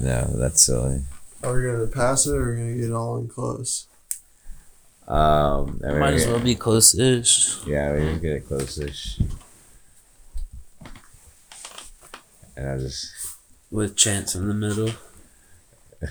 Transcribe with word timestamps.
No, 0.00 0.24
that's 0.34 0.62
silly. 0.62 1.02
Are 1.42 1.54
we 1.54 1.62
gonna 1.64 1.86
pass 1.86 2.26
it 2.26 2.34
or 2.34 2.42
are 2.42 2.54
we 2.54 2.56
gonna 2.60 2.74
get 2.76 2.92
all 2.92 3.16
in 3.18 3.28
close? 3.28 3.86
Um, 5.08 5.80
I 5.84 5.88
mean, 5.90 5.98
Might 5.98 6.14
as 6.14 6.26
well 6.26 6.38
be 6.40 6.54
close-ish. 6.54 7.66
Yeah, 7.66 7.92
we 7.92 8.00
can 8.00 8.20
get 8.20 8.32
it 8.32 8.46
close-ish. 8.46 9.20
And 12.56 12.68
I 12.68 12.78
just 12.78 13.10
With 13.70 13.96
Chance 13.96 14.34
in 14.36 14.46
the 14.48 14.54
middle. 14.54 14.90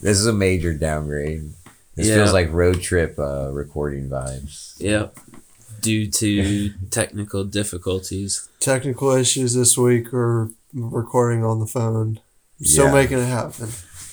this 0.00 0.18
is 0.18 0.26
a 0.26 0.32
major 0.32 0.74
downgrade. 0.74 1.50
This 1.94 2.08
Yeah. 2.08 2.16
feels 2.16 2.32
like 2.32 2.52
road 2.52 2.82
trip 2.82 3.18
uh, 3.18 3.50
recording 3.52 4.08
vibes. 4.10 4.74
Yep. 4.78 5.16
Due 5.80 6.10
to 6.10 6.70
technical 6.90 7.44
difficulties. 7.44 8.48
Technical 8.60 9.12
issues 9.12 9.54
this 9.54 9.78
week 9.78 10.12
or 10.12 10.50
recording 10.72 11.44
on 11.44 11.60
the 11.60 11.66
phone. 11.66 12.20
Still 12.62 12.86
Yeah. 12.86 12.92
making 12.94 13.18
it 13.18 13.26
happen. 13.26 13.68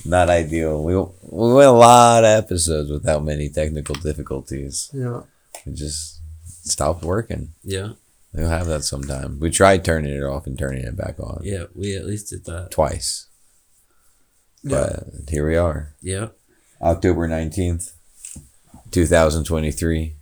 Not 0.05 0.29
ideal. 0.29 0.83
We 0.83 0.95
we 0.97 1.53
went 1.53 1.69
a 1.69 1.71
lot 1.71 2.23
of 2.25 2.43
episodes 2.43 2.89
without 2.91 3.23
many 3.23 3.49
technical 3.49 3.95
difficulties. 3.95 4.89
Yeah. 4.93 5.21
It 5.65 5.75
just 5.75 6.19
stopped 6.65 7.03
working. 7.03 7.53
Yeah. 7.63 7.93
We'll 8.33 8.49
have 8.49 8.67
that 8.67 8.83
sometime. 8.83 9.39
We 9.39 9.49
tried 9.49 9.85
turning 9.85 10.13
it 10.13 10.23
off 10.23 10.47
and 10.47 10.57
turning 10.57 10.83
it 10.83 10.97
back 10.97 11.19
on 11.19 11.41
Yeah, 11.43 11.65
we 11.75 11.95
at 11.95 12.05
least 12.05 12.29
did 12.31 12.45
that. 12.45 12.71
twice. 12.71 13.27
Yeah. 14.63 14.69
But 14.71 15.29
here 15.29 15.47
we 15.47 15.55
are. 15.55 15.93
Yeah. 16.01 16.29
October 16.81 17.27
19th, 17.29 17.91
2023. 18.91 20.15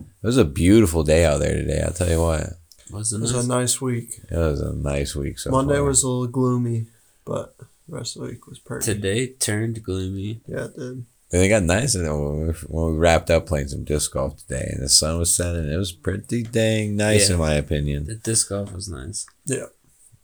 It 0.00 0.26
was 0.26 0.36
a 0.36 0.44
beautiful 0.44 1.02
day 1.02 1.24
out 1.24 1.38
there 1.40 1.54
today, 1.54 1.80
I'll 1.82 1.92
tell 1.94 2.10
you 2.10 2.20
what. 2.20 2.59
It 2.90 2.94
Wasn't 2.94 3.22
was 3.22 3.34
it? 3.34 3.44
a 3.44 3.46
nice 3.46 3.80
week. 3.80 4.20
It 4.30 4.36
was 4.36 4.60
a 4.60 4.72
nice 4.72 5.14
week 5.14 5.38
so 5.38 5.50
Monday 5.50 5.76
far. 5.76 5.84
was 5.84 6.02
a 6.02 6.08
little 6.08 6.26
gloomy, 6.26 6.86
but 7.24 7.56
the 7.58 7.66
rest 7.88 8.16
of 8.16 8.22
the 8.22 8.28
week 8.30 8.46
was 8.48 8.58
perfect. 8.58 8.84
Today 8.84 9.28
turned 9.28 9.82
gloomy. 9.82 10.40
Yeah, 10.46 10.64
it 10.64 10.76
did. 10.76 11.06
And 11.32 11.42
it 11.42 11.48
got 11.48 11.62
nice 11.62 11.94
and 11.94 12.08
when 12.08 12.48
we, 12.48 12.52
when 12.66 12.92
we 12.92 12.98
wrapped 12.98 13.30
up 13.30 13.46
playing 13.46 13.68
some 13.68 13.84
disc 13.84 14.12
golf 14.12 14.36
today 14.38 14.68
and 14.72 14.82
the 14.82 14.88
sun 14.88 15.18
was 15.18 15.32
setting. 15.34 15.70
It 15.70 15.76
was 15.76 15.92
pretty 15.92 16.42
dang 16.42 16.96
nice 16.96 17.28
Yeah. 17.28 17.34
in 17.34 17.40
my 17.40 17.54
opinion. 17.54 18.06
The 18.06 18.16
disc 18.16 18.48
golf 18.48 18.72
was 18.72 18.88
nice. 18.88 19.26
Yeah. 19.44 19.66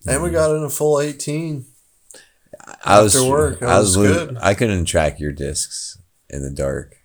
And 0.09 0.23
we 0.23 0.31
mm. 0.31 0.33
got 0.33 0.57
in 0.57 0.65
a 0.65 0.71
full 0.71 1.01
18. 1.01 1.65
I 2.85 3.01
was 3.01 3.21
work, 3.23 3.63
I 3.63 3.79
was, 3.79 3.97
was 3.97 4.09
good. 4.09 4.39
I 4.41 4.55
couldn't 4.55 4.87
track 4.87 5.21
your 5.21 5.31
discs 5.31 5.99
in 6.29 6.43
the 6.43 6.51
dark. 6.51 6.96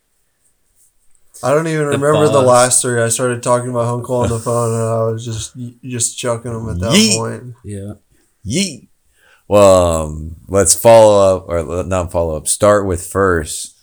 I 1.44 1.54
don't 1.54 1.68
even 1.68 1.86
The 1.86 1.98
remember 1.98 2.28
the 2.30 2.42
last 2.42 2.82
three. 2.82 3.02
I 3.02 3.10
started 3.10 3.42
talking 3.42 3.68
to 3.68 3.74
my 3.74 3.88
uncle 3.88 4.16
on 4.18 4.30
the 4.30 4.40
phone, 4.40 4.74
and 4.74 4.82
I 4.84 5.04
was 5.12 5.26
just 5.26 5.56
just 5.84 6.18
chucking 6.18 6.52
them 6.52 6.70
at 6.70 6.80
that 6.80 6.92
Yeet. 6.92 7.18
point. 7.18 7.56
Yeah. 7.64 7.94
Yeet. 8.46 8.88
Well, 9.48 10.04
um, 10.06 10.36
let's 10.48 10.76
follow 10.76 11.38
up, 11.38 11.46
or 11.50 11.84
not 11.84 12.12
follow 12.12 12.38
up. 12.38 12.48
Start 12.48 12.86
with 12.86 13.06
first. 13.06 13.78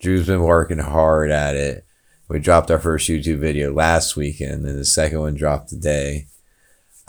Drew's 0.00 0.26
been 0.26 0.42
working 0.42 0.78
hard 0.78 1.30
at 1.30 1.54
it. 1.54 1.86
We 2.28 2.38
dropped 2.40 2.70
our 2.70 2.78
first 2.80 3.08
YouTube 3.08 3.38
video 3.38 3.72
last 3.72 4.16
weekend, 4.16 4.64
and 4.66 4.78
the 4.78 4.84
second 4.84 5.20
one 5.20 5.34
dropped 5.34 5.68
today. 5.68 6.26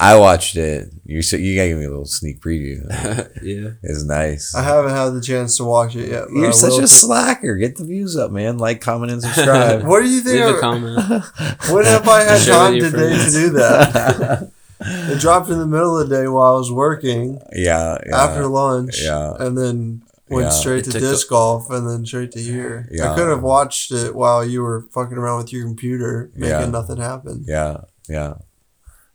I 0.04 0.18
watched 0.18 0.58
it. 0.58 0.90
You 1.06 1.22
said 1.22 1.40
you 1.40 1.56
gave 1.56 1.78
me 1.78 1.86
a 1.86 1.90
little 1.90 2.06
sneak 2.06 2.42
preview. 2.42 2.82
yeah. 3.42 3.72
It's 3.82 4.04
nice. 4.04 4.54
I 4.54 4.62
haven't 4.64 4.92
had 4.92 5.10
the 5.12 5.22
chance 5.22 5.58
to 5.58 5.64
watch 5.64 5.96
it 5.96 6.10
yet. 6.10 6.26
You're 6.30 6.52
such 6.52 6.82
a 6.82 6.88
slacker. 6.88 7.56
Get 7.56 7.78
the 7.78 7.86
views 7.86 8.18
up, 8.18 8.32
man. 8.32 8.58
Like, 8.58 8.82
comment, 8.82 9.12
and 9.12 9.22
subscribe. 9.22 9.84
What 9.88 10.02
do 10.02 10.10
you 10.10 10.22
think? 10.22 10.44
Leave 10.46 10.56
a 10.56 10.58
I- 10.58 10.62
comment. 10.62 10.96
when 11.72 11.86
have 11.86 12.08
I 12.08 12.24
had 12.24 12.46
time 12.46 12.74
with 12.74 12.82
your 12.82 12.92
today 12.92 13.26
to 13.26 13.32
do 13.32 13.50
that? 13.52 14.52
it 14.86 15.20
dropped 15.22 15.50
in 15.50 15.58
the 15.60 15.68
middle 15.68 15.98
of 15.98 16.10
the 16.10 16.16
day 16.16 16.28
while 16.28 16.54
I 16.56 16.58
was 16.58 16.72
working 16.72 17.40
yeah, 17.54 17.98
yeah. 18.06 18.18
after 18.24 18.48
lunch, 18.48 19.02
yeah. 19.02 19.34
and 19.40 19.58
then 19.58 20.02
went 20.30 20.46
Yeah. 20.48 20.50
straight 20.50 20.80
It 20.88 20.92
to 20.92 21.00
took 21.00 21.02
disc 21.02 21.30
golf 21.30 21.70
and 21.70 21.88
then 21.88 22.06
straight 22.06 22.32
to 22.34 22.42
here. 22.42 22.90
I 23.02 23.16
could 23.16 23.30
have 23.30 23.44
watched 23.44 23.92
it 23.92 24.14
while 24.16 24.44
you 24.44 24.62
were 24.62 24.82
fucking 24.92 25.18
around 25.18 25.38
with 25.38 25.54
your 25.54 25.64
computer 25.64 26.32
making 26.36 26.50
Yeah. 26.60 26.66
nothing 26.66 26.98
happen. 26.98 27.46
yeah, 27.48 27.78
yeah, 28.10 28.34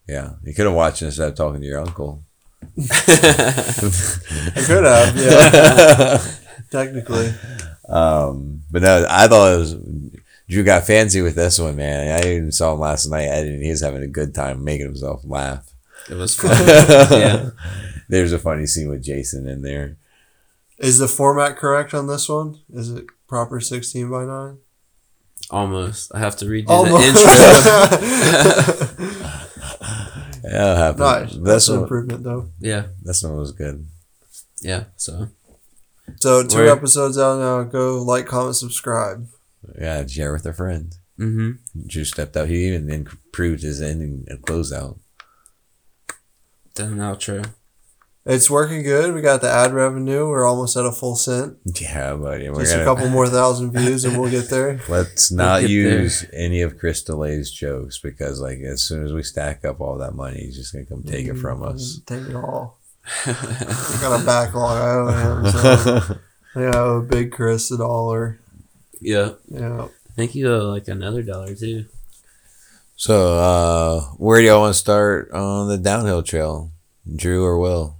yeah. 0.08 0.32
You 0.42 0.54
could 0.54 0.66
have 0.66 0.74
watched 0.74 1.02
it 1.02 1.06
instead 1.06 1.28
of 1.28 1.34
talking 1.34 1.60
to 1.60 1.66
your 1.66 1.80
uncle. 1.80 2.22
I 2.78 4.62
could 4.66 4.84
have, 4.84 5.16
yeah, 5.16 6.24
technically. 6.70 7.32
Um, 7.88 8.62
but 8.70 8.82
no, 8.82 9.06
I 9.08 9.28
thought 9.28 9.54
it 9.54 9.58
was 9.58 9.76
Drew 10.48 10.64
got 10.64 10.86
fancy 10.86 11.20
with 11.20 11.34
this 11.34 11.58
one, 11.58 11.76
man. 11.76 12.22
I 12.22 12.26
even 12.36 12.52
saw 12.52 12.72
him 12.72 12.80
last 12.80 13.06
night 13.06 13.26
editing. 13.26 13.62
He 13.62 13.70
was 13.70 13.82
having 13.82 14.02
a 14.02 14.08
good 14.08 14.34
time 14.34 14.64
making 14.64 14.86
himself 14.86 15.20
laugh. 15.24 15.72
It 16.10 16.14
was 16.14 16.34
fun. 16.34 16.50
yeah. 17.18 17.50
There's 18.08 18.32
a 18.32 18.38
funny 18.38 18.66
scene 18.66 18.88
with 18.88 19.02
Jason 19.02 19.46
in 19.46 19.62
there. 19.62 19.98
Is 20.78 20.98
the 20.98 21.08
format 21.08 21.56
correct 21.56 21.92
on 21.92 22.06
this 22.06 22.28
one? 22.28 22.60
Is 22.72 22.90
it 22.90 23.06
proper 23.26 23.60
sixteen 23.60 24.10
by 24.10 24.24
nine? 24.24 24.58
Almost. 25.50 26.14
I 26.14 26.18
have 26.20 26.36
to 26.36 26.46
redo 26.46 26.68
Almost. 26.68 27.14
the 27.14 28.98
intro. 28.98 29.07
Yeah, 30.50 30.72
it 30.72 30.76
happened. 30.76 31.00
nice. 31.00 31.30
This 31.32 31.40
That's 31.42 31.68
an 31.68 31.82
improvement, 31.82 32.22
though. 32.24 32.48
yeah. 32.58 32.86
this 33.02 33.22
one 33.22 33.36
was 33.36 33.52
good. 33.52 33.86
Yeah. 34.62 34.84
So 34.96 35.28
So 36.20 36.42
2 36.42 36.56
Where- 36.56 36.68
episodes 36.68 37.18
out 37.18 37.38
now. 37.38 37.62
Go 37.64 38.02
like, 38.02 38.26
comment, 38.26 38.56
subscribe. 38.56 39.26
Yeah, 39.78 40.06
share 40.06 40.32
with 40.32 40.46
a 40.46 40.52
friend. 40.52 40.94
mm-hmm. 41.18 41.86
Drew 41.86 42.04
stepped 42.04 42.36
out. 42.36 42.48
He 42.48 42.66
even 42.68 42.88
improved 42.90 43.62
his 43.62 43.82
ending 43.82 44.24
and 44.28 44.40
closeout. 44.40 44.98
Then 46.74 46.96
outro. 46.98 47.44
It's 48.30 48.50
working 48.50 48.82
good. 48.82 49.14
We 49.14 49.22
got 49.22 49.40
the 49.40 49.48
ad 49.48 49.72
revenue. 49.72 50.28
We're 50.28 50.46
almost 50.46 50.76
at 50.76 50.84
a 50.84 50.92
full 50.92 51.16
cent. 51.16 51.56
Yeah, 51.64 52.14
buddy. 52.14 52.50
We're 52.50 52.60
Just 52.60 52.72
gonna, 52.74 52.82
a 52.82 52.84
couple 52.84 53.08
more 53.08 53.26
thousand 53.26 53.72
views, 53.72 54.04
and 54.04 54.20
we'll 54.20 54.30
get 54.30 54.50
there. 54.50 54.82
Let's 54.88 55.32
not 55.32 55.62
get 55.62 55.68
there. 55.68 56.02
use 56.02 56.26
any 56.34 56.60
of 56.60 56.76
Chris 56.78 57.02
DeLay's 57.02 57.50
jokes 57.50 57.98
because, 57.98 58.38
like, 58.38 58.58
as 58.58 58.82
soon 58.82 59.02
as 59.02 59.14
we 59.14 59.22
stack 59.22 59.64
up 59.64 59.80
all 59.80 59.96
that 59.96 60.14
money, 60.14 60.40
he's 60.40 60.56
just 60.56 60.74
gonna 60.74 60.84
come 60.84 61.02
take 61.04 61.26
it 61.26 61.36
from 61.36 61.62
us. 61.62 62.00
Take 62.04 62.24
it 62.28 62.36
all. 62.36 62.78
I 63.26 63.98
got 64.02 64.20
a 64.20 64.26
backlog. 64.26 64.76
I 64.76 64.90
owe 64.94 65.42
him. 65.42 66.18
So 66.54 66.60
yeah, 66.60 66.70
I 66.70 66.78
owe 66.78 67.02
Big 67.02 67.30
Chris 67.32 67.70
a 67.70 67.76
dollar. 67.78 68.40
yeah. 69.00 69.32
Yeah. 69.48 69.84
I 69.84 70.12
think 70.14 70.34
you 70.34 70.50
owe 70.52 70.70
like 70.70 70.88
another 70.88 71.22
dollar 71.22 71.54
too. 71.54 71.84
So, 72.96 73.38
uh, 73.38 74.00
where 74.16 74.40
do 74.40 74.46
y'all 74.46 74.60
want 74.60 74.74
to 74.74 74.78
start 74.80 75.30
on 75.30 75.68
the 75.68 75.78
downhill 75.78 76.22
trail? 76.22 76.72
Drew 77.14 77.44
or 77.44 77.58
Will? 77.58 77.97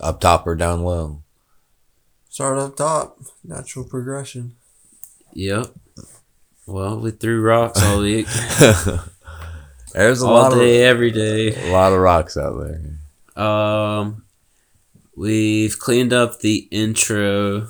Up 0.00 0.20
top 0.20 0.46
or 0.46 0.54
down 0.54 0.82
low? 0.84 1.22
Start 2.28 2.58
up 2.58 2.76
top. 2.76 3.18
Natural 3.42 3.84
progression. 3.84 4.54
Yep. 5.32 5.66
Well, 6.66 7.00
we 7.00 7.10
threw 7.12 7.40
rocks 7.42 7.82
all 7.82 8.00
week, 8.00 8.26
There's 9.94 10.22
a 10.22 10.26
all 10.26 10.34
lot 10.34 10.52
day, 10.52 10.82
of 10.82 10.86
every 10.86 11.10
day. 11.10 11.70
a 11.70 11.72
lot 11.72 11.92
of 11.92 11.98
rocks 12.00 12.36
out 12.36 12.60
there. 12.60 13.42
Um, 13.42 14.24
we've 15.16 15.78
cleaned 15.78 16.12
up 16.12 16.40
the 16.40 16.68
intro 16.70 17.68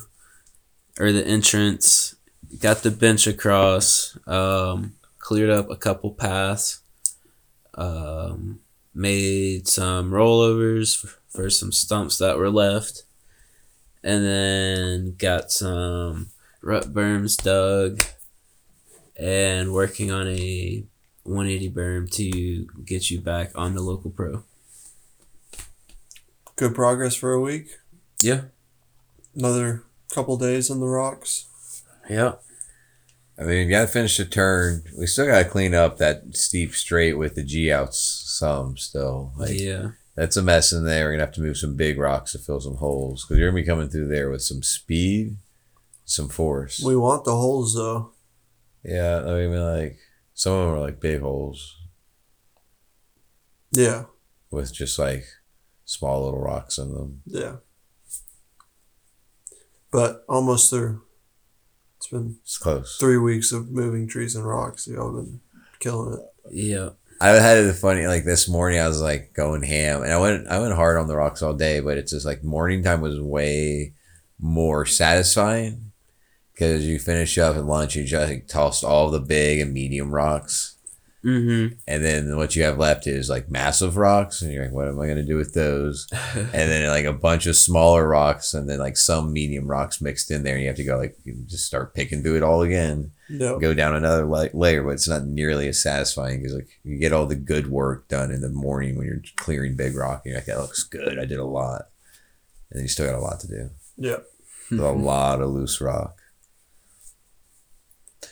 or 0.99 1.11
the 1.13 1.25
entrance. 1.25 2.15
Got 2.59 2.77
the 2.83 2.91
bench 2.91 3.25
across. 3.25 4.17
Um, 4.27 4.93
cleared 5.19 5.49
up 5.49 5.69
a 5.69 5.77
couple 5.77 6.11
paths. 6.11 6.81
Um, 7.75 8.59
made 8.93 9.67
some 9.69 10.11
rollovers 10.11 11.05
for, 11.29 11.43
for 11.43 11.49
some 11.49 11.71
stumps 11.71 12.17
that 12.17 12.37
were 12.37 12.49
left, 12.49 13.03
and 14.03 14.25
then 14.25 15.15
got 15.17 15.51
some 15.51 16.29
rut 16.61 16.93
berms 16.93 17.41
dug, 17.41 18.01
and 19.17 19.73
working 19.73 20.11
on 20.11 20.27
a 20.27 20.83
180 21.23 21.69
berm 21.71 22.11
to 22.11 22.67
get 22.85 23.11
you 23.11 23.19
back 23.19 23.51
on 23.55 23.75
the 23.75 23.81
local 23.81 24.11
pro. 24.11 24.43
Good 26.55 26.75
progress 26.75 27.15
for 27.15 27.31
a 27.31 27.39
week. 27.39 27.77
Yeah. 28.21 28.41
Another 29.35 29.83
couple 30.13 30.37
days 30.37 30.69
in 30.69 30.79
the 30.79 30.87
rocks. 30.87 31.45
Yeah. 32.09 32.33
I 33.37 33.43
mean, 33.43 33.67
you 33.67 33.69
gotta 33.69 33.87
finish 33.87 34.17
the 34.17 34.25
turn. 34.25 34.83
We 34.97 35.05
still 35.07 35.27
gotta 35.27 35.47
clean 35.47 35.73
up 35.73 35.97
that 35.97 36.35
steep 36.35 36.73
straight 36.73 37.13
with 37.13 37.35
the 37.35 37.43
G 37.43 37.71
outs 37.71 37.97
some 37.97 38.75
still. 38.75 39.31
Like, 39.37 39.57
yeah. 39.57 39.91
That's 40.19 40.35
a 40.35 40.41
mess 40.43 40.73
in 40.73 40.83
there. 40.83 41.05
We're 41.05 41.11
gonna 41.13 41.23
have 41.25 41.33
to 41.35 41.41
move 41.41 41.55
some 41.57 41.77
big 41.77 41.97
rocks 41.97 42.33
to 42.33 42.39
fill 42.39 42.59
some 42.59 42.75
holes 42.75 43.23
because 43.23 43.37
you're 43.39 43.49
gonna 43.49 43.61
be 43.61 43.65
coming 43.65 43.87
through 43.87 44.09
there 44.09 44.29
with 44.29 44.41
some 44.41 44.61
speed, 44.61 45.37
some 46.03 46.27
force. 46.27 46.81
We 46.83 46.97
want 46.97 47.23
the 47.23 47.31
holes 47.31 47.73
though. 47.73 48.11
yeah, 48.83 49.21
I 49.25 49.47
mean, 49.47 49.61
like 49.63 49.97
some 50.33 50.51
of 50.53 50.65
them 50.65 50.75
are 50.75 50.81
like 50.81 50.99
big 50.99 51.21
holes 51.21 51.77
Yeah. 53.71 54.05
with 54.51 54.73
just 54.73 54.99
like 54.99 55.23
small 55.85 56.25
little 56.25 56.41
rocks 56.41 56.77
in 56.77 56.93
them. 56.93 57.21
Yeah. 57.25 57.55
But 59.91 60.25
almost 60.27 60.69
through. 60.69 61.01
It's 61.97 62.07
been 62.07 62.39
It's 62.43 62.57
close. 62.57 62.97
three 62.99 63.17
weeks 63.17 63.53
of 63.53 63.69
moving 63.71 64.05
trees 64.07 64.35
and 64.35 64.45
rocks. 64.45 64.85
Y'all 64.85 65.13
been 65.13 65.39
killing 65.79 66.13
it. 66.19 66.25
Yeah. 66.51 66.89
I 67.21 67.29
had 67.29 67.57
it 67.57 67.73
funny 67.73 68.07
like 68.07 68.23
this 68.23 68.47
morning. 68.47 68.79
I 68.79 68.87
was 68.87 69.01
like 69.01 69.33
going 69.33 69.63
ham, 69.63 70.03
and 70.03 70.13
I 70.13 70.19
went 70.19 70.47
I 70.47 70.59
went 70.59 70.73
hard 70.73 70.97
on 70.97 71.07
the 71.07 71.17
rocks 71.17 71.41
all 71.41 71.53
day. 71.53 71.79
But 71.81 71.97
it's 71.97 72.11
just 72.11 72.25
like 72.25 72.43
morning 72.43 72.83
time 72.83 73.01
was 73.01 73.19
way 73.19 73.93
more 74.39 74.85
satisfying 74.85 75.91
because 76.53 76.87
you 76.87 76.99
finish 76.99 77.37
up 77.37 77.55
at 77.55 77.65
lunch, 77.65 77.95
you 77.95 78.03
just 78.05 78.29
like, 78.29 78.47
tossed 78.47 78.83
all 78.83 79.09
the 79.09 79.19
big 79.19 79.59
and 79.59 79.73
medium 79.73 80.11
rocks, 80.11 80.77
Mm-hmm. 81.25 81.75
and 81.85 82.05
then 82.05 82.37
what 82.37 82.55
you 82.55 82.63
have 82.63 82.77
left 82.77 83.05
is 83.05 83.29
like 83.29 83.51
massive 83.51 83.97
rocks, 83.97 84.41
and 84.41 84.53
you're 84.53 84.63
like, 84.63 84.73
what 84.73 84.87
am 84.87 84.99
I 85.01 85.07
gonna 85.07 85.23
do 85.25 85.35
with 85.35 85.53
those? 85.53 86.07
and 86.33 86.49
then 86.53 86.87
like 86.89 87.03
a 87.03 87.11
bunch 87.11 87.45
of 87.45 87.57
smaller 87.57 88.07
rocks, 88.07 88.53
and 88.53 88.69
then 88.69 88.79
like 88.79 88.95
some 88.95 89.33
medium 89.33 89.67
rocks 89.67 89.99
mixed 90.01 90.31
in 90.31 90.43
there, 90.43 90.53
and 90.55 90.61
you 90.61 90.67
have 90.69 90.77
to 90.77 90.83
go 90.85 90.97
like 90.97 91.17
you 91.25 91.33
just 91.45 91.65
start 91.65 91.93
picking 91.93 92.23
through 92.23 92.37
it 92.37 92.43
all 92.43 92.61
again 92.61 93.11
No. 93.29 93.59
go 93.59 93.73
down 93.73 93.95
another 93.95 94.25
la- 94.25 94.45
layer, 94.53 94.81
but 94.81 94.91
it's 94.91 95.09
not 95.09 95.25
nearly 95.25 95.67
as 95.67 95.81
satisfying 95.83 96.39
because 96.39 96.55
like 96.55 96.69
you 96.85 96.97
get 96.97 97.11
all 97.11 97.25
the 97.25 97.35
good 97.35 97.67
work 97.69 98.07
done 98.07 98.31
in 98.31 98.39
the 98.39 98.47
morning 98.49 98.97
when 98.97 99.05
you're 99.07 99.21
clearing 99.35 99.75
big 99.75 99.95
rock. 99.97 100.21
And 100.23 100.31
you're 100.31 100.37
like, 100.39 100.45
that 100.45 100.59
looks 100.59 100.83
good. 100.83 101.19
I 101.19 101.25
did 101.25 101.39
a 101.39 101.43
lot, 101.43 101.89
and 102.71 102.77
then 102.77 102.83
you 102.83 102.87
still 102.89 103.07
got 103.07 103.19
a 103.19 103.21
lot 103.21 103.41
to 103.41 103.47
do. 103.47 103.69
Yeah. 103.97 104.17
A 104.71 104.75
lot 104.93 105.41
of 105.41 105.49
loose 105.49 105.81
rock. 105.81 106.15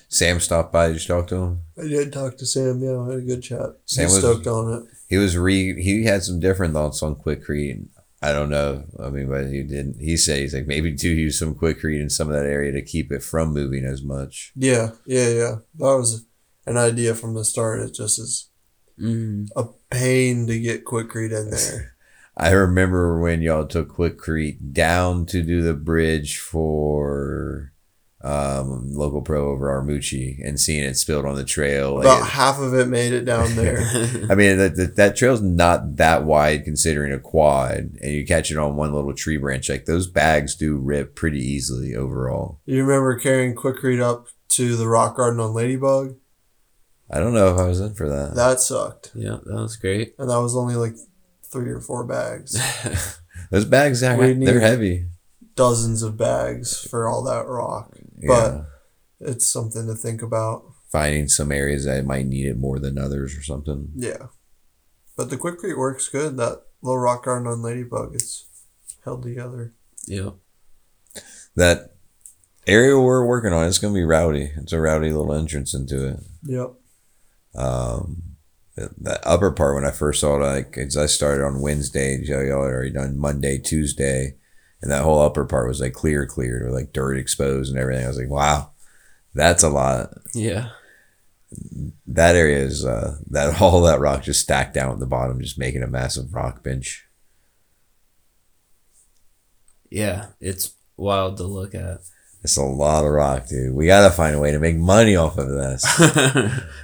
Sam 0.10 0.40
stopped 0.40 0.72
by. 0.72 0.88
Did 0.88 1.02
you 1.02 1.08
talk 1.08 1.28
to 1.28 1.36
him? 1.36 1.62
I 1.78 1.88
did 1.88 2.14
talk 2.14 2.38
to 2.38 2.46
Sam. 2.46 2.82
Yeah, 2.82 3.00
I 3.02 3.06
had 3.12 3.18
a 3.20 3.22
good 3.22 3.42
chat. 3.44 3.78
Sam 3.86 4.06
He's 4.06 4.14
was- 4.14 4.24
stoked 4.24 4.48
on 4.48 4.74
it. 4.74 4.84
He 5.10 5.18
was 5.18 5.38
re. 5.38 5.82
He 5.82 6.04
had 6.04 6.24
some 6.24 6.40
different 6.40 6.74
thoughts 6.74 7.02
on 7.02 7.16
Quikrete. 7.16 7.88
I 8.22 8.34
don't 8.34 8.50
know. 8.50 8.84
I 9.00 9.10
mean, 9.10 9.30
but 9.30 9.48
he 9.48 9.64
didn't. 9.64 10.00
He 10.02 10.18
said 10.18 10.40
he's 10.40 10.54
like 10.54 10.68
maybe 10.68 10.92
do 10.92 11.08
use 11.10 11.38
some 11.40 11.56
Quikrete 11.56 12.02
in 12.02 12.10
some 12.10 12.28
of 12.30 12.34
that 12.34 12.46
area 12.46 12.72
to 12.74 12.82
keep 12.82 13.12
it 13.12 13.24
from 13.24 13.54
moving 13.54 13.86
as 13.86 14.02
much. 14.04 14.52
Yeah, 14.56 14.92
yeah, 15.06 15.30
yeah. 15.30 15.56
That 15.76 15.96
was 15.98 16.26
an 16.66 16.78
idea 16.78 17.14
from 17.16 17.36
the 17.36 17.46
start. 17.46 17.80
It 17.82 17.94
just 17.94 18.20
is 18.20 18.50
Mm-hmm. 19.00 19.46
a 19.56 19.66
pain 19.92 20.48
to 20.48 20.60
get 20.60 20.84
Quikrete 20.84 21.32
in 21.40 21.52
there. 21.52 21.96
I 22.36 22.50
remember 22.50 23.20
when 23.20 23.44
y'all 23.44 23.68
took 23.68 23.90
Quikrete 23.96 24.74
down 24.74 25.28
to 25.28 25.44
do 25.44 25.62
the 25.62 25.76
bridge 25.76 26.40
for 26.40 27.72
um, 28.28 28.94
local 28.94 29.22
pro 29.22 29.50
over 29.50 29.68
Armucci 29.70 30.38
and 30.46 30.60
seeing 30.60 30.84
it 30.84 30.96
spilled 30.96 31.26
on 31.26 31.36
the 31.36 31.46
trail. 31.46 31.96
Like, 31.96 32.06
About 32.06 32.28
half 32.28 32.60
of 32.60 32.74
it 32.74 32.88
made 32.88 33.14
it 33.14 33.24
down 33.24 33.56
there. 33.56 33.80
I 34.30 34.36
mean, 34.36 34.58
that, 34.58 34.76
that 34.76 34.96
that 34.98 35.16
trail's 35.16 35.42
not 35.42 35.96
that 35.96 36.26
wide 36.26 36.66
considering 36.66 37.14
a 37.14 37.20
quad, 37.20 37.98
and 38.02 38.12
you 38.12 38.26
catch 38.26 38.52
it 38.52 38.58
on 38.58 38.76
one 38.76 38.94
little 38.94 39.14
tree 39.14 39.38
branch. 39.38 39.70
Like 39.70 39.86
those 39.86 40.08
bags 40.08 40.56
do 40.56 40.78
rip 40.78 41.16
pretty 41.16 41.40
easily 41.40 41.96
overall. 41.96 42.60
you 42.66 42.84
remember 42.84 43.18
carrying 43.18 43.56
Quikrete 43.56 44.02
up 44.02 44.28
to 44.50 44.76
the 44.76 44.88
rock 44.88 45.16
garden 45.16 45.40
on 45.40 45.54
Ladybug? 45.54 46.16
I 47.10 47.20
don't 47.20 47.34
know 47.34 47.54
if 47.54 47.60
I 47.60 47.68
was 47.68 47.80
in 47.80 47.94
for 47.96 48.10
that. 48.10 48.36
That 48.36 48.60
sucked. 48.60 49.12
yeah, 49.16 49.38
that 49.46 49.56
was 49.56 49.78
great. 49.78 50.16
And 50.20 50.30
that 50.30 50.42
was 50.42 50.58
only 50.58 50.76
like 50.76 50.96
three 51.50 51.72
or 51.72 51.80
four 51.80 52.06
bags. 52.06 52.60
Those 53.52 53.64
bags, 53.64 54.04
are, 54.04 54.34
they're 54.34 54.60
heavy. 54.60 55.06
Dozens 55.58 56.04
of 56.04 56.16
bags 56.18 56.80
for 56.88 57.08
all 57.10 57.24
that 57.24 57.46
rock. 57.48 57.98
Yeah. 58.18 58.64
It's 59.20 59.46
something 59.46 59.88
to 59.88 59.96
think 59.96 60.22
about. 60.22 60.64
Finding 60.92 61.28
some 61.28 61.52
areas 61.52 61.84
that 61.86 62.06
might 62.06 62.28
need 62.28 62.46
it 62.46 62.58
more 62.58 62.80
than 62.80 62.98
others 62.98 63.36
or 63.38 63.42
something. 63.44 63.90
Yeah. 63.96 64.28
But 65.18 65.30
the 65.30 65.38
Quikrete 65.38 65.78
works 65.78 66.08
good. 66.08 66.38
That 66.38 66.62
little 66.82 67.00
rock 67.00 67.26
garden 67.26 67.48
on 67.48 67.62
Ladybug 67.62 68.16
is 68.16 68.46
held 69.04 69.24
together. 69.24 69.74
Yep. 70.08 70.36
that 71.56 71.96
area 72.66 72.98
we're 73.00 73.26
working 73.26 73.52
on 73.52 73.66
it's 73.66 73.80
going 73.80 73.94
to 73.94 73.98
be 73.98 74.04
rowdy 74.06 74.52
it's 74.58 74.72
a 74.74 74.80
rowdy 74.80 75.10
little 75.10 75.34
entrance 75.34 75.74
into 75.74 76.08
it 76.08 76.20
Yep. 76.44 76.74
um 77.56 78.22
the, 78.76 78.90
the 78.98 79.28
upper 79.28 79.52
part 79.52 79.76
when 79.76 79.84
i 79.86 79.92
first 79.92 80.22
saw 80.22 80.36
it 80.38 80.46
like 80.46 80.78
as 80.78 80.96
i 80.96 81.06
started 81.08 81.44
on 81.44 81.62
wednesday 81.62 82.18
y'all 82.24 82.44
y'all 82.44 82.64
had 82.64 82.74
already 82.74 82.92
done 82.92 83.18
monday 83.18 83.58
tuesday 83.58 84.37
and 84.82 84.92
that 84.92 85.04
whole 85.04 85.22
upper 85.22 85.46
part 85.46 85.68
was 85.68 85.80
like 85.82 85.94
clear 85.94 86.26
cleared 86.26 86.64
with 86.66 86.74
like 86.74 86.94
dirt 86.94 87.18
exposed 87.18 87.70
and 87.72 87.80
everything 87.80 88.04
i 88.06 88.08
was 88.08 88.18
like 88.18 88.30
wow 88.30 88.72
that's 89.34 89.64
a 89.64 89.70
lot 89.70 90.10
Yeah. 90.34 90.70
that 92.08 92.36
area 92.36 92.60
is 92.60 92.86
uh 92.86 93.18
that 93.32 93.62
all 93.62 93.82
that 93.82 94.00
rock 94.00 94.24
just 94.24 94.42
stacked 94.42 94.74
down 94.74 94.92
at 94.92 95.00
the 95.00 95.06
bottom 95.06 95.40
just 95.42 95.58
making 95.60 95.84
a 95.84 95.88
massive 95.88 96.34
rock 96.34 96.64
bench 96.64 97.06
Yeah. 99.90 100.28
It's 100.42 100.74
wild 100.98 101.38
to 101.38 101.44
look 101.44 101.74
at. 101.76 102.00
it's 102.44 102.58
a 102.58 102.62
lot 102.64 103.06
of 103.06 103.12
rock 103.12 103.48
dude 103.48 103.74
we 103.74 103.86
gotta 103.88 104.14
find 104.14 104.36
a 104.36 104.40
way 104.40 104.52
to 104.52 104.60
make 104.60 104.76
money 104.78 105.16
off 105.16 105.38
of 105.38 105.48
this 105.50 105.84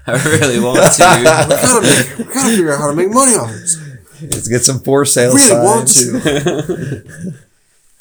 I 0.08 0.12
really 0.26 0.60
want 0.60 0.78
We 0.84 0.84
to. 0.90 0.98
gotta, 1.00 1.82
make, 1.82 2.18
we 2.28 2.34
gotta 2.34 2.50
figure 2.50 2.72
out 2.74 2.80
how 2.80 2.90
to 2.90 2.96
make 2.96 3.10
money 3.12 3.36
off 3.36 3.50
this. 3.52 3.78
let's 4.22 4.48
get 4.48 4.62
some 4.64 4.80
for 4.80 5.04
sale 5.06 5.34
really 5.34 5.66
want 5.66 5.88
to. 5.90 7.34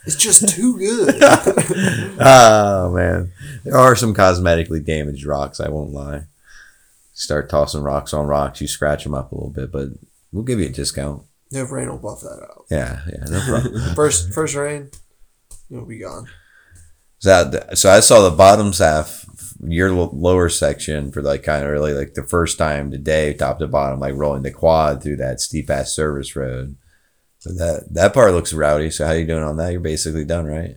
It's 0.04 0.16
just 0.16 0.49
too 0.49 0.78
good. 0.78 1.16
oh 2.20 2.93
man, 2.93 3.32
there 3.64 3.76
are 3.76 3.94
some 3.94 4.14
cosmetically 4.14 4.84
damaged 4.84 5.25
rocks. 5.25 5.60
I 5.60 5.69
won't 5.69 5.93
lie. 5.93 6.25
Start 7.12 7.49
tossing 7.49 7.82
rocks 7.82 8.12
on 8.12 8.26
rocks, 8.26 8.60
you 8.60 8.66
scratch 8.66 9.04
them 9.04 9.14
up 9.14 9.31
a 9.31 9.34
little 9.34 9.50
bit, 9.50 9.70
but 9.70 9.88
we'll 10.32 10.44
give 10.44 10.58
you 10.58 10.66
a 10.66 10.70
discount. 10.70 11.22
No 11.52 11.64
rain 11.64 11.88
will 11.88 11.99
buff 11.99 12.20
that 12.22 12.43
out. 12.43 12.64
Yeah, 12.70 13.02
yeah, 13.06 13.25
no 13.28 13.40
problem. 13.40 13.94
First, 13.94 14.32
first 14.32 14.54
rain, 14.54 14.90
it'll 15.70 15.84
be 15.84 15.99
gone. 15.99 16.26
so, 17.19 17.50
so 17.75 17.90
I 17.90 18.00
saw 18.00 18.28
the 18.28 18.34
bottom 18.34 18.72
half, 18.72 19.26
your 19.62 19.93
lower 19.93 20.49
section 20.49 21.12
for 21.12 21.22
like 21.22 21.43
kind 21.43 21.62
of 21.62 21.70
really 21.70 21.93
like 21.93 22.14
the 22.14 22.25
first 22.25 22.58
time 22.58 22.90
today, 22.90 23.34
top 23.34 23.58
to 23.58 23.69
bottom, 23.69 24.00
like 24.00 24.14
rolling 24.14 24.43
the 24.43 24.50
quad 24.50 25.02
through 25.02 25.16
that 25.16 25.40
steep 25.40 25.70
ass 25.70 25.94
service 25.94 26.34
road. 26.34 26.76
So 27.43 27.50
that 27.55 27.93
that 27.93 28.15
part 28.15 28.35
looks 28.35 28.53
rowdy. 28.53 28.89
So 28.89 29.05
how 29.05 29.15
you 29.15 29.27
doing 29.27 29.43
on 29.43 29.56
that? 29.56 29.73
You're 29.73 29.81
basically 29.81 30.25
done, 30.25 30.47
right? 30.47 30.77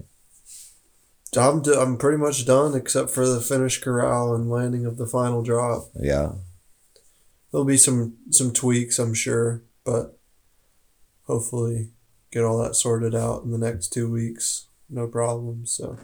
I'm, 1.37 1.61
d- 1.61 1.75
I'm 1.77 1.95
pretty 1.97 2.17
much 2.17 2.43
done 2.43 2.73
except 2.73 3.11
for 3.11 3.27
the 3.27 3.39
finish 3.39 3.79
corral 3.79 4.33
and 4.33 4.49
landing 4.49 4.83
of 4.83 4.97
the 4.97 5.05
final 5.05 5.43
drop. 5.43 5.91
Yeah. 5.93 6.31
There'll 7.51 7.65
be 7.65 7.77
some 7.77 8.15
some 8.31 8.51
tweaks, 8.51 8.97
I'm 8.97 9.13
sure, 9.13 9.61
but 9.83 10.17
hopefully 11.25 11.91
get 12.31 12.43
all 12.43 12.57
that 12.63 12.75
sorted 12.75 13.13
out 13.13 13.43
in 13.43 13.51
the 13.51 13.59
next 13.59 13.89
two 13.89 14.11
weeks. 14.11 14.65
No 14.89 15.05
problem. 15.05 15.67
So 15.67 15.99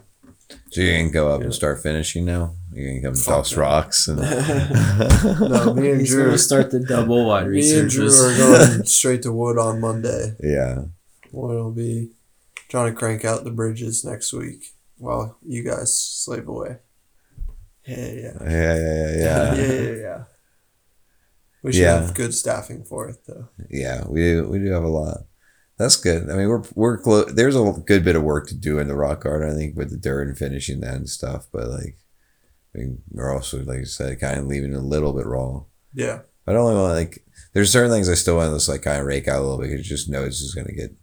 So 0.71 0.81
you're 0.81 0.97
gonna 0.99 1.11
go 1.11 1.29
up 1.29 1.41
and 1.41 1.53
start 1.53 1.81
finishing 1.81 2.25
now. 2.25 2.55
You're 2.73 2.89
gonna 2.89 3.01
come 3.01 3.15
Fuck 3.15 3.35
toss 3.35 3.55
no. 3.55 3.61
rocks 3.61 4.07
and 4.07 4.19
no, 4.21 5.73
me 5.73 5.89
and 5.91 5.99
He's 6.01 6.09
Drew, 6.09 6.25
gonna 6.25 6.37
start 6.37 6.71
the 6.71 6.79
double 6.79 7.25
wide 7.25 7.47
Me 7.47 7.77
and 7.79 7.89
Drew 7.89 8.07
are 8.07 8.37
going 8.37 8.83
straight 8.85 9.21
to 9.23 9.31
wood 9.31 9.57
on 9.57 9.79
Monday. 9.81 10.35
yeah. 10.41 10.83
Well, 11.31 11.51
it'll 11.51 11.71
be 11.71 12.11
trying 12.69 12.91
to 12.93 12.97
crank 12.97 13.23
out 13.25 13.43
the 13.43 13.51
bridges 13.51 14.03
next 14.05 14.33
week 14.33 14.63
while 14.97 15.37
you 15.45 15.63
guys 15.63 15.97
slave 15.97 16.47
away. 16.47 16.77
Yeah, 17.87 17.97
yeah, 17.97 18.33
Yeah, 18.41 18.49
yeah, 18.49 18.75
yeah, 18.75 19.15
yeah. 19.17 19.53
yeah, 19.55 19.63
yeah, 19.63 19.91
yeah. 19.95 20.23
We 21.63 21.73
should 21.73 21.81
Yeah. 21.81 22.01
have 22.01 22.13
good 22.13 22.33
staffing 22.33 22.83
for 22.83 23.09
it 23.09 23.17
though. 23.27 23.47
Yeah, 23.69 24.03
we. 24.07 24.39
We 24.41 24.59
do 24.59 24.71
have 24.71 24.83
a 24.83 24.87
lot. 24.87 25.25
That's 25.81 25.95
good. 25.97 26.29
I 26.29 26.35
mean, 26.35 26.47
we're 26.47 26.61
we're 26.75 26.97
close. 26.99 27.33
There's 27.33 27.55
a 27.55 27.73
good 27.87 28.05
bit 28.05 28.15
of 28.15 28.21
work 28.21 28.47
to 28.49 28.55
do 28.55 28.77
in 28.77 28.87
the 28.87 28.95
rock 28.95 29.23
garden. 29.23 29.49
I 29.49 29.55
think 29.55 29.75
with 29.75 29.89
the 29.89 29.97
dirt 29.97 30.27
and 30.27 30.37
finishing 30.37 30.79
that 30.81 30.93
and 30.93 31.09
stuff. 31.09 31.47
But 31.51 31.69
like, 31.69 31.97
I 32.75 32.77
mean, 32.77 33.01
we're 33.09 33.33
also 33.33 33.63
like 33.63 33.79
I 33.79 33.83
said, 33.85 34.19
kind 34.19 34.39
of 34.39 34.45
leaving 34.45 34.73
it 34.73 34.77
a 34.77 34.79
little 34.79 35.11
bit 35.11 35.25
raw. 35.25 35.63
Yeah, 35.91 36.19
I 36.45 36.53
don't 36.53 36.65
want 36.65 36.93
like. 36.93 37.25
There's 37.53 37.71
certain 37.71 37.89
things 37.89 38.09
I 38.09 38.13
still 38.13 38.35
want 38.35 38.51
to 38.51 38.57
just 38.57 38.69
like 38.69 38.83
kind 38.83 39.01
of 39.01 39.07
rake 39.07 39.27
out 39.27 39.39
a 39.39 39.41
little 39.41 39.57
bit 39.57 39.71
because 39.71 39.87
just 39.87 40.07
know 40.07 40.23
it's 40.23 40.39
just 40.39 40.55
gonna 40.55 40.71
get. 40.71 40.93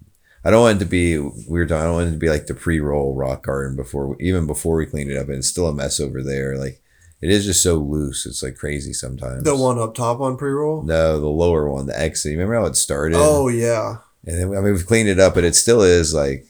I 0.44 0.52
don't 0.52 0.62
want 0.62 0.76
it 0.76 0.84
to 0.84 0.88
be 0.88 1.18
weird. 1.18 1.72
I 1.72 1.82
don't 1.82 1.94
want 1.94 2.08
it 2.10 2.12
to 2.12 2.16
be 2.16 2.30
like 2.30 2.46
the 2.46 2.54
pre-roll 2.54 3.16
rock 3.16 3.46
garden 3.46 3.74
before 3.74 4.16
even 4.20 4.46
before 4.46 4.76
we 4.76 4.86
cleaned 4.86 5.10
it 5.10 5.18
up, 5.18 5.26
and 5.26 5.38
it's 5.38 5.48
still 5.48 5.66
a 5.66 5.74
mess 5.74 5.98
over 5.98 6.22
there. 6.22 6.56
Like, 6.56 6.80
it 7.20 7.30
is 7.30 7.44
just 7.44 7.64
so 7.64 7.74
loose. 7.74 8.26
It's 8.26 8.44
like 8.44 8.54
crazy 8.54 8.92
sometimes. 8.92 9.42
the 9.42 9.56
one 9.56 9.80
up 9.80 9.96
top 9.96 10.20
on 10.20 10.36
pre-roll. 10.36 10.84
No, 10.84 11.18
the 11.18 11.26
lower 11.26 11.68
one, 11.68 11.86
the 11.86 11.98
exit. 11.98 12.30
Remember 12.30 12.54
how 12.54 12.66
it 12.66 12.76
started? 12.76 13.16
Oh 13.18 13.48
yeah, 13.48 13.96
And 14.26 14.36
then, 14.40 14.48
I 14.58 14.60
mean, 14.60 14.72
we've 14.74 14.86
cleaned 14.86 15.08
it 15.08 15.20
up, 15.20 15.34
but 15.34 15.44
it 15.44 15.54
still 15.54 15.82
is 15.82 16.12
like 16.14 16.46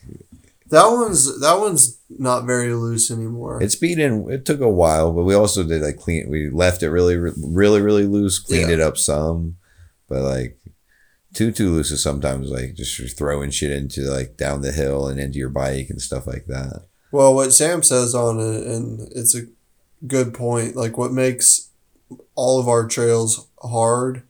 that 0.71 0.87
one's 0.89 1.41
that 1.41 1.59
one's 1.59 1.99
not 2.11 2.45
very 2.45 2.73
loose 2.75 3.11
anymore. 3.11 3.63
it's 3.63 3.77
beaten. 3.77 4.31
It 4.31 4.45
took 4.45 4.61
a 4.61 4.69
while, 4.69 5.13
but 5.13 5.25
we 5.25 5.35
also 5.35 5.65
did 5.65 5.83
like 5.83 5.99
clean. 5.99 6.29
We 6.29 6.51
left 6.51 6.83
it 6.83 6.91
really, 6.91 7.17
really, 7.17 7.81
really 7.81 8.07
loose. 8.07 8.39
Cleaned 8.39 8.69
Yeah. 8.69 8.75
it 8.77 8.81
up 8.81 8.97
some, 8.99 9.57
but 10.09 10.23
like 10.23 10.59
too 11.35 11.53
too 11.53 11.71
loose 11.71 11.91
is 11.91 12.03
sometimes 12.03 12.49
like 12.51 12.75
just 12.75 13.17
throwing 13.17 13.51
shit 13.51 13.71
into 13.71 14.01
like 14.03 14.37
down 14.37 14.63
the 14.63 14.73
hill 14.73 15.07
and 15.09 15.21
into 15.21 15.39
your 15.39 15.51
bike 15.51 15.89
and 15.91 16.01
stuff 16.03 16.27
like 16.27 16.47
that. 16.47 16.83
Well, 17.13 17.35
what 17.35 17.55
Sam 17.55 17.83
says 17.83 18.15
on 18.15 18.39
it, 18.41 18.67
and 18.67 19.01
it's 19.15 19.35
a 19.35 19.43
good 20.07 20.35
point. 20.35 20.77
Like, 20.77 20.99
what 20.99 21.13
makes 21.13 21.71
all 22.35 22.61
of 22.61 22.69
our 22.69 22.87
trails 22.87 23.47
hard, 23.63 24.23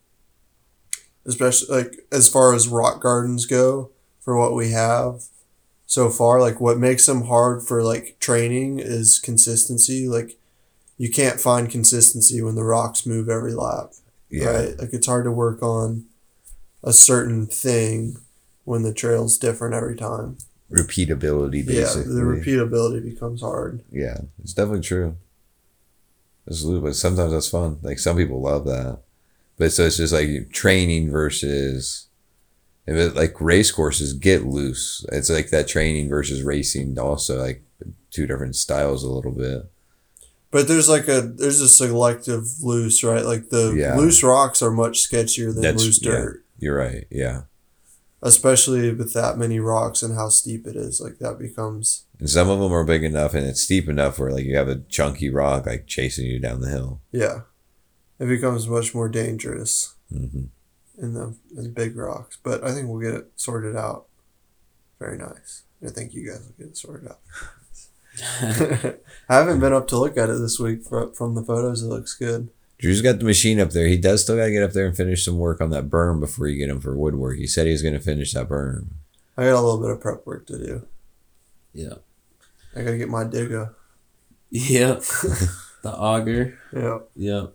especially 1.29 1.77
like 1.77 1.97
as 2.11 2.29
far 2.29 2.55
as 2.55 2.67
rock 2.67 3.01
gardens 3.01 3.47
go, 3.47 3.93
for 4.29 4.37
what 4.37 4.55
we 4.55 4.73
have 4.73 5.23
so 5.87 6.11
far, 6.11 6.41
like 6.41 6.61
what 6.61 6.79
makes 6.79 7.07
them 7.07 7.25
hard 7.25 7.63
for 7.63 7.83
like 7.83 8.17
training 8.21 8.79
is 8.79 9.19
consistency. 9.19 10.09
Like, 10.09 10.39
you 10.99 11.11
can't 11.11 11.41
find 11.41 11.71
consistency 11.71 12.43
when 12.43 12.57
the 12.57 12.65
rocks 12.65 13.07
move 13.07 13.29
every 13.29 13.55
lap. 13.55 13.93
Yeah. 14.29 14.51
right? 14.51 14.79
Like 14.79 14.93
it's 14.93 15.07
hard 15.07 15.25
to 15.25 15.33
work 15.33 15.63
on 15.63 16.07
a 16.83 16.93
certain 16.93 17.47
thing 17.47 18.19
when 18.65 18.83
the 18.83 18.93
trail's 18.93 19.39
different 19.39 19.75
every 19.75 19.97
time. 19.97 20.37
Repeatability, 20.71 21.67
basically. 21.67 22.13
Yeah, 22.13 22.21
the 22.21 22.27
repeatability 22.27 23.03
becomes 23.03 23.41
hard. 23.41 23.83
Yeah, 23.91 24.19
it's 24.43 24.53
definitely 24.53 24.83
true. 24.83 25.17
Absolutely, 26.47 26.91
but 26.91 26.97
sometimes 26.97 27.33
that's 27.33 27.49
fun. 27.49 27.79
Like 27.81 27.99
some 27.99 28.17
people 28.19 28.43
love 28.43 28.67
that, 28.67 29.01
but 29.59 29.73
so 29.73 29.85
it's 29.85 29.97
just 29.99 30.13
like 30.13 30.51
training 30.53 31.11
versus. 31.11 32.05
Like 32.91 33.39
race 33.39 33.71
courses 33.71 34.15
get 34.15 34.47
loose, 34.47 35.05
it's 35.13 35.29
like 35.29 35.51
that 35.51 35.69
training 35.69 36.09
versus 36.09 36.43
racing. 36.43 36.99
Also, 36.99 37.39
like 37.39 37.63
two 38.11 38.27
different 38.27 38.57
styles 38.57 39.05
a 39.05 39.11
little 39.11 39.31
bit. 39.33 39.71
But 40.51 40.69
there's 40.69 40.89
like 40.89 41.07
a 41.07 41.21
there's 41.21 41.61
a 41.61 41.69
selective 41.69 42.47
loose, 42.63 43.05
right? 43.05 43.27
Like 43.27 43.51
the 43.51 43.75
Yeah. 43.77 43.95
loose 43.95 44.23
rocks 44.23 44.63
are 44.63 44.71
much 44.71 45.07
sketchier 45.07 45.53
than 45.53 45.61
That's- 45.63 45.85
loose 45.85 46.03
yeah. 46.03 46.11
dirt. 46.13 46.45
You're 46.59 46.79
right. 46.79 47.07
Yeah, 47.11 47.43
Especially 48.23 48.91
with 48.95 49.13
that 49.13 49.37
many 49.37 49.61
rocks 49.61 50.03
and 50.03 50.15
how 50.15 50.31
steep 50.31 50.67
it 50.67 50.75
is. 50.75 50.99
Like 50.99 51.19
that 51.19 51.39
becomes 51.39 52.05
and 52.19 52.31
some 52.31 52.49
of 52.49 52.59
them 52.59 52.73
are 52.73 52.85
big 52.85 53.05
enough 53.05 53.35
and 53.35 53.47
it's 53.47 53.61
steep 53.61 53.87
enough 53.89 54.19
where 54.19 54.33
like 54.33 54.45
you 54.47 54.57
have 54.57 54.69
a 54.69 54.81
chunky 54.89 55.29
rock 55.29 55.67
like 55.67 55.87
chasing 55.87 56.25
you 56.25 56.41
down 56.41 56.63
the 56.63 56.71
hill. 56.71 57.03
yeah. 57.13 57.41
It 58.19 58.27
becomes 58.27 58.67
much 58.69 58.95
more 58.95 59.09
dangerous 59.09 59.95
hmm 60.11 60.47
in 61.01 61.15
the 61.15 61.37
in 61.57 61.73
big 61.73 61.97
rocks. 61.97 62.39
But 62.43 62.65
I 62.65 62.73
think 62.73 62.89
we'll 62.89 63.01
get 63.01 63.15
it 63.15 63.31
sorted 63.37 63.77
out. 63.77 64.07
Very 64.99 65.17
nice. 65.17 65.63
I 65.87 65.91
think 65.91 66.13
you 66.13 66.29
guys 66.29 66.41
will 66.41 66.55
get 66.59 66.73
it 66.73 66.77
sorted 66.77 67.09
out. 67.09 67.21
I 69.29 69.35
haven't 69.35 69.61
been 69.61 69.73
up 69.73 69.87
to 69.89 69.99
look 69.99 70.17
at 70.17 70.29
it 70.29 70.41
this 70.41 70.59
week 70.59 70.83
fro- 70.83 71.13
from 71.13 71.35
the 71.35 71.43
photos. 71.45 71.83
It 71.83 71.87
looks 71.87 72.15
good. 72.15 72.49
Drew's 72.79 73.03
got 73.03 73.19
the 73.19 73.25
machine 73.25 73.61
up 73.61 73.71
there. 73.71 73.87
He 73.87 73.97
does 73.97 74.23
still 74.23 74.37
gotta 74.37 74.51
get 74.51 74.63
up 74.63 74.73
there 74.73 74.87
and 74.87 74.97
finish 74.97 75.25
some 75.25 75.39
work 75.39 75.61
on 75.61 75.71
that 75.71 75.89
berm 75.89 76.21
before 76.21 76.49
you 76.49 76.59
get 76.59 76.69
him 76.71 76.81
for 76.81 76.97
woodwork. 76.97 77.39
He 77.39 77.47
said 77.47 77.67
he 77.67 77.73
was 77.73 77.83
gonna 77.83 78.01
finish 78.01 78.33
that 78.33 78.49
berm. 78.49 78.87
I 79.37 79.45
got 79.45 79.55
a 79.55 79.63
little 79.63 79.81
bit 79.81 79.91
of 79.91 80.01
prep 80.01 80.27
work 80.27 80.47
to 80.47 80.59
do. 80.59 80.87
Yeah. 81.73 81.95
I 82.75 82.83
gotta 82.83 82.99
get 82.99 83.09
my 83.09 83.25
digger. 83.25 83.75
Yep. 84.51 85.01
the 85.83 85.93
auger. 85.93 86.59
Yep. 86.73 87.11
Yep. 87.17 87.55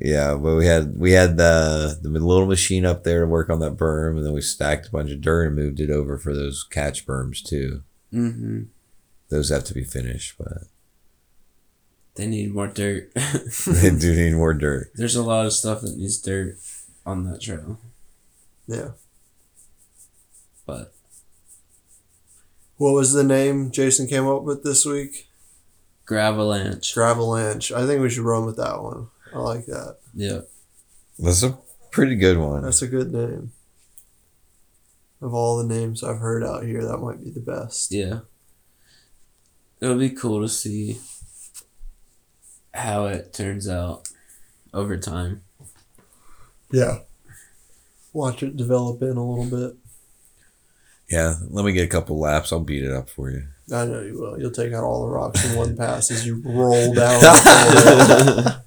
Yeah, 0.00 0.34
but 0.36 0.54
we 0.54 0.66
had 0.66 0.96
we 0.98 1.12
had 1.12 1.36
the 1.36 1.98
the 2.00 2.08
little 2.08 2.46
machine 2.46 2.84
up 2.86 3.02
there 3.02 3.20
to 3.22 3.26
work 3.26 3.50
on 3.50 3.58
that 3.60 3.76
berm, 3.76 4.16
and 4.16 4.24
then 4.24 4.32
we 4.32 4.40
stacked 4.40 4.86
a 4.88 4.90
bunch 4.92 5.10
of 5.10 5.20
dirt 5.20 5.46
and 5.46 5.56
moved 5.56 5.80
it 5.80 5.90
over 5.90 6.18
for 6.18 6.32
those 6.34 6.64
catch 6.70 7.04
berms 7.06 7.42
too. 7.42 7.82
Mm-hmm. 8.12 8.62
Those 9.28 9.50
have 9.50 9.64
to 9.64 9.74
be 9.74 9.82
finished, 9.84 10.36
but 10.38 10.62
They 12.14 12.26
need 12.28 12.54
more 12.54 12.68
dirt. 12.68 13.12
they 13.66 13.90
do 13.90 14.14
need 14.14 14.34
more 14.34 14.54
dirt. 14.54 14.92
There's 14.94 15.16
a 15.16 15.22
lot 15.22 15.46
of 15.46 15.52
stuff 15.52 15.80
that 15.80 15.96
needs 15.98 16.18
dirt 16.18 16.58
on 17.04 17.24
that 17.24 17.40
trail, 17.40 17.78
Yeah. 18.68 18.90
but 20.64 20.94
What 22.76 22.92
was 22.92 23.12
the 23.12 23.24
name 23.24 23.70
Jason 23.72 24.06
came 24.06 24.26
up 24.28 24.42
with 24.44 24.62
this 24.62 24.86
week? 24.86 25.28
Gravalanche. 26.06 26.94
Gravalanche. 26.94 27.74
I 27.74 27.86
think 27.86 28.00
we 28.00 28.08
should 28.10 28.24
run 28.24 28.46
with 28.46 28.56
that 28.56 28.82
one. 28.82 29.08
I 29.34 29.38
like 29.38 29.66
that. 29.66 29.98
Yeah. 30.14 30.40
That's 31.18 31.42
a 31.42 31.58
pretty 31.90 32.16
good 32.16 32.38
one. 32.38 32.62
That's 32.62 32.82
a 32.82 32.86
good 32.86 33.12
name. 33.12 33.52
Of 35.20 35.34
all 35.34 35.58
the 35.58 35.74
names 35.74 36.04
I've 36.04 36.18
heard 36.18 36.44
out 36.44 36.64
here, 36.64 36.84
that 36.84 36.98
might 36.98 37.22
be 37.22 37.30
the 37.30 37.40
best. 37.40 37.90
Yeah. 37.92 38.20
It'll 39.80 39.98
be 39.98 40.10
cool 40.10 40.42
to 40.42 40.48
see 40.48 40.98
how 42.74 43.06
it 43.06 43.32
turns 43.32 43.68
out 43.68 44.08
over 44.72 44.96
time. 44.96 45.42
Yeah. 46.70 46.98
Watch 48.12 48.42
it 48.42 48.56
develop 48.56 49.02
in 49.02 49.16
a 49.16 49.24
little 49.24 49.44
bit. 49.44 49.76
Yeah, 51.10 51.36
let 51.48 51.64
me 51.64 51.72
get 51.72 51.84
a 51.84 51.88
couple 51.88 52.18
laps. 52.18 52.52
I'll 52.52 52.60
beat 52.60 52.84
it 52.84 52.92
up 52.92 53.08
for 53.08 53.30
you. 53.30 53.44
I 53.72 53.86
know 53.86 54.02
you 54.02 54.18
will. 54.18 54.38
You'll 54.38 54.50
take 54.50 54.72
out 54.72 54.84
all 54.84 55.02
the 55.02 55.08
rocks 55.08 55.44
in 55.44 55.56
one 55.56 55.76
pass 55.78 56.10
as 56.10 56.26
you 56.26 56.42
roll 56.44 56.92
down. 56.92 57.20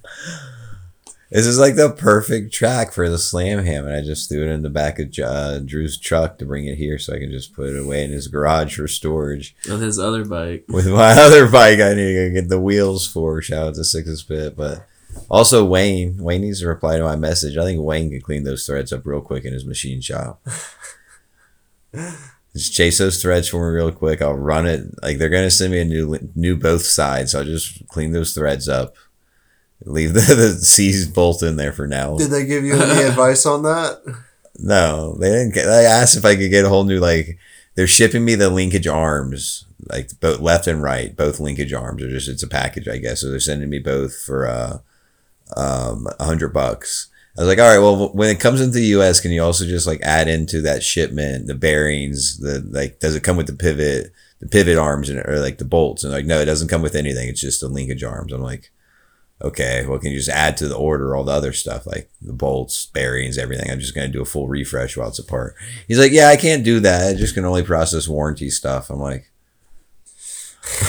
This 1.32 1.46
is 1.46 1.58
like 1.58 1.76
the 1.76 1.90
perfect 1.90 2.52
track 2.52 2.92
for 2.92 3.08
the 3.08 3.16
slam 3.16 3.64
ham, 3.64 3.86
and 3.86 3.94
I 3.94 4.02
just 4.02 4.28
threw 4.28 4.42
it 4.42 4.52
in 4.52 4.60
the 4.60 4.68
back 4.68 4.98
of 4.98 5.08
uh, 5.18 5.60
Drew's 5.60 5.98
truck 5.98 6.38
to 6.38 6.44
bring 6.44 6.66
it 6.66 6.76
here, 6.76 6.98
so 6.98 7.14
I 7.14 7.18
can 7.18 7.30
just 7.30 7.54
put 7.54 7.70
it 7.70 7.80
away 7.80 8.04
in 8.04 8.10
his 8.10 8.28
garage 8.28 8.76
for 8.76 8.86
storage. 8.86 9.56
With 9.66 9.80
his 9.80 9.98
other 9.98 10.26
bike. 10.26 10.66
With 10.68 10.86
my 10.88 11.12
other 11.18 11.48
bike, 11.48 11.80
I 11.80 11.94
need 11.94 12.12
to 12.12 12.30
get 12.34 12.50
the 12.50 12.60
wheels 12.60 13.06
for. 13.06 13.40
Shout 13.40 13.68
out 13.68 13.74
to 13.76 13.84
Sixes 13.84 14.22
Pit, 14.22 14.56
but 14.56 14.86
also 15.30 15.64
Wayne. 15.64 16.18
Wayne 16.18 16.42
needs 16.42 16.60
to 16.60 16.68
reply 16.68 16.98
to 16.98 17.04
my 17.04 17.16
message. 17.16 17.56
I 17.56 17.64
think 17.64 17.82
Wayne 17.82 18.10
can 18.10 18.20
clean 18.20 18.44
those 18.44 18.66
threads 18.66 18.92
up 18.92 19.06
real 19.06 19.22
quick 19.22 19.46
in 19.46 19.54
his 19.54 19.64
machine 19.64 20.02
shop. 20.02 20.46
Just 22.52 22.74
chase 22.74 22.98
those 22.98 23.22
threads 23.22 23.48
for 23.48 23.70
me 23.70 23.74
real 23.74 23.90
quick. 23.90 24.20
I'll 24.20 24.34
run 24.34 24.66
it. 24.66 24.84
Like 25.02 25.16
they're 25.16 25.30
gonna 25.30 25.50
send 25.50 25.72
me 25.72 25.80
a 25.80 25.84
new 25.86 26.18
new 26.34 26.56
both 26.56 26.82
sides. 26.82 27.32
So 27.32 27.38
I'll 27.38 27.44
just 27.46 27.88
clean 27.88 28.12
those 28.12 28.34
threads 28.34 28.68
up. 28.68 28.94
Leave 29.84 30.14
the, 30.14 30.20
the 30.34 30.52
seized 30.64 31.14
bolt 31.14 31.42
in 31.42 31.56
there 31.56 31.72
for 31.72 31.86
now. 31.86 32.16
Did 32.16 32.30
they 32.30 32.46
give 32.46 32.64
you 32.64 32.74
any 32.74 33.02
advice 33.08 33.46
on 33.46 33.62
that? 33.62 34.00
No, 34.58 35.14
they 35.14 35.30
didn't. 35.30 35.54
Get, 35.54 35.66
they 35.66 35.86
asked 35.86 36.16
if 36.16 36.24
I 36.24 36.36
could 36.36 36.50
get 36.50 36.64
a 36.64 36.68
whole 36.68 36.84
new 36.84 37.00
like. 37.00 37.38
They're 37.74 37.86
shipping 37.86 38.24
me 38.24 38.34
the 38.34 38.50
linkage 38.50 38.86
arms, 38.86 39.64
like 39.88 40.10
both 40.20 40.40
left 40.40 40.66
and 40.66 40.82
right, 40.82 41.16
both 41.16 41.40
linkage 41.40 41.72
arms. 41.72 42.02
Or 42.02 42.10
just 42.10 42.28
it's 42.28 42.42
a 42.42 42.48
package, 42.48 42.86
I 42.86 42.98
guess. 42.98 43.22
So 43.22 43.30
they're 43.30 43.40
sending 43.40 43.70
me 43.70 43.78
both 43.78 44.14
for 44.14 44.46
uh, 44.46 44.78
um, 45.56 46.06
a 46.20 46.24
hundred 46.24 46.52
bucks. 46.52 47.08
I 47.36 47.40
was 47.40 47.48
like, 47.48 47.58
all 47.58 47.64
right, 47.64 47.78
well, 47.78 48.12
when 48.12 48.28
it 48.28 48.40
comes 48.40 48.60
into 48.60 48.74
the 48.74 48.86
U.S., 48.88 49.20
can 49.20 49.30
you 49.30 49.42
also 49.42 49.64
just 49.64 49.86
like 49.86 50.02
add 50.02 50.28
into 50.28 50.60
that 50.62 50.82
shipment 50.82 51.46
the 51.46 51.54
bearings? 51.54 52.38
The 52.38 52.60
like, 52.70 53.00
does 53.00 53.16
it 53.16 53.22
come 53.22 53.38
with 53.38 53.46
the 53.46 53.54
pivot, 53.54 54.12
the 54.40 54.48
pivot 54.48 54.76
arms, 54.76 55.08
and 55.08 55.18
or 55.26 55.40
like 55.40 55.56
the 55.56 55.64
bolts? 55.64 56.04
And 56.04 56.12
like, 56.12 56.26
no, 56.26 56.40
it 56.40 56.44
doesn't 56.44 56.68
come 56.68 56.82
with 56.82 56.94
anything. 56.94 57.28
It's 57.28 57.40
just 57.40 57.62
the 57.62 57.68
linkage 57.68 58.04
arms. 58.04 58.34
I'm 58.34 58.42
like, 58.42 58.70
okay, 59.42 59.84
well, 59.86 59.98
can 59.98 60.10
you 60.12 60.18
just 60.18 60.28
add 60.28 60.56
to 60.58 60.68
the 60.68 60.76
order 60.76 61.14
all 61.14 61.24
the 61.24 61.32
other 61.32 61.52
stuff 61.52 61.86
like 61.86 62.10
the 62.20 62.32
bolts, 62.32 62.86
bearings, 62.86 63.38
everything? 63.38 63.70
I'm 63.70 63.80
just 63.80 63.94
gonna 63.94 64.08
do 64.08 64.22
a 64.22 64.26
full 64.26 64.48
refresh 64.48 64.96
while 64.96 65.08
it's 65.08 65.18
apart. 65.18 65.54
He's 65.88 65.98
like, 65.98 66.12
yeah, 66.12 66.28
I 66.28 66.36
can't 66.36 66.64
do 66.64 66.80
that. 66.80 67.08
I 67.08 67.14
just 67.18 67.34
can 67.34 67.44
only 67.44 67.62
process 67.62 68.08
warranty 68.08 68.50
stuff. 68.50 68.88
I'm 68.90 69.00
like, 69.00 69.30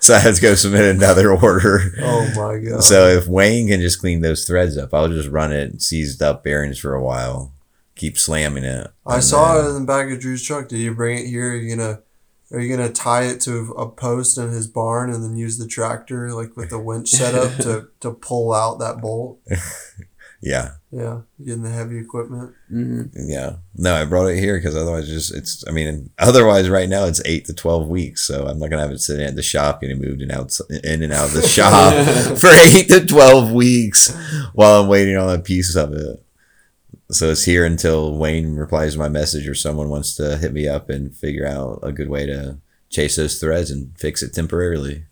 so 0.00 0.14
I 0.14 0.18
had 0.18 0.34
to 0.34 0.40
go 0.42 0.54
submit 0.54 0.84
another 0.94 1.30
order. 1.32 1.92
Oh 2.00 2.26
my 2.34 2.58
god. 2.58 2.82
So 2.82 3.06
if 3.08 3.26
Wayne 3.28 3.68
can 3.68 3.80
just 3.80 4.00
clean 4.00 4.20
those 4.20 4.44
threads 4.46 4.76
up, 4.76 4.92
I'll 4.92 5.08
just 5.08 5.28
run 5.28 5.52
it 5.52 5.80
seized 5.80 6.22
up 6.22 6.42
bearings 6.42 6.78
for 6.78 6.94
a 6.94 7.02
while, 7.02 7.52
keep 7.94 8.18
slamming 8.18 8.64
it. 8.64 8.88
I 9.06 9.20
saw 9.20 9.54
then- 9.56 9.64
it 9.64 9.68
in 9.68 9.74
the 9.82 9.86
back 9.86 10.10
of 10.10 10.18
Drew's 10.20 10.42
truck. 10.42 10.68
Did 10.68 10.78
you 10.78 10.94
bring 10.94 11.18
it 11.18 11.26
here? 11.26 11.54
You 11.54 11.76
gonna 11.76 12.00
are 12.52 12.60
you 12.60 12.74
gonna 12.74 12.90
tie 12.90 13.24
it 13.24 13.40
to 13.42 13.72
a 13.76 13.88
post 13.88 14.38
in 14.38 14.50
his 14.50 14.66
barn 14.66 15.12
and 15.12 15.22
then 15.24 15.36
use 15.36 15.58
the 15.58 15.66
tractor 15.66 16.32
like 16.32 16.56
with 16.56 16.70
the 16.70 16.78
winch 16.78 17.08
setup 17.10 17.56
to, 17.62 17.88
to 18.00 18.12
pull 18.12 18.52
out 18.52 18.78
that 18.78 19.00
bolt? 19.00 19.40
Yeah, 20.42 20.72
Yeah, 20.92 21.22
getting 21.44 21.62
the 21.62 21.70
heavy 21.70 21.98
equipment. 21.98 22.54
hmm 22.68 23.04
yeah. 23.14 23.56
No, 23.74 23.94
I 23.94 24.04
brought 24.04 24.26
it 24.26 24.38
here 24.38 24.58
because 24.58 24.76
otherwise, 24.76 25.08
just 25.08 25.34
it's. 25.34 25.64
I 25.66 25.70
mean, 25.72 26.10
otherwise, 26.18 26.68
right 26.68 26.90
now 26.90 27.06
it's 27.06 27.22
eight 27.24 27.46
to 27.46 27.54
twelve 27.54 27.88
weeks, 27.88 28.20
so 28.22 28.46
I'm 28.46 28.58
not 28.58 28.68
gonna 28.68 28.82
have 28.82 28.92
it 28.92 29.00
sitting 29.00 29.24
at 29.26 29.34
the 29.34 29.42
shop 29.42 29.80
getting 29.80 29.98
moved 30.00 30.20
and 30.20 30.30
out 30.30 30.56
in 30.84 31.02
and 31.02 31.12
out 31.12 31.28
of 31.28 31.32
the 31.32 31.42
shop 31.48 32.38
for 32.38 32.48
eight 32.48 32.88
to 32.90 33.04
twelve 33.06 33.50
weeks 33.50 34.14
while 34.52 34.82
I'm 34.82 34.88
waiting 34.88 35.16
on 35.16 35.30
a 35.34 35.40
piece 35.42 35.74
of 35.74 35.94
it. 35.94 36.22
So 37.10 37.30
it's 37.30 37.44
here 37.44 37.64
until 37.64 38.16
Wayne 38.18 38.56
replies 38.56 38.94
to 38.94 38.98
my 38.98 39.08
message 39.08 39.46
or 39.46 39.54
someone 39.54 39.88
wants 39.88 40.16
to 40.16 40.38
hit 40.38 40.52
me 40.52 40.66
up 40.66 40.90
and 40.90 41.14
figure 41.14 41.46
out 41.46 41.78
a 41.82 41.92
good 41.92 42.08
way 42.08 42.26
to 42.26 42.58
chase 42.90 43.14
those 43.16 43.38
threads 43.38 43.70
and 43.70 43.96
fix 43.96 44.22
it 44.22 44.34
temporarily. 44.34 45.04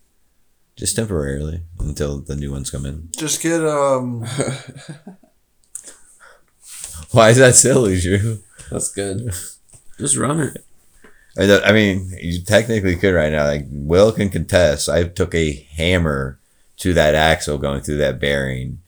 Just 0.75 0.97
temporarily 0.97 1.61
until 1.79 2.19
the 2.19 2.35
new 2.35 2.51
ones 2.51 2.69
come 2.69 2.85
in. 2.85 3.07
Just 3.17 3.41
get 3.41 3.65
um 3.65 4.25
Why 7.11 7.29
is 7.29 7.37
that 7.37 7.55
silly, 7.55 7.97
Drew? 7.99 8.39
That's 8.69 8.91
good. 8.91 9.33
Just 9.97 10.17
run 10.17 10.41
it. 10.41 10.65
I 11.37 11.61
I 11.63 11.71
mean, 11.71 12.11
you 12.21 12.41
technically 12.43 12.97
could 12.97 13.13
right 13.13 13.31
now. 13.31 13.45
Like 13.45 13.67
Will 13.69 14.11
can 14.11 14.29
contest. 14.29 14.89
I 14.89 15.05
took 15.05 15.33
a 15.33 15.65
hammer 15.77 16.39
to 16.77 16.93
that 16.93 17.15
axle 17.15 17.57
going 17.57 17.79
through 17.81 17.97
that 17.97 18.19
bearing, 18.19 18.81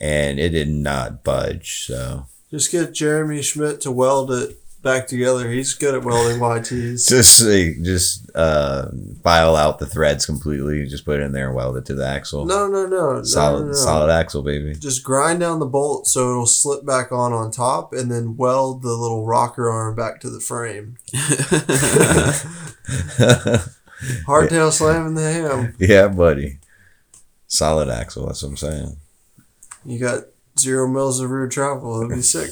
and 0.00 0.40
it 0.40 0.50
did 0.50 0.68
not 0.68 1.22
budge. 1.22 1.86
So 1.86 2.26
just 2.50 2.72
get 2.72 2.94
Jeremy 2.94 3.42
Schmidt 3.42 3.80
to 3.82 3.92
weld 3.92 4.30
it 4.30 4.58
back 4.82 5.06
together. 5.06 5.50
He's 5.50 5.74
good 5.74 5.94
at 5.94 6.04
welding 6.04 6.40
YTs. 6.40 7.08
just 7.08 7.42
like, 7.42 7.82
just 7.82 8.30
uh, 8.34 8.90
file 9.22 9.56
out 9.56 9.78
the 9.78 9.86
threads 9.86 10.24
completely. 10.26 10.86
Just 10.86 11.04
put 11.04 11.20
it 11.20 11.24
in 11.24 11.32
there 11.32 11.48
and 11.48 11.56
weld 11.56 11.76
it 11.76 11.84
to 11.86 11.94
the 11.94 12.06
axle. 12.06 12.44
No, 12.44 12.68
no, 12.68 12.86
no, 12.86 13.16
no, 13.16 13.22
solid, 13.22 13.60
no, 13.60 13.66
no. 13.68 13.72
solid 13.72 14.10
axle, 14.10 14.42
baby. 14.42 14.74
Just 14.74 15.04
grind 15.04 15.40
down 15.40 15.58
the 15.58 15.66
bolt 15.66 16.06
so 16.06 16.30
it'll 16.30 16.46
slip 16.46 16.86
back 16.86 17.12
on 17.12 17.32
on 17.32 17.50
top, 17.50 17.92
and 17.92 18.10
then 18.10 18.36
weld 18.36 18.82
the 18.82 18.94
little 18.94 19.26
rocker 19.26 19.68
arm 19.70 19.94
back 19.94 20.20
to 20.20 20.30
the 20.30 20.40
frame. 20.40 20.96
Hardtail 24.26 24.70
slamming 24.70 25.14
the 25.14 25.32
ham. 25.32 25.74
yeah, 25.78 26.08
buddy. 26.08 26.58
Solid 27.48 27.88
axle. 27.88 28.26
That's 28.26 28.42
what 28.42 28.50
I'm 28.50 28.56
saying. 28.56 28.96
You 29.84 29.98
got 29.98 30.24
zero 30.58 30.88
mils 30.88 31.20
of 31.20 31.30
rear 31.30 31.48
travel. 31.48 32.00
That'd 32.00 32.16
be 32.16 32.22
sick. 32.22 32.50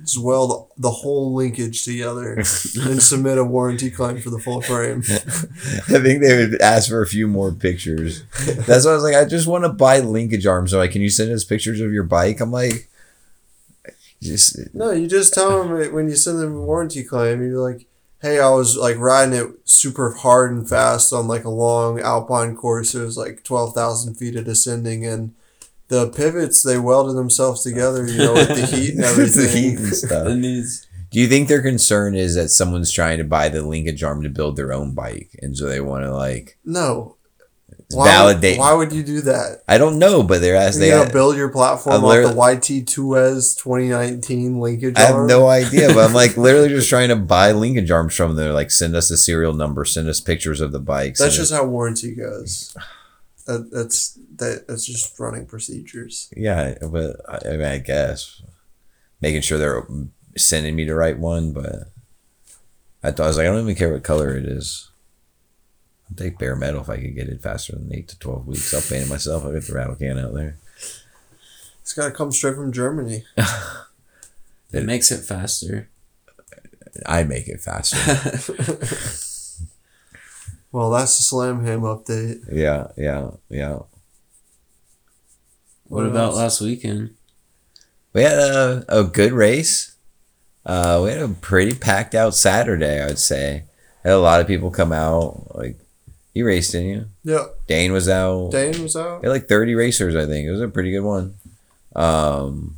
Just 0.00 0.20
weld 0.20 0.70
the 0.76 0.90
whole 0.90 1.34
linkage 1.34 1.84
together 1.84 2.34
and 2.34 2.46
submit 3.02 3.38
a 3.38 3.44
warranty 3.44 3.90
claim 3.90 4.20
for 4.20 4.30
the 4.30 4.40
full 4.40 4.60
frame. 4.60 5.04
I 5.06 6.00
think 6.00 6.20
they 6.20 6.36
would 6.36 6.60
ask 6.60 6.88
for 6.88 7.00
a 7.00 7.06
few 7.06 7.28
more 7.28 7.52
pictures. 7.52 8.24
That's 8.66 8.84
why 8.84 8.90
I 8.90 8.94
was 8.94 9.04
like, 9.04 9.14
I 9.14 9.24
just 9.24 9.46
want 9.46 9.64
to 9.64 9.68
buy 9.68 10.00
linkage 10.00 10.46
arms. 10.46 10.72
So 10.72 10.78
like, 10.78 10.90
can 10.90 11.00
you 11.00 11.10
send 11.10 11.30
us 11.30 11.44
pictures 11.44 11.80
of 11.80 11.92
your 11.92 12.02
bike? 12.02 12.40
I'm 12.40 12.50
like, 12.50 12.88
just 14.20 14.58
No, 14.74 14.90
you 14.90 15.06
just 15.06 15.32
tell 15.32 15.62
them 15.62 15.92
when 15.92 16.08
you 16.08 16.16
send 16.16 16.40
them 16.40 16.56
a 16.56 16.60
warranty 16.60 17.04
claim, 17.04 17.40
you're 17.46 17.60
like, 17.60 17.86
hey, 18.20 18.40
I 18.40 18.48
was 18.50 18.76
like 18.76 18.96
riding 18.96 19.34
it 19.34 19.48
super 19.64 20.12
hard 20.12 20.50
and 20.50 20.68
fast 20.68 21.12
on 21.12 21.28
like 21.28 21.44
a 21.44 21.50
long 21.50 22.00
alpine 22.00 22.56
course. 22.56 22.94
It 22.94 23.04
was 23.04 23.18
like 23.18 23.44
12,000 23.44 24.14
feet 24.14 24.34
of 24.36 24.46
descending 24.46 25.06
and 25.06 25.34
the 25.94 26.08
pivots, 26.10 26.62
they 26.62 26.78
welded 26.78 27.14
themselves 27.16 27.62
together, 27.62 28.06
you 28.06 28.18
know, 28.18 28.32
with 28.34 28.48
the 28.48 28.66
heat 28.76 28.94
and 28.94 29.04
everything. 29.04 29.42
the 29.42 29.48
heat 29.48 29.78
and 29.78 29.94
stuff. 29.94 30.26
And 30.26 30.44
these 30.44 30.86
Do 31.10 31.20
you 31.20 31.26
think 31.28 31.48
their 31.48 31.62
concern 31.62 32.14
is 32.14 32.34
that 32.34 32.48
someone's 32.48 32.90
trying 32.90 33.18
to 33.18 33.24
buy 33.24 33.48
the 33.48 33.62
linkage 33.62 34.02
arm 34.02 34.22
to 34.22 34.28
build 34.28 34.56
their 34.56 34.72
own 34.72 34.94
bike, 34.94 35.30
and 35.42 35.56
so 35.56 35.66
they 35.66 35.80
want 35.80 36.04
to 36.04 36.14
like 36.14 36.58
No. 36.64 37.16
Why, 37.90 38.06
validate? 38.06 38.58
Why 38.58 38.72
would 38.72 38.92
you 38.92 39.02
do 39.04 39.20
that? 39.20 39.62
I 39.68 39.76
don't 39.78 39.98
know, 39.98 40.22
but 40.22 40.40
they're 40.40 40.56
asking. 40.56 40.84
You're 40.88 40.98
They, 40.98 41.02
gonna 41.02 41.12
build 41.12 41.36
your 41.36 41.50
platform 41.50 42.02
I 42.04 42.22
off 42.24 42.34
the 42.64 42.78
YT 42.80 42.88
Tues 42.88 43.54
2019 43.56 44.58
linkage 44.58 44.94
I 44.96 45.00
have 45.02 45.14
arm? 45.16 45.26
no 45.28 45.46
idea, 45.60 45.88
but 45.88 45.98
I'm 45.98 46.14
like 46.14 46.36
literally 46.36 46.70
just 46.70 46.88
trying 46.88 47.10
to 47.10 47.16
buy 47.16 47.52
linkage 47.52 47.90
arms 47.90 48.14
from 48.16 48.34
them. 48.34 48.36
They're 48.44 48.54
like, 48.54 48.70
send 48.70 48.96
us 48.96 49.10
the 49.10 49.16
serial 49.18 49.52
number, 49.52 49.84
send 49.84 50.08
us 50.08 50.18
pictures 50.20 50.60
of 50.60 50.72
the 50.72 50.80
bikes. 50.80 51.20
That's 51.20 51.36
and 51.36 51.42
just 51.42 51.52
how 51.52 51.64
warranty 51.66 52.14
goes. 52.14 52.74
That, 53.46 53.70
that's 53.70 54.18
that, 54.38 54.64
it's 54.68 54.86
just 54.86 55.18
running 55.18 55.46
procedures. 55.46 56.30
Yeah, 56.36 56.74
but 56.80 57.16
I, 57.28 57.48
I 57.48 57.52
mean, 57.52 57.62
I 57.62 57.78
guess 57.78 58.42
making 59.20 59.42
sure 59.42 59.58
they're 59.58 59.86
sending 60.36 60.74
me 60.76 60.84
the 60.84 60.94
right 60.94 61.18
one. 61.18 61.52
But 61.52 61.90
I 63.02 63.10
thought 63.10 63.24
I 63.24 63.28
was 63.28 63.36
like, 63.36 63.46
I 63.46 63.50
don't 63.50 63.62
even 63.62 63.74
care 63.74 63.92
what 63.92 64.02
color 64.02 64.36
it 64.36 64.44
is. 64.44 64.90
I'll 66.10 66.16
take 66.16 66.38
bare 66.38 66.56
metal 66.56 66.82
if 66.82 66.90
I 66.90 66.96
could 66.98 67.14
get 67.14 67.28
it 67.28 67.42
faster 67.42 67.74
than 67.74 67.94
eight 67.94 68.08
to 68.08 68.18
twelve 68.18 68.46
weeks. 68.46 68.74
I'll 68.74 68.80
paint 68.80 69.06
it 69.06 69.10
myself. 69.10 69.44
I'll 69.44 69.52
get 69.52 69.66
the 69.66 69.74
rattle 69.74 69.96
can 69.96 70.18
out 70.18 70.34
there. 70.34 70.58
It's 71.80 71.92
got 71.92 72.06
to 72.06 72.12
come 72.12 72.32
straight 72.32 72.54
from 72.54 72.72
Germany. 72.72 73.24
it 74.72 74.84
makes 74.84 75.10
it 75.10 75.24
faster. 75.24 75.88
I 77.06 77.24
make 77.24 77.48
it 77.48 77.60
faster. 77.60 77.96
Well, 80.74 80.90
that's 80.90 81.16
the 81.16 81.22
Slam 81.22 81.64
Ham 81.64 81.82
update. 81.82 82.46
yeah, 82.50 82.88
yeah, 82.96 83.30
yeah. 83.48 83.78
What 85.94 86.02
What 86.04 86.10
about 86.10 86.24
else? 86.30 86.36
last 86.36 86.60
weekend? 86.60 87.14
We 88.12 88.22
had 88.22 88.38
a, 88.38 88.84
a 88.88 89.04
good 89.04 89.32
race. 89.32 89.94
Uh, 90.66 91.00
we 91.04 91.10
had 91.10 91.20
a 91.22 91.28
pretty 91.28 91.74
packed 91.74 92.14
out 92.14 92.34
Saturday. 92.34 93.00
I 93.02 93.06
would 93.06 93.18
say 93.18 93.64
had 94.02 94.12
a 94.12 94.18
lot 94.18 94.40
of 94.40 94.46
people 94.46 94.70
come 94.70 94.92
out. 94.92 95.54
Like 95.56 95.78
you 96.32 96.46
raced, 96.46 96.72
didn't 96.72 96.88
you? 96.88 97.06
Yeah, 97.22 97.44
Dane 97.66 97.92
was 97.92 98.08
out. 98.08 98.50
Dane 98.50 98.82
was 98.82 98.96
out. 98.96 99.22
We 99.22 99.28
had 99.28 99.32
like 99.34 99.48
30 99.48 99.74
racers, 99.74 100.16
I 100.16 100.26
think. 100.26 100.46
It 100.46 100.50
was 100.50 100.60
a 100.60 100.68
pretty 100.68 100.90
good 100.90 101.00
one. 101.04 101.34
Um, 101.94 102.76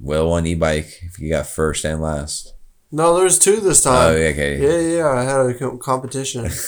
Will 0.00 0.28
won 0.28 0.46
e 0.46 0.54
bike 0.54 1.00
if 1.02 1.18
you 1.18 1.30
got 1.30 1.46
first 1.46 1.84
and 1.84 2.02
last. 2.02 2.52
No, 2.92 3.16
there's 3.16 3.38
two 3.38 3.56
this 3.60 3.86
Oh, 3.86 3.90
time. 3.90 4.18
yeah, 4.18 4.28
okay. 4.28 4.60
yeah, 4.60 4.96
yeah, 4.98 5.08
I 5.08 5.22
had 5.24 5.40
a 5.62 5.76
competition. 5.78 6.48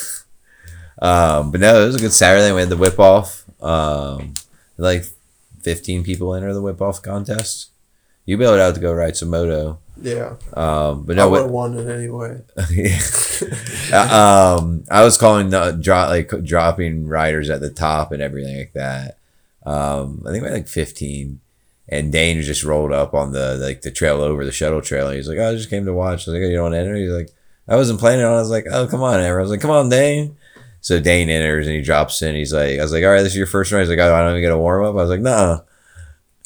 Um, 0.99 1.51
but 1.51 1.61
no, 1.61 1.83
it 1.83 1.87
was 1.89 1.97
a 1.97 2.01
good 2.01 2.13
Saturday. 2.13 2.53
We 2.53 2.61
had 2.61 2.71
the 2.71 2.77
whip 2.79 2.99
off. 2.99 3.45
Um, 3.63 4.33
like 4.79 5.05
15 5.67 6.05
people 6.05 6.33
enter 6.33 6.55
the 6.55 6.63
whip 6.63 6.81
off 6.81 7.03
contest. 7.03 7.71
You 8.25 8.39
bailed 8.39 8.61
out 8.61 8.77
to 8.77 8.81
go 8.81 8.93
ride 8.93 9.17
some 9.17 9.31
moto. 9.31 9.81
Yeah, 10.01 10.35
Um, 10.55 11.03
but 11.05 11.19
I 11.19 11.23
no, 11.23 11.31
would 11.31 11.43
have 11.43 11.51
won 11.51 11.77
it 11.77 11.89
anyway. 11.91 12.41
Uh, 13.93 14.59
um, 14.61 14.85
I 14.91 15.05
was 15.05 15.17
calling 15.19 15.51
the 15.51 15.73
drop 15.73 16.09
like 16.11 16.31
dropping 16.45 17.07
riders 17.07 17.51
at 17.51 17.61
the 17.61 17.71
top 17.71 18.13
and 18.13 18.23
everything 18.23 18.57
like 18.59 18.73
that. 18.75 19.19
Um, 19.65 20.23
I 20.27 20.31
think 20.31 20.43
we 20.43 20.49
had 20.49 20.57
like 20.57 20.69
fifteen, 20.69 21.41
and 21.89 22.11
Dane 22.13 22.41
just 22.43 22.65
rolled 22.65 22.93
up 22.93 23.13
on 23.15 23.33
the 23.33 23.57
like 23.57 23.83
the 23.83 23.91
trail 23.91 24.21
over 24.23 24.45
the 24.45 24.53
shuttle 24.53 24.81
trail. 24.81 25.07
And 25.09 25.17
he's 25.17 25.29
like, 25.29 25.39
"Oh, 25.39 25.51
I 25.51 25.55
just 25.55 25.71
came 25.71 25.85
to 25.85 25.93
watch." 25.93 26.27
I 26.27 26.31
was 26.31 26.39
like, 26.39 26.43
oh, 26.43 26.49
"You 26.49 26.55
don't 26.57 26.63
want 26.65 26.75
to 26.75 26.79
enter?" 26.79 26.95
He's 26.97 27.11
like, 27.11 27.31
"I 27.69 27.77
wasn't 27.77 28.01
planning 28.01 28.25
on." 28.25 28.33
it." 28.33 28.37
I 28.37 28.41
was 28.41 28.51
like, 28.51 28.67
"Oh, 28.71 28.87
come 28.87 29.03
on, 29.03 29.21
Amber." 29.21 29.39
I 29.39 29.43
was 29.43 29.51
like, 29.51 29.61
"Come 29.61 29.71
on, 29.71 29.89
Dane." 29.89 30.37
So 30.87 31.01
Dane 31.01 31.31
enters 31.31 31.67
and 31.67 31.75
he 31.75 31.83
drops 31.83 32.23
in. 32.23 32.37
He's 32.37 32.53
like, 32.53 32.79
"I 32.79 32.83
was 32.83 32.93
like, 32.93 33.03
all 33.03 33.11
right, 33.11 33.23
this 33.25 33.33
is 33.33 33.37
your 33.37 33.49
first 33.49 33.73
ride." 33.73 33.81
He's 33.81 33.89
like, 33.89 33.99
"Oh, 33.99 34.15
I 34.15 34.21
don't 34.21 34.31
even 34.31 34.43
get 34.43 34.53
a 34.53 34.57
warm 34.57 34.85
up." 34.85 34.93
I 34.93 35.03
was 35.03 35.11
like, 35.11 35.19
"No." 35.19 35.65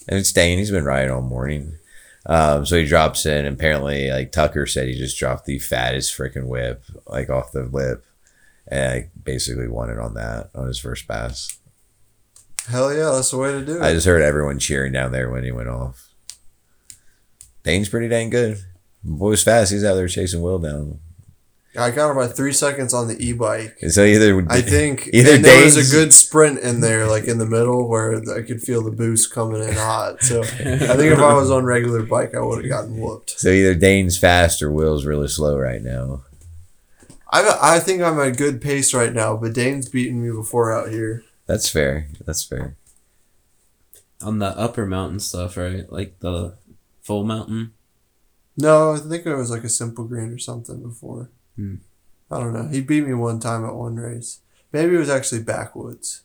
And 0.09 0.19
it's 0.19 0.33
Dane. 0.33 0.57
He's 0.57 0.71
been 0.71 0.87
riding 0.87 1.11
all 1.11 1.21
morning. 1.21 1.75
Um, 2.25 2.65
so 2.65 2.79
he 2.79 2.87
drops 2.87 3.27
in, 3.27 3.45
and 3.45 3.55
apparently, 3.55 4.11
like 4.11 4.33
Tucker 4.33 4.65
said, 4.65 4.89
he 4.89 4.97
just 4.97 5.19
dropped 5.19 5.45
the 5.45 5.59
fattest 5.59 6.17
freaking 6.17 6.47
whip, 6.47 6.83
like 7.07 7.29
off 7.29 7.53
the 7.53 7.65
lip, 7.65 8.03
and 8.67 8.91
I 8.91 9.11
basically 9.23 9.69
won 9.69 9.91
it 9.91 9.99
on 9.99 10.15
that 10.15 10.49
on 10.55 10.69
his 10.69 10.79
first 10.79 11.07
pass. 11.07 11.59
Hell 12.67 12.95
yeah, 12.95 13.11
that's 13.11 13.33
the 13.33 13.37
way 13.37 13.53
to 13.53 13.63
do 13.63 13.77
it. 13.77 13.83
I 13.83 13.93
just 13.93 14.07
heard 14.07 14.23
everyone 14.23 14.59
cheering 14.59 14.93
down 14.93 15.13
there 15.13 15.29
when 15.29 15.45
he 15.45 15.53
went 15.53 15.69
off. 15.69 16.15
Dane's 17.63 17.91
pretty 17.91 18.09
dang 18.09 18.31
good. 18.31 18.57
Boy's 19.05 19.43
fast. 19.43 19.71
He's 19.71 19.85
out 19.85 19.97
there 19.97 20.09
chasing 20.09 20.41
Will 20.41 20.59
down. 20.59 20.99
I 21.79 21.93
got 21.93 22.11
about 22.11 22.37
three 22.37 22.53
seconds 22.53 22.93
on 22.93 23.07
the 23.07 23.17
e-bike. 23.25 23.79
So 23.91 24.03
either 24.03 24.45
I 24.51 24.61
think 24.61 25.09
Either 25.13 25.35
and 25.35 25.45
there 25.45 25.65
was 25.65 25.77
a 25.77 25.95
good 25.97 26.13
sprint 26.13 26.59
in 26.59 26.81
there, 26.81 27.07
like 27.07 27.25
in 27.25 27.39
the 27.39 27.47
middle, 27.47 27.89
where 27.89 28.17
I 28.17 28.43
could 28.43 28.61
feel 28.61 28.83
the 28.83 28.91
boost 28.91 29.33
coming 29.33 29.63
in 29.63 29.75
hot. 29.75 30.21
So 30.23 30.41
I 30.41 30.45
think 30.45 31.13
if 31.13 31.19
I 31.21 31.33
was 31.35 31.49
on 31.51 31.65
regular 31.65 32.03
bike, 32.03 32.35
I 32.35 32.41
would 32.41 32.65
have 32.65 32.69
gotten 32.71 32.99
whooped. 32.99 33.31
so 33.39 33.51
either 33.51 33.75
Dane's 33.77 34.19
fast 34.19 34.63
or 34.63 34.73
Will's 34.73 35.05
really 35.07 35.29
slow 35.29 35.57
right 35.57 35.83
now. 35.83 36.23
I 37.33 37.77
I 37.77 37.79
think 37.79 38.03
I'm 38.03 38.19
at 38.19 38.27
a 38.27 38.33
good 38.33 38.61
pace 38.61 38.93
right 38.93 39.13
now, 39.13 39.37
but 39.37 39.53
Dane's 39.53 39.89
beaten 39.89 40.23
me 40.23 40.33
before 40.33 40.73
out 40.73 40.89
here. 40.91 41.23
That's 41.47 41.69
fair. 41.69 42.09
That's 42.27 42.43
fair. 42.43 42.75
On 44.23 44.41
the 44.41 44.49
upper 44.59 44.87
mountain 44.87 45.21
stuff, 45.21 45.57
right? 45.57 45.91
Like 45.91 46.19
the 46.19 46.55
full 47.01 47.23
mountain. 47.25 47.75
No, 48.57 48.95
I 48.95 48.99
think 48.99 49.25
it 49.25 49.35
was 49.37 49.51
like 49.51 49.65
a 49.65 49.69
simple 49.69 50.05
green 50.05 50.33
or 50.33 50.39
something 50.39 50.83
before. 50.83 51.31
Hmm. 51.61 51.75
I 52.31 52.39
don't 52.39 52.55
know. 52.55 52.69
He 52.69 52.81
beat 52.81 53.07
me 53.07 53.13
one 53.13 53.41
time 53.41 53.65
at 53.65 53.75
one 53.75 53.97
race. 53.97 54.41
Maybe 54.73 54.95
it 54.95 54.99
was 54.99 55.11
actually 55.11 55.43
backwoods. 55.43 56.23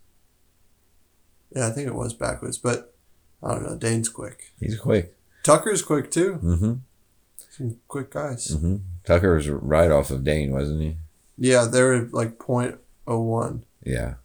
Yeah, 1.54 1.68
I 1.68 1.72
think 1.72 1.88
it 1.88 1.96
was 1.96 2.14
backwoods, 2.14 2.58
but 2.58 2.96
I 3.44 3.54
don't 3.54 3.64
know. 3.64 3.76
Dane's 3.76 4.10
quick. 4.10 4.54
He's 4.60 4.80
quick. 4.80 5.16
Tucker's 5.44 5.82
quick 5.82 6.12
too. 6.12 6.40
Mm-hmm. 6.44 6.74
Some 7.50 7.78
quick 7.88 8.12
guys. 8.12 8.48
Mm-hmm. 8.48 8.78
Tucker 9.04 9.36
was 9.36 9.50
right 9.50 9.92
off 9.92 10.10
of 10.10 10.24
Dane, 10.24 10.52
wasn't 10.52 10.82
he? 10.82 10.98
Yeah, 11.38 11.66
they 11.66 11.82
were 11.82 12.08
like 12.12 12.38
.01. 12.38 13.64
Yeah. 13.84 14.16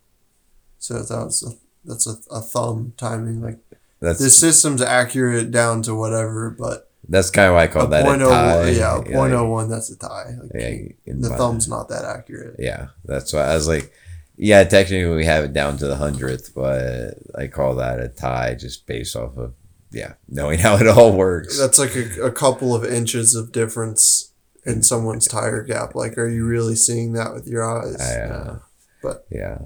So 0.78 1.02
that 1.02 1.24
was 1.24 1.42
a, 1.42 1.52
that's 1.84 2.06
a, 2.06 2.16
a 2.30 2.40
thumb 2.40 2.92
timing. 2.96 3.42
Like 3.42 3.58
That's 4.00 4.18
the 4.18 4.30
system's 4.30 4.82
accurate 4.82 5.50
down 5.50 5.82
to 5.82 5.94
whatever, 5.94 6.50
but 6.50 6.89
that's 7.08 7.30
kind 7.30 7.48
of 7.48 7.54
why 7.54 7.64
I 7.64 7.66
call 7.66 7.86
a 7.86 7.90
that 7.90 8.02
a 8.02 8.04
point 8.04 8.22
oh 8.22 8.30
tie. 8.30 8.70
yeah, 8.70 8.98
a 8.98 9.02
point 9.02 9.32
oh 9.32 9.48
one. 9.48 9.68
That's 9.68 9.90
a 9.90 9.98
tie. 9.98 10.34
Like, 10.42 10.52
yeah, 10.54 11.14
the 11.14 11.30
thumb's 11.30 11.68
not 11.68 11.88
that 11.88 12.04
accurate. 12.04 12.56
Yeah, 12.58 12.88
that's 13.04 13.32
why 13.32 13.42
I 13.42 13.54
was 13.54 13.68
like, 13.68 13.92
yeah, 14.36 14.64
technically 14.64 15.14
we 15.14 15.24
have 15.26 15.44
it 15.44 15.52
down 15.52 15.76
to 15.78 15.86
the 15.86 15.96
hundredth, 15.96 16.54
but 16.54 17.14
I 17.36 17.46
call 17.46 17.76
that 17.76 18.00
a 18.00 18.08
tie 18.08 18.54
just 18.54 18.86
based 18.86 19.16
off 19.16 19.36
of 19.36 19.54
yeah, 19.92 20.14
knowing 20.28 20.58
how 20.60 20.76
it 20.76 20.86
all 20.86 21.12
works. 21.12 21.58
That's 21.58 21.78
like 21.78 21.94
a, 21.96 22.26
a 22.26 22.32
couple 22.32 22.74
of 22.74 22.84
inches 22.84 23.34
of 23.34 23.52
difference 23.52 24.32
in 24.64 24.82
someone's 24.82 25.26
tire 25.26 25.62
gap. 25.62 25.94
Like, 25.94 26.18
are 26.18 26.28
you 26.28 26.46
really 26.46 26.76
seeing 26.76 27.12
that 27.14 27.34
with 27.34 27.46
your 27.46 27.64
eyes? 27.64 28.00
I, 28.00 28.20
uh, 28.20 28.28
Yeah. 28.28 28.56
But 29.02 29.26
yeah. 29.30 29.58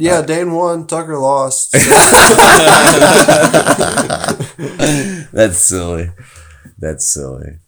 Yeah, 0.00 0.22
Dane 0.22 0.52
won. 0.52 0.86
Tucker 0.86 1.18
lost. 1.18 1.72
That's 5.32 5.58
silly. 5.58 6.10
That's 6.78 7.06
silly. 7.12 7.58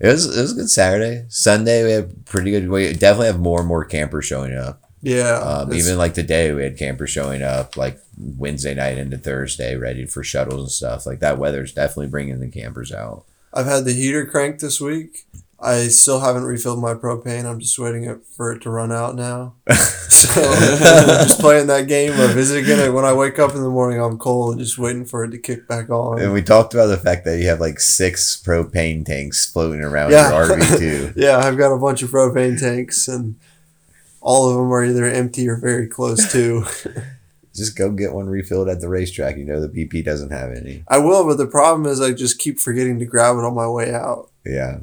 It 0.00 0.08
was 0.08 0.36
it 0.36 0.40
was 0.40 0.52
a 0.52 0.56
good 0.56 0.70
Saturday. 0.70 1.24
Sunday 1.28 1.84
we 1.84 1.90
had 1.92 2.26
pretty 2.26 2.50
good. 2.50 2.68
We 2.68 2.92
definitely 2.92 3.28
have 3.28 3.40
more 3.40 3.60
and 3.60 3.68
more 3.68 3.84
campers 3.84 4.24
showing 4.26 4.54
up. 4.56 4.82
yeah, 5.02 5.38
Um, 5.38 5.72
even 5.72 5.98
like 5.98 6.14
today, 6.14 6.52
we 6.52 6.62
had 6.62 6.78
campers 6.78 7.10
showing 7.10 7.42
up 7.42 7.76
like 7.76 7.98
Wednesday 8.18 8.74
night 8.74 8.98
into 8.98 9.18
Thursday, 9.18 9.76
ready 9.76 10.06
for 10.06 10.24
shuttles 10.24 10.60
and 10.62 10.70
stuff. 10.70 11.06
Like 11.06 11.20
that 11.20 11.38
weather's 11.38 11.72
definitely 11.72 12.08
bringing 12.08 12.40
the 12.40 12.48
campers 12.48 12.92
out. 12.92 13.24
I've 13.52 13.66
had 13.66 13.84
the 13.84 13.92
heater 13.92 14.26
cranked 14.26 14.60
this 14.60 14.80
week. 14.80 15.26
I 15.64 15.88
still 15.88 16.20
haven't 16.20 16.44
refilled 16.44 16.80
my 16.80 16.92
propane. 16.94 17.46
I'm 17.46 17.58
just 17.58 17.78
waiting 17.78 18.20
for 18.36 18.52
it 18.52 18.60
to 18.62 18.70
run 18.70 18.92
out 18.92 19.14
now. 19.16 19.54
So 20.14 20.40
I'm 20.40 21.26
just 21.26 21.40
playing 21.40 21.66
that 21.66 21.86
game 21.88 22.12
of 22.12 22.38
is 22.38 22.50
it 22.50 22.62
gonna 22.66 22.90
when 22.92 23.04
I 23.04 23.12
wake 23.12 23.38
up 23.38 23.54
in 23.54 23.62
the 23.62 23.68
morning 23.68 24.00
I'm 24.00 24.16
cold, 24.16 24.52
and 24.52 24.60
just 24.60 24.78
waiting 24.78 25.04
for 25.04 25.24
it 25.24 25.30
to 25.32 25.38
kick 25.38 25.66
back 25.68 25.90
on. 25.90 26.20
And 26.20 26.32
we 26.32 26.40
talked 26.40 26.72
about 26.72 26.86
the 26.86 26.96
fact 26.96 27.24
that 27.26 27.38
you 27.40 27.48
have 27.48 27.60
like 27.60 27.78
six 27.80 28.40
propane 28.42 29.04
tanks 29.04 29.44
floating 29.50 29.80
around 29.82 30.12
Yeah. 30.12 30.30
your 30.30 30.56
RV 30.56 30.78
too. 30.78 31.12
yeah, 31.16 31.38
I've 31.38 31.58
got 31.58 31.74
a 31.74 31.78
bunch 31.78 32.02
of 32.02 32.10
propane 32.10 32.58
tanks 32.58 33.06
and 33.08 33.34
all 34.22 34.48
of 34.48 34.56
them 34.56 34.72
are 34.72 34.84
either 34.84 35.04
empty 35.04 35.46
or 35.48 35.56
very 35.56 35.88
close 35.88 36.30
to. 36.32 36.64
Just 37.54 37.76
go 37.76 37.90
get 37.90 38.12
one 38.14 38.26
refilled 38.26 38.68
at 38.68 38.80
the 38.80 38.88
racetrack. 38.88 39.36
You 39.36 39.44
know 39.44 39.60
the 39.60 39.68
BP 39.68 40.04
doesn't 40.04 40.30
have 40.30 40.52
any. 40.52 40.84
I 40.88 40.98
will, 40.98 41.26
but 41.26 41.36
the 41.36 41.46
problem 41.46 41.86
is 41.90 42.00
I 42.00 42.12
just 42.12 42.38
keep 42.38 42.58
forgetting 42.58 42.98
to 43.00 43.04
grab 43.04 43.36
it 43.36 43.44
on 43.44 43.54
my 43.54 43.68
way 43.68 43.92
out. 43.92 44.30
Yeah. 44.46 44.78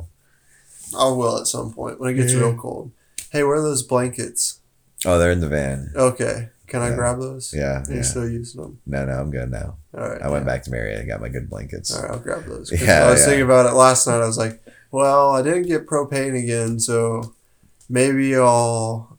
I 0.98 1.06
will 1.10 1.38
at 1.40 1.48
some 1.48 1.74
point 1.74 2.00
when 2.00 2.10
it 2.12 2.16
gets 2.16 2.34
Yeah. 2.34 2.40
real 2.40 2.56
cold. 2.56 2.92
Hey, 3.32 3.44
where 3.44 3.56
are 3.56 3.62
those 3.62 3.84
blankets? 3.84 4.60
Oh, 5.06 5.18
they're 5.18 5.32
in 5.32 5.40
the 5.40 5.48
van. 5.48 5.92
Okay, 5.96 6.50
can 6.68 6.82
I 6.82 6.90
Yeah. 6.90 6.96
grab 6.96 7.20
those? 7.20 7.54
Yeah. 7.54 7.84
You're 7.88 7.98
yeah. 7.98 8.02
still 8.04 8.28
using 8.30 8.62
them. 8.62 8.80
No, 8.86 9.06
no, 9.06 9.14
I'm 9.14 9.32
good 9.32 9.50
now. 9.52 9.78
All 9.98 10.10
right. 10.10 10.22
I 10.22 10.30
went 10.30 10.46
back 10.46 10.64
to 10.64 10.72
Marietta 10.72 11.00
and 11.00 11.08
got 11.10 11.22
my 11.22 11.30
good 11.30 11.50
blankets. 11.50 11.94
All 11.96 12.02
right, 12.04 12.12
I'll 12.12 12.20
grab 12.20 12.46
those. 12.46 12.70
'Cause 12.70 12.82
Yeah, 12.82 13.08
I 13.08 13.12
was 13.12 13.20
yeah. 13.22 13.26
thinking 13.28 13.46
about 13.46 13.66
it 13.66 13.74
last 13.74 14.06
night. 14.08 14.22
I 14.22 14.28
was 14.28 14.38
like, 14.38 14.62
well, 14.92 15.32
I 15.32 15.42
didn't 15.42 15.64
get 15.64 15.88
propane 15.88 16.38
again, 16.38 16.80
so 16.80 17.34
maybe 17.90 18.36
I'll 18.36 19.18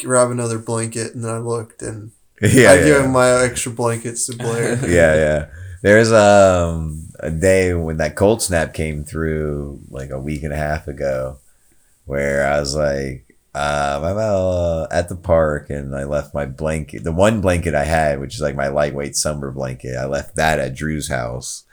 grab 0.00 0.30
another 0.30 0.58
blanket. 0.58 1.14
And 1.14 1.24
then 1.24 1.30
I 1.32 1.38
looked 1.38 1.80
and 1.82 2.10
yeah. 2.42 2.72
I 2.72 2.74
yeah. 2.74 2.84
gave 2.84 3.08
my 3.10 3.30
extra 3.44 3.72
blankets 3.72 4.26
to 4.26 4.36
Blair. 4.36 4.74
yeah, 4.88 5.14
yeah. 5.14 5.46
There's 5.82 6.12
um 6.12 7.08
a 7.18 7.30
day 7.30 7.74
when 7.74 7.98
that 7.98 8.16
cold 8.16 8.40
snap 8.40 8.72
came 8.72 9.04
through 9.04 9.80
like 9.90 10.10
a 10.10 10.18
week 10.18 10.44
and 10.44 10.52
a 10.52 10.56
half 10.56 10.86
ago, 10.88 11.38
where 12.04 12.46
I 12.46 12.60
was 12.60 12.74
like, 12.74 13.26
um, 13.54 14.04
I'm 14.04 14.16
uh, 14.16 14.86
at 14.90 15.08
the 15.08 15.16
park 15.16 15.70
and 15.70 15.94
I 15.94 16.04
left 16.04 16.34
my 16.34 16.46
blanket, 16.46 17.04
the 17.04 17.12
one 17.12 17.40
blanket 17.40 17.74
I 17.74 17.84
had, 17.84 18.20
which 18.20 18.34
is 18.34 18.40
like 18.40 18.54
my 18.54 18.68
lightweight 18.68 19.16
summer 19.16 19.50
blanket. 19.50 19.96
I 19.96 20.06
left 20.06 20.36
that 20.36 20.58
at 20.60 20.74
Drew's 20.74 21.08
house, 21.08 21.64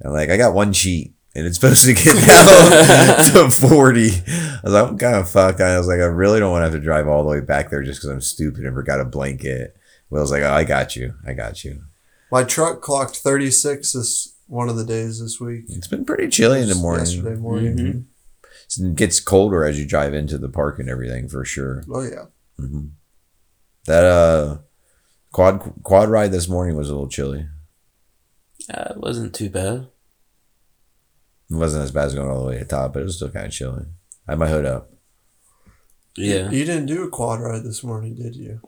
and 0.00 0.12
like 0.12 0.28
I 0.28 0.36
got 0.36 0.54
one 0.54 0.72
sheet. 0.72 1.14
And 1.34 1.46
it's 1.46 1.56
supposed 1.60 1.86
to 1.86 1.94
get 1.94 2.26
down 2.26 3.48
to 3.50 3.50
40. 3.50 4.02
I 4.02 4.60
was 4.62 4.72
like, 4.74 4.86
I'm 4.86 4.98
kind 4.98 5.16
of 5.16 5.30
fucked. 5.30 5.62
I 5.62 5.78
was 5.78 5.88
like, 5.88 6.00
I 6.00 6.04
really 6.04 6.38
don't 6.38 6.50
want 6.50 6.60
to 6.60 6.64
have 6.64 6.78
to 6.78 6.78
drive 6.78 7.08
all 7.08 7.22
the 7.22 7.30
way 7.30 7.40
back 7.40 7.70
there 7.70 7.82
just 7.82 8.00
because 8.00 8.10
I'm 8.10 8.20
stupid 8.20 8.66
and 8.66 8.74
forgot 8.74 9.00
a 9.00 9.06
blanket. 9.06 9.74
Will's 10.10 10.30
like, 10.30 10.42
oh, 10.42 10.52
I 10.52 10.64
got 10.64 10.94
you. 10.94 11.14
I 11.26 11.32
got 11.32 11.64
you. 11.64 11.84
My 12.32 12.42
truck 12.44 12.80
clocked 12.80 13.16
36 13.18 13.92
this 13.92 14.34
one 14.46 14.68
of 14.68 14.76
the 14.76 14.84
days 14.84 15.20
this 15.20 15.38
week. 15.38 15.64
It's 15.68 15.86
been 15.86 16.04
pretty 16.04 16.28
chilly 16.28 16.62
in 16.62 16.68
the 16.68 16.74
morning. 16.74 17.04
Yesterday 17.06 17.36
morning. 17.36 17.76
Mhm. 17.76 18.04
It 18.90 18.96
gets 18.96 19.20
colder 19.20 19.64
as 19.64 19.78
you 19.78 19.86
drive 19.86 20.14
into 20.14 20.38
the 20.38 20.48
park 20.48 20.78
and 20.78 20.88
everything 20.88 21.28
for 21.28 21.44
sure. 21.44 21.84
Oh 21.92 22.02
yeah. 22.02 22.24
hmm 22.56 22.86
That 23.86 24.04
uh 24.04 24.58
quad 25.30 25.72
quad 25.82 26.08
ride 26.08 26.32
this 26.32 26.48
morning 26.48 26.74
was 26.76 26.88
a 26.88 26.92
little 26.92 27.08
chilly. 27.08 27.46
Uh, 28.72 28.92
it 28.92 28.96
wasn't 28.96 29.34
too 29.34 29.50
bad. 29.50 29.88
It 31.50 31.56
wasn't 31.56 31.84
as 31.84 31.90
bad 31.90 32.06
as 32.06 32.14
going 32.14 32.30
all 32.30 32.40
the 32.40 32.46
way 32.48 32.54
to 32.58 32.64
the 32.64 32.70
top, 32.70 32.94
but 32.94 33.00
it 33.00 33.04
was 33.04 33.16
still 33.16 33.28
kind 33.30 33.46
of 33.46 33.52
chilly. 33.52 33.84
I 34.26 34.32
had 34.32 34.38
my 34.38 34.48
hood 34.48 34.64
up. 34.64 34.90
Yeah, 36.16 36.50
You 36.50 36.64
didn't 36.64 36.86
do 36.86 37.02
a 37.04 37.10
quad 37.10 37.40
ride 37.40 37.64
this 37.64 37.82
morning, 37.82 38.14
did 38.14 38.36
you? 38.36 38.60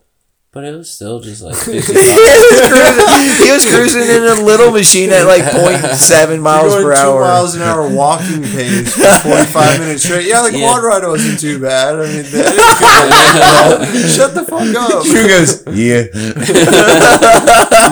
But 0.54 0.64
it 0.64 0.74
was 0.76 0.88
still 0.88 1.18
just 1.20 1.42
like 1.42 1.56
he 1.64 1.72
was 1.76 1.84
cruising, 1.84 3.44
he 3.44 3.50
was 3.52 3.66
cruising 3.66 4.02
in 4.02 4.22
a 4.22 4.34
little 4.40 4.70
machine 4.70 5.10
at 5.10 5.26
like 5.26 5.42
0.7 5.42 6.40
miles 6.40 6.72
per 6.74 6.82
going 6.82 6.96
two 6.96 7.02
hour. 7.02 7.20
miles 7.20 7.54
an 7.56 7.62
hour 7.62 7.88
walking 7.88 8.42
pace 8.42 8.94
for 8.94 9.20
45 9.28 9.80
minutes 9.80 10.04
straight. 10.04 10.26
Yeah, 10.28 10.42
the 10.48 10.52
Yeah. 10.56 10.66
quad 10.70 10.82
ride 10.84 11.04
wasn't 11.06 11.40
too 11.40 11.58
bad. 11.58 11.96
I 11.96 12.06
mean, 12.06 12.22
that 12.22 12.46
didn't 12.54 13.90
feel 13.90 14.02
like- 14.02 14.08
shut 14.08 14.34
the 14.34 14.44
fuck 14.44 14.74
up. 14.76 15.04
Drew 15.04 15.26
goes, 15.28 15.62
yeah. 15.76 16.04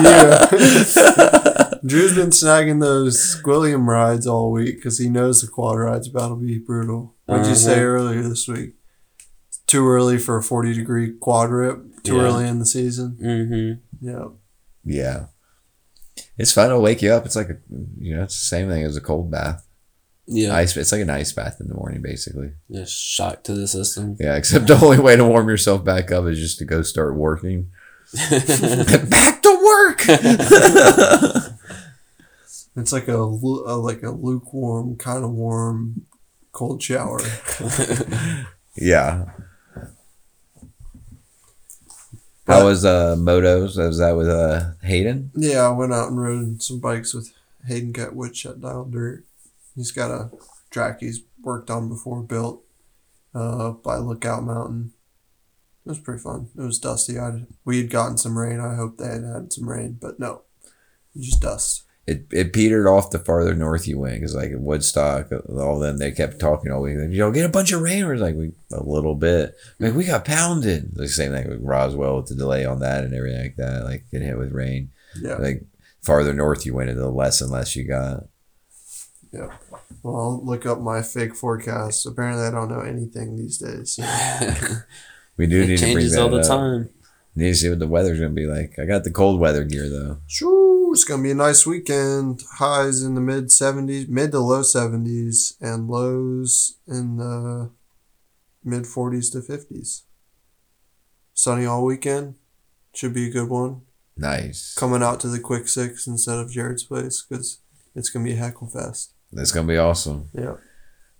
Yeah. 0.03 1.79
Drew's 1.85 2.15
been 2.15 2.29
snagging 2.29 2.79
those 2.79 3.41
William 3.45 3.89
rides 3.89 4.25
all 4.25 4.51
week 4.51 4.77
because 4.77 4.97
he 4.99 5.09
knows 5.09 5.41
the 5.41 5.47
quad 5.47 5.77
ride's 5.77 6.07
about 6.07 6.29
to 6.29 6.35
be 6.35 6.57
brutal. 6.57 7.13
What'd 7.25 7.45
you 7.47 7.55
say 7.55 7.73
Uh-huh. 7.73 7.81
earlier 7.81 8.21
this 8.21 8.47
week? 8.47 8.75
It's 9.73 9.79
too 9.79 9.87
early 9.87 10.19
for 10.19 10.37
a 10.37 10.43
40 10.43 10.75
degree 10.75 11.13
quad 11.13 11.49
rip. 11.49 12.03
Too 12.03 12.17
Yeah. 12.17 12.21
early 12.21 12.47
in 12.47 12.59
the 12.59 12.65
season. 12.65 13.17
mm-hmm. 13.19 14.07
Yeah. 14.07 14.25
Yeah. 14.85 15.25
It's 16.37 16.51
fun 16.51 16.69
to 16.69 16.79
wake 16.79 17.01
you 17.01 17.11
up. 17.11 17.25
It's 17.25 17.35
like 17.35 17.49
a, 17.49 17.57
you 17.97 18.15
know, 18.15 18.21
it's 18.21 18.35
the 18.39 18.45
same 18.55 18.69
thing 18.69 18.83
as 18.83 18.95
a 18.95 19.01
cold 19.01 19.31
bath. 19.31 19.65
Yeah, 20.27 20.53
Ice. 20.55 20.77
It's 20.77 20.91
like 20.91 21.01
an 21.01 21.09
ice 21.09 21.31
bath 21.33 21.57
in 21.59 21.69
the 21.69 21.73
morning, 21.73 22.03
basically. 22.03 22.51
Yeah, 22.69 22.85
shock 22.85 23.43
to 23.45 23.53
the 23.55 23.67
system. 23.67 24.15
Yeah, 24.19 24.35
except 24.35 24.67
the 24.67 24.75
only 24.79 24.99
way 24.99 25.15
to 25.15 25.25
warm 25.25 25.49
yourself 25.49 25.83
back 25.83 26.11
up 26.11 26.25
is 26.27 26.37
just 26.39 26.59
to 26.59 26.65
go 26.65 26.83
start 26.83 27.15
working. 27.15 27.71
back 29.09 29.41
to 29.41 29.59
work. 29.65 30.03
It's 32.75 32.91
like 32.91 33.07
a, 33.07 33.17
a 33.17 33.75
like 33.77 34.01
a 34.03 34.09
lukewarm, 34.11 34.95
kind 34.97 35.23
of 35.23 35.31
warm, 35.31 36.05
cold 36.51 36.81
shower. 36.81 37.21
yeah. 38.75 39.25
How 42.47 42.65
was 42.65 42.83
uh 42.83 43.15
motos? 43.17 43.77
Was 43.77 43.99
that 43.99 44.17
with 44.17 44.27
uh 44.27 44.71
Hayden? 44.81 45.31
Yeah, 45.35 45.67
I 45.67 45.69
went 45.69 45.93
out 45.93 46.09
and 46.09 46.21
rode 46.21 46.61
some 46.61 46.79
bikes 46.79 47.13
with 47.13 47.33
Hayden 47.67 47.93
Cut 47.93 48.15
Woodshut 48.15 48.61
down 48.61 48.91
Dirt. 48.91 49.23
He's 49.75 49.91
got 49.91 50.11
a 50.11 50.29
track 50.69 50.99
he's 50.99 51.21
worked 51.41 51.69
on 51.69 51.89
before, 51.89 52.21
built 52.21 52.63
uh, 53.33 53.71
by 53.71 53.97
Lookout 53.97 54.43
Mountain. 54.43 54.93
It 55.85 55.89
was 55.89 55.99
pretty 55.99 56.21
fun. 56.21 56.49
It 56.57 56.61
was 56.61 56.79
dusty. 56.79 57.19
I 57.19 57.45
we 57.65 57.77
had 57.77 57.89
gotten 57.89 58.17
some 58.17 58.37
rain. 58.37 58.59
I 58.59 58.75
hope 58.75 58.97
they 58.97 59.07
had 59.07 59.23
had 59.23 59.53
some 59.53 59.69
rain, 59.69 59.97
but 59.99 60.19
no, 60.19 60.41
just 61.17 61.41
dust. 61.41 61.82
It 62.05 62.25
it 62.31 62.51
petered 62.51 62.85
off 62.85 63.11
the 63.11 63.19
farther 63.19 63.55
north 63.55 63.87
you 63.87 63.97
went 63.97 64.15
because 64.15 64.35
like 64.35 64.51
at 64.51 64.59
Woodstock, 64.59 65.31
all 65.49 65.79
them 65.79 65.97
they 65.99 66.11
kept 66.11 66.37
talking 66.39 66.71
all 66.71 66.81
week. 66.81 66.95
You 66.95 67.19
know, 67.19 67.31
get 67.31 67.45
a 67.45 67.49
bunch 67.49 67.71
of 67.71 67.81
rain. 67.81 68.05
We're 68.05 68.17
like 68.17 68.35
we 68.35 68.51
a 68.73 68.83
little 68.83 69.15
bit. 69.15 69.55
Like 69.79 69.93
we 69.93 70.03
got 70.03 70.25
pounded. 70.25 70.95
The 70.95 71.07
same 71.07 71.31
thing 71.31 71.47
with 71.49 71.61
Roswell 71.61 72.17
with 72.17 72.27
the 72.27 72.35
delay 72.35 72.65
on 72.65 72.79
that 72.81 73.05
and 73.05 73.13
everything 73.13 73.41
like 73.41 73.55
that. 73.55 73.85
Like 73.85 74.03
getting 74.11 74.27
hit 74.27 74.37
with 74.37 74.51
rain. 74.51 74.91
Yeah. 75.21 75.35
Like 75.35 75.63
farther 76.01 76.33
north 76.33 76.65
you 76.65 76.73
went, 76.73 76.93
the 76.93 77.09
less 77.09 77.39
and 77.39 77.51
less 77.51 77.75
you 77.75 77.87
got. 77.87 78.25
Yeah. 79.31 79.51
Well, 80.03 80.15
I'll 80.15 80.45
look 80.45 80.65
up 80.65 80.81
my 80.81 81.01
fake 81.01 81.35
forecast. 81.35 82.05
Apparently, 82.05 82.43
I 82.43 82.51
don't 82.51 82.69
know 82.69 82.81
anything 82.81 83.37
these 83.37 83.57
days. 83.57 83.97
We 85.37 85.47
do 85.47 85.63
it 85.63 85.67
need 85.67 85.77
to 85.77 85.85
bring 85.85 85.93
changes 85.95 86.13
that 86.13 86.21
all 86.21 86.29
the 86.29 86.39
up. 86.41 86.47
time. 86.47 86.89
Need 87.35 87.47
to 87.49 87.55
see 87.55 87.69
what 87.69 87.79
the 87.79 87.87
weather's 87.87 88.19
gonna 88.19 88.29
be 88.31 88.45
like. 88.45 88.77
I 88.77 88.85
got 88.85 89.03
the 89.03 89.11
cold 89.11 89.39
weather 89.39 89.63
gear 89.63 89.89
though. 89.89 90.19
Shoo, 90.27 90.72
it's 90.93 91.03
gonna 91.03 91.23
be 91.23 91.31
a 91.31 91.35
nice 91.35 91.65
weekend. 91.65 92.43
Highs 92.57 93.01
in 93.03 93.15
the 93.15 93.21
mid 93.21 93.51
seventies, 93.51 94.07
mid 94.07 94.31
to 94.31 94.39
low 94.39 94.61
seventies, 94.63 95.57
and 95.59 95.87
lows 95.87 96.77
in 96.87 97.17
the 97.17 97.71
mid 98.63 98.87
forties 98.87 99.29
to 99.31 99.41
fifties. 99.41 100.03
Sunny 101.33 101.65
all 101.65 101.83
weekend. 101.83 102.35
Should 102.95 103.13
be 103.13 103.27
a 103.27 103.31
good 103.31 103.49
one. 103.49 103.81
Nice. 104.15 104.75
Coming 104.75 105.01
out 105.01 105.19
to 105.21 105.27
the 105.27 105.39
quick 105.39 105.67
six 105.67 106.05
instead 106.05 106.37
of 106.37 106.49
Jarrod's 106.51 106.83
place 106.83 107.25
because 107.27 107.59
it's 107.95 108.09
gonna 108.09 108.25
be 108.25 108.33
a 108.33 108.37
heckle 108.37 108.67
fest. 108.67 109.13
That's 109.31 109.51
gonna 109.51 109.67
be 109.67 109.77
awesome. 109.77 110.29
Yeah. 110.33 110.55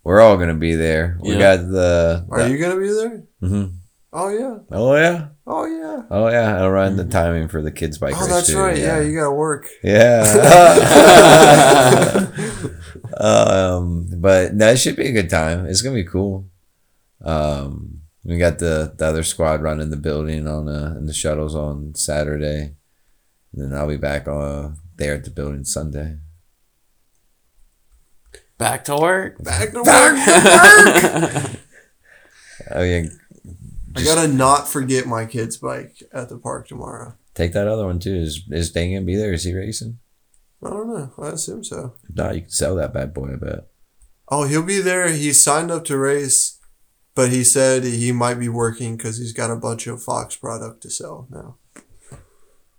We're 0.03 0.21
all 0.21 0.37
gonna 0.37 0.53
be 0.53 0.75
there. 0.75 1.17
We 1.21 1.31
Yeah. 1.31 1.39
got 1.57 1.67
the. 1.71 2.25
Are 2.29 2.47
you 2.47 2.59
gonna 2.59 2.79
be 2.79 2.89
there? 2.93 3.23
hmm 3.39 3.65
Oh 4.15 4.29
yeah. 4.29 4.57
Oh 4.71 4.95
yeah. 4.95 5.27
Oh 5.47 5.65
yeah. 5.65 6.03
Oh 6.11 6.27
yeah. 6.29 6.57
I'll 6.61 6.69
run 6.69 6.97
the 6.97 7.05
timing 7.05 7.47
for 7.47 7.61
the 7.63 7.71
kids 7.71 7.97
bike 7.97 8.13
Oh, 8.15 8.21
race 8.21 8.29
that's 8.29 8.47
too. 8.47 8.59
right. 8.59 8.77
Yeah. 8.77 9.01
you 9.01 9.15
gotta 9.15 9.31
work. 9.31 9.67
Yeah. 9.83 10.21
um, 13.19 14.07
but 14.17 14.55
that 14.59 14.77
should 14.79 14.95
be 14.95 15.07
a 15.07 15.11
good 15.11 15.29
time. 15.31 15.65
It's 15.65 15.81
gonna 15.81 15.95
be 15.95 16.03
cool. 16.03 16.47
Um, 17.21 18.01
we 18.23 18.37
got 18.37 18.59
the, 18.59 18.93
the 18.95 19.05
other 19.05 19.23
squad 19.23 19.61
running 19.63 19.89
the 19.89 19.97
building 19.97 20.47
on 20.47 20.69
uh, 20.69 20.93
in 20.97 21.07
the 21.07 21.13
shuttles 21.13 21.55
on 21.55 21.95
Saturday, 21.95 22.75
and 23.51 23.71
then 23.71 23.73
I'll 23.73 23.87
be 23.87 23.97
back 23.97 24.27
uh, 24.27 24.69
there 24.95 25.15
at 25.15 25.23
the 25.23 25.31
building 25.31 25.63
Sunday. 25.65 26.17
Back 28.59 28.85
to 28.85 28.95
work. 28.95 29.43
Back 29.43 29.71
to 29.71 29.81
work. 29.81 31.59
Oh 32.71 32.81
yeah, 32.83 32.99
I 32.99 33.09
gotta 33.93 34.27
not 34.27 34.67
forget 34.67 35.05
my 35.05 35.25
kid's 35.25 35.57
bike 35.57 36.01
at 36.13 36.29
the 36.29 36.37
park 36.37 36.67
tomorrow. 36.67 37.15
take 37.35 37.53
that 37.53 37.67
other 37.67 37.85
one 37.85 37.99
too. 37.99 38.15
Is 38.15 38.43
is 38.49 38.71
Dan 38.71 38.93
gonna 38.93 39.05
be 39.05 39.15
there? 39.15 39.33
Is 39.33 39.43
he 39.43 39.53
racing? 39.53 39.99
I 40.63 40.69
don't 40.69 40.87
know. 40.87 41.11
I 41.19 41.29
assume 41.29 41.63
so. 41.63 41.95
If 42.09 42.15
not, 42.15 42.35
you 42.35 42.41
can 42.41 42.49
sell 42.49 42.75
that 42.75 42.93
bad 42.93 43.13
boy. 43.13 43.33
I 43.33 43.35
bet. 43.35 43.67
Oh, 44.29 44.45
he'll 44.45 44.63
be 44.63 44.79
there. 44.79 45.09
He 45.11 45.33
signed 45.33 45.69
up 45.71 45.83
to 45.85 45.97
race, 45.97 46.57
but 47.15 47.29
he 47.31 47.43
said 47.43 47.83
he 47.83 48.11
might 48.13 48.39
be 48.39 48.47
working 48.49 48.95
because 48.95 49.17
he's 49.17 49.33
got 49.33 49.51
a 49.51 49.57
bunch 49.57 49.85
of 49.87 50.01
Fox 50.01 50.35
product 50.37 50.81
to 50.83 50.89
sell 50.89 51.27
now. 51.29 51.57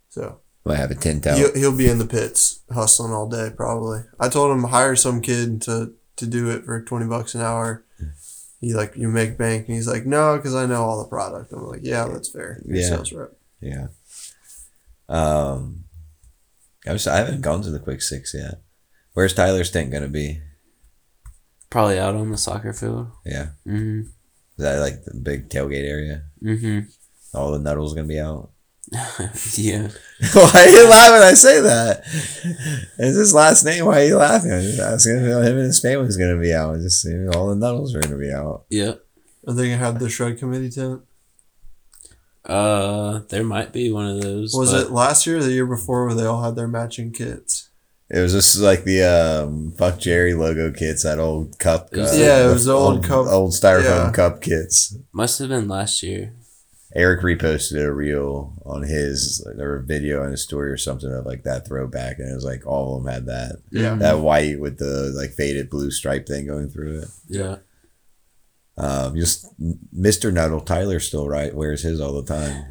So 0.08 0.40
Might 0.64 0.76
have 0.76 0.90
a 0.90 0.94
tint 0.94 1.26
out. 1.26 1.36
he'll, 1.36 1.54
he'll 1.54 1.76
be 1.76 1.88
in 1.88 1.98
the 1.98 2.06
pits 2.06 2.60
hustling 2.72 3.12
all 3.12 3.28
day 3.28 3.50
probably. 3.54 4.00
I 4.18 4.28
told 4.30 4.50
him 4.52 4.64
hire 4.64 4.96
some 4.96 5.20
kid 5.20 5.60
to 5.62 5.92
to 6.16 6.26
do 6.26 6.48
it 6.50 6.64
for 6.64 6.80
twenty 6.82 7.06
bucks 7.06 7.34
an 7.34 7.40
hour. 7.42 7.84
He 8.64 8.74
like 8.74 8.96
you 8.96 9.08
make 9.08 9.36
bank, 9.38 9.66
and 9.68 9.76
he's 9.76 9.86
like 9.88 10.06
no, 10.06 10.36
because 10.36 10.54
I 10.54 10.66
know 10.66 10.82
all 10.82 11.02
the 11.02 11.08
product. 11.08 11.52
I'm 11.52 11.66
like 11.66 11.80
yeah, 11.82 12.06
that's 12.08 12.30
fair. 12.30 12.60
You're 12.64 12.76
Yeah. 12.78 12.88
sales 12.88 13.12
rep. 13.12 13.32
Yeah. 13.60 13.86
Um, 15.08 15.84
I 16.86 16.92
was 16.92 17.06
I 17.06 17.16
haven't 17.18 17.40
gone 17.42 17.62
to 17.62 17.70
the 17.70 17.78
quick 17.78 18.02
six 18.02 18.34
yet. 18.34 18.62
Where's 19.12 19.34
Tyler 19.34 19.64
Stint 19.64 19.92
gonna 19.92 20.08
be? 20.08 20.40
Probably 21.70 21.98
out 21.98 22.14
on 22.14 22.30
the 22.30 22.38
soccer 22.38 22.72
field. 22.72 23.08
Yeah, 23.24 23.48
Mm-hmm. 23.66 24.00
is 24.00 24.08
that 24.58 24.78
like 24.80 25.04
the 25.04 25.14
big 25.14 25.48
tailgate 25.50 25.88
area? 25.88 26.22
Mm-hmm. 26.42 26.88
All 27.36 27.52
the 27.52 27.58
nuddles 27.58 27.94
gonna 27.94 28.06
be 28.08 28.20
out. 28.20 28.50
yeah. 29.56 29.88
why 30.32 30.50
are 30.54 30.68
you 30.68 30.88
laughing? 30.88 31.12
when 31.12 31.22
I 31.22 31.34
say 31.34 31.60
that. 31.60 32.02
It's 32.98 33.16
his 33.16 33.34
last 33.34 33.64
name. 33.64 33.86
Why 33.86 34.02
are 34.02 34.04
you 34.06 34.16
laughing? 34.16 34.52
I 34.52 34.56
was 34.56 34.78
asking 34.80 35.16
if 35.16 35.22
him 35.22 35.36
and 35.56 35.58
his 35.58 35.80
family 35.80 36.06
was 36.06 36.16
gonna 36.16 36.38
be 36.38 36.52
out. 36.54 36.76
Just 36.76 37.04
you 37.04 37.16
know, 37.18 37.32
all 37.38 37.48
the 37.48 37.54
Nuddles 37.56 37.94
are 37.94 38.00
gonna 38.00 38.18
be 38.18 38.32
out. 38.32 38.64
Yeah. 38.70 38.94
Are 39.46 39.52
they 39.54 39.64
gonna 39.64 39.76
have 39.78 39.98
the 39.98 40.08
shred 40.08 40.38
committee 40.38 40.70
tent? 40.70 41.02
Uh, 42.44 43.20
there 43.30 43.44
might 43.44 43.72
be 43.72 43.90
one 43.90 44.06
of 44.06 44.22
those. 44.22 44.54
Was 44.54 44.72
but 44.72 44.86
it 44.86 44.90
last 44.90 45.26
year 45.26 45.38
or 45.38 45.42
the 45.42 45.52
year 45.52 45.66
before 45.66 46.06
where 46.06 46.14
they 46.14 46.24
all 46.26 46.42
had 46.42 46.56
their 46.56 46.68
matching 46.68 47.10
kits? 47.10 47.70
It 48.10 48.20
was 48.20 48.32
just 48.32 48.58
like 48.58 48.84
the 48.84 49.02
um, 49.02 49.72
fuck 49.72 49.98
Jerry 49.98 50.34
logo 50.34 50.70
kits, 50.70 51.02
that 51.04 51.18
old 51.18 51.58
cup. 51.58 51.88
Uh, 51.92 52.06
Yeah, 52.14 52.48
it 52.48 52.52
was 52.52 52.66
the 52.66 52.74
old 52.74 53.02
cup- 53.02 53.26
old 53.26 53.52
styrofoam 53.52 54.06
yeah. 54.06 54.12
cup 54.12 54.42
kits. 54.42 54.96
Must 55.12 55.38
have 55.38 55.48
been 55.48 55.68
last 55.68 56.02
year. 56.02 56.34
Eric 56.94 57.22
reposted 57.22 57.82
a 57.84 57.92
reel 57.92 58.52
on 58.64 58.82
his 58.82 59.42
like, 59.44 59.56
or 59.56 59.76
a 59.76 59.82
video 59.82 60.22
on 60.24 60.30
his 60.30 60.42
story 60.42 60.70
or 60.70 60.76
something 60.76 61.12
of 61.12 61.26
like 61.26 61.42
that 61.42 61.66
throwback, 61.66 62.18
and 62.20 62.30
it 62.30 62.34
was 62.34 62.44
like 62.44 62.64
all 62.66 62.96
of 62.96 63.02
them 63.04 63.12
had 63.12 63.26
that 63.26 63.56
Yeah. 63.70 63.94
that 63.96 64.20
white 64.20 64.60
with 64.60 64.78
the 64.78 65.12
like 65.16 65.30
faded 65.30 65.68
blue 65.70 65.90
stripe 65.90 66.26
thing 66.26 66.46
going 66.46 66.70
through 66.70 67.00
it. 67.00 67.08
Yeah. 67.28 67.56
Um, 68.76 69.16
just 69.16 69.46
Mr. 69.60 70.32
Nuddle 70.32 70.64
Tyler 70.64 71.00
still 71.00 71.28
right 71.28 71.54
wears 71.54 71.82
his 71.82 72.00
all 72.00 72.20
the 72.20 72.32
time. 72.32 72.64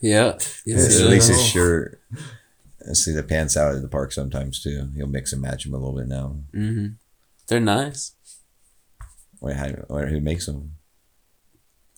Yeah. 0.00 0.34
Yeah, 0.64 0.76
Yes, 0.76 1.00
at 1.00 1.08
least 1.08 1.28
his 1.28 1.42
shirt. 1.44 2.00
I 2.88 2.92
see 2.92 3.12
the 3.12 3.22
pants 3.24 3.56
out 3.56 3.74
at 3.74 3.82
the 3.82 3.88
park 3.88 4.12
sometimes 4.12 4.62
too. 4.62 4.88
He'll 4.94 5.06
mix 5.08 5.32
and 5.32 5.42
match 5.42 5.64
them 5.64 5.74
a 5.74 5.78
little 5.78 5.96
bit 5.96 6.06
now. 6.06 6.36
Mhm. 6.54 6.94
They're 7.48 7.58
nice. 7.60 8.12
Wait, 9.40 9.56
how, 9.56 9.68
wait, 9.88 10.08
who 10.08 10.20
makes 10.20 10.46
them? 10.46 10.72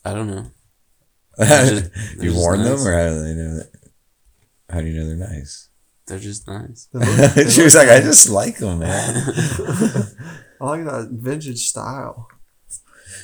I 0.04 0.14
don't 0.14 0.28
know. 0.28 0.46
just- 1.46 1.90
you 2.16 2.30
just 2.30 2.36
warn 2.36 2.62
them, 2.62 2.80
or 2.86 2.92
how 2.92 3.08
do 3.08 3.22
they 3.22 3.34
know 3.34 3.56
that? 3.56 3.70
How 4.70 4.80
do 4.80 4.86
you 4.86 4.98
know 4.98 5.06
they're 5.06 5.16
nice? 5.28 5.68
They're 6.06 6.18
just 6.18 6.46
nice. 6.48 6.88
They 6.92 6.98
look- 7.00 7.32
they 7.34 7.48
she 7.48 7.60
look 7.60 7.64
was 7.64 7.74
like, 7.74 7.88
I 7.88 8.00
just 8.00 8.28
like 8.30 8.58
them, 8.58 8.80
man. 8.80 9.14
I 10.60 10.64
like 10.64 10.84
that 10.84 11.08
vintage 11.12 11.66
style. 11.68 12.28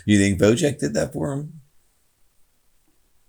you 0.07 0.18
think 0.18 0.38
Bojack 0.40 0.79
did 0.79 0.94
that 0.94 1.12
for 1.12 1.33
him? 1.33 1.61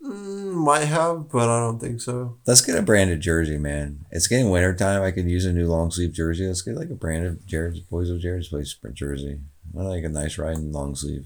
Mm, 0.04 0.54
might 0.54 0.86
have, 0.86 1.30
but 1.32 1.50
I 1.50 1.60
don't 1.60 1.80
think 1.80 2.00
so. 2.02 2.38
Let's 2.46 2.62
get 2.62 2.78
a 2.78 2.82
branded 2.84 3.22
jersey, 3.22 3.58
man. 3.58 4.06
It's 4.12 4.28
getting 4.28 4.50
winter 4.52 4.74
time. 4.76 5.02
I 5.02 5.12
could 5.12 5.26
use 5.26 5.46
a 5.46 5.54
new 5.54 5.68
long 5.68 5.90
sleeve 5.90 6.14
jersey. 6.14 6.46
Let's 6.46 6.62
get 6.62 6.76
like 6.76 6.92
a 6.92 6.96
branded 6.96 7.48
Jarrod's 7.48 7.80
Boys 7.80 8.10
of 8.12 8.20
Jarrod's 8.20 8.50
Place 8.50 8.70
sprint 8.70 8.96
jersey. 8.96 9.40
I 9.78 9.82
like 9.82 10.04
a 10.04 10.10
nice 10.10 10.38
riding 10.38 10.72
long 10.72 10.96
sleeve. 10.96 11.26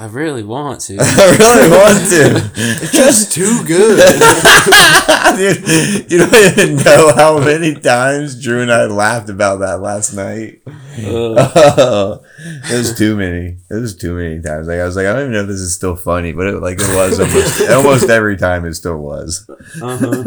I 0.00 0.06
really 0.06 0.44
want 0.44 0.80
to. 0.82 0.96
I 1.00 1.36
really 1.36 1.70
want 1.70 2.08
to. 2.10 2.50
It's 2.80 2.92
just 2.92 3.32
too 3.32 3.64
good. 3.64 3.98
Dude, 5.36 6.10
you 6.10 6.18
don't 6.18 6.34
even 6.34 6.76
know 6.84 7.12
how 7.14 7.38
many 7.40 7.74
times 7.74 8.40
Drew 8.40 8.62
and 8.62 8.72
I 8.72 8.86
laughed 8.86 9.28
about 9.28 9.58
that 9.60 9.80
last 9.80 10.14
night. 10.14 10.62
It 10.96 12.22
was 12.70 12.96
too 12.96 13.16
many. 13.16 13.58
It 13.70 13.74
was 13.74 13.96
too 13.96 14.14
many 14.14 14.40
times. 14.40 14.68
Like 14.68 14.78
I 14.78 14.84
was 14.84 14.94
like, 14.94 15.06
I 15.06 15.12
don't 15.12 15.22
even 15.22 15.32
know 15.32 15.42
if 15.42 15.48
this 15.48 15.60
is 15.60 15.74
still 15.74 15.96
funny, 15.96 16.32
but 16.32 16.46
it, 16.46 16.60
like 16.60 16.78
it 16.80 16.94
was 16.94 17.18
almost, 17.18 17.70
almost 17.70 18.08
every 18.10 18.36
time. 18.36 18.64
It 18.64 18.74
still 18.74 18.98
was. 18.98 19.48
uh-huh. 19.82 20.24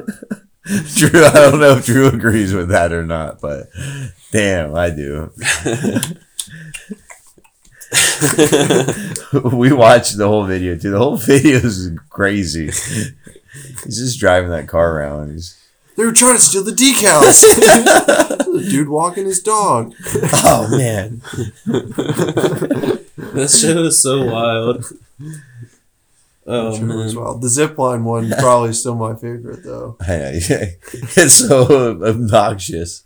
Drew, 0.95 1.25
I 1.25 1.31
don't 1.33 1.59
know 1.59 1.77
if 1.77 1.85
Drew 1.85 2.07
agrees 2.07 2.53
with 2.53 2.69
that 2.69 2.91
or 2.91 3.05
not, 3.05 3.39
but 3.41 3.67
damn, 4.31 4.75
I 4.75 4.89
do. 4.89 5.31
we 9.53 9.71
watched 9.73 10.17
the 10.17 10.27
whole 10.27 10.45
video 10.45 10.77
too. 10.77 10.91
The 10.91 10.97
whole 10.97 11.17
video 11.17 11.57
is 11.57 11.89
crazy. 12.09 12.67
He's 12.67 13.97
just 13.97 14.19
driving 14.19 14.49
that 14.51 14.67
car 14.67 14.97
around. 14.97 15.31
He's, 15.33 15.57
they 15.97 16.05
were 16.05 16.13
trying 16.13 16.35
to 16.35 16.41
steal 16.41 16.63
the 16.63 16.71
decals. 16.71 17.41
the 17.59 18.67
dude 18.71 18.87
walking 18.89 19.25
his 19.25 19.41
dog. 19.41 19.93
oh 20.43 20.67
man, 20.71 21.21
that 23.17 23.49
show 23.51 23.83
is 23.83 24.01
so 24.01 24.25
wild. 24.25 24.85
Oh 26.47 26.75
Sure 26.75 27.03
as 27.03 27.13
man. 27.13 27.23
well. 27.23 27.37
The 27.37 27.47
zipline 27.47 28.03
one 28.03 28.31
probably 28.39 28.73
still 28.73 28.95
my 28.95 29.13
favorite 29.15 29.63
though. 29.63 29.97
I 30.01 30.39
know. 30.49 30.65
It's 30.93 31.33
so 31.35 32.01
obnoxious. 32.03 33.03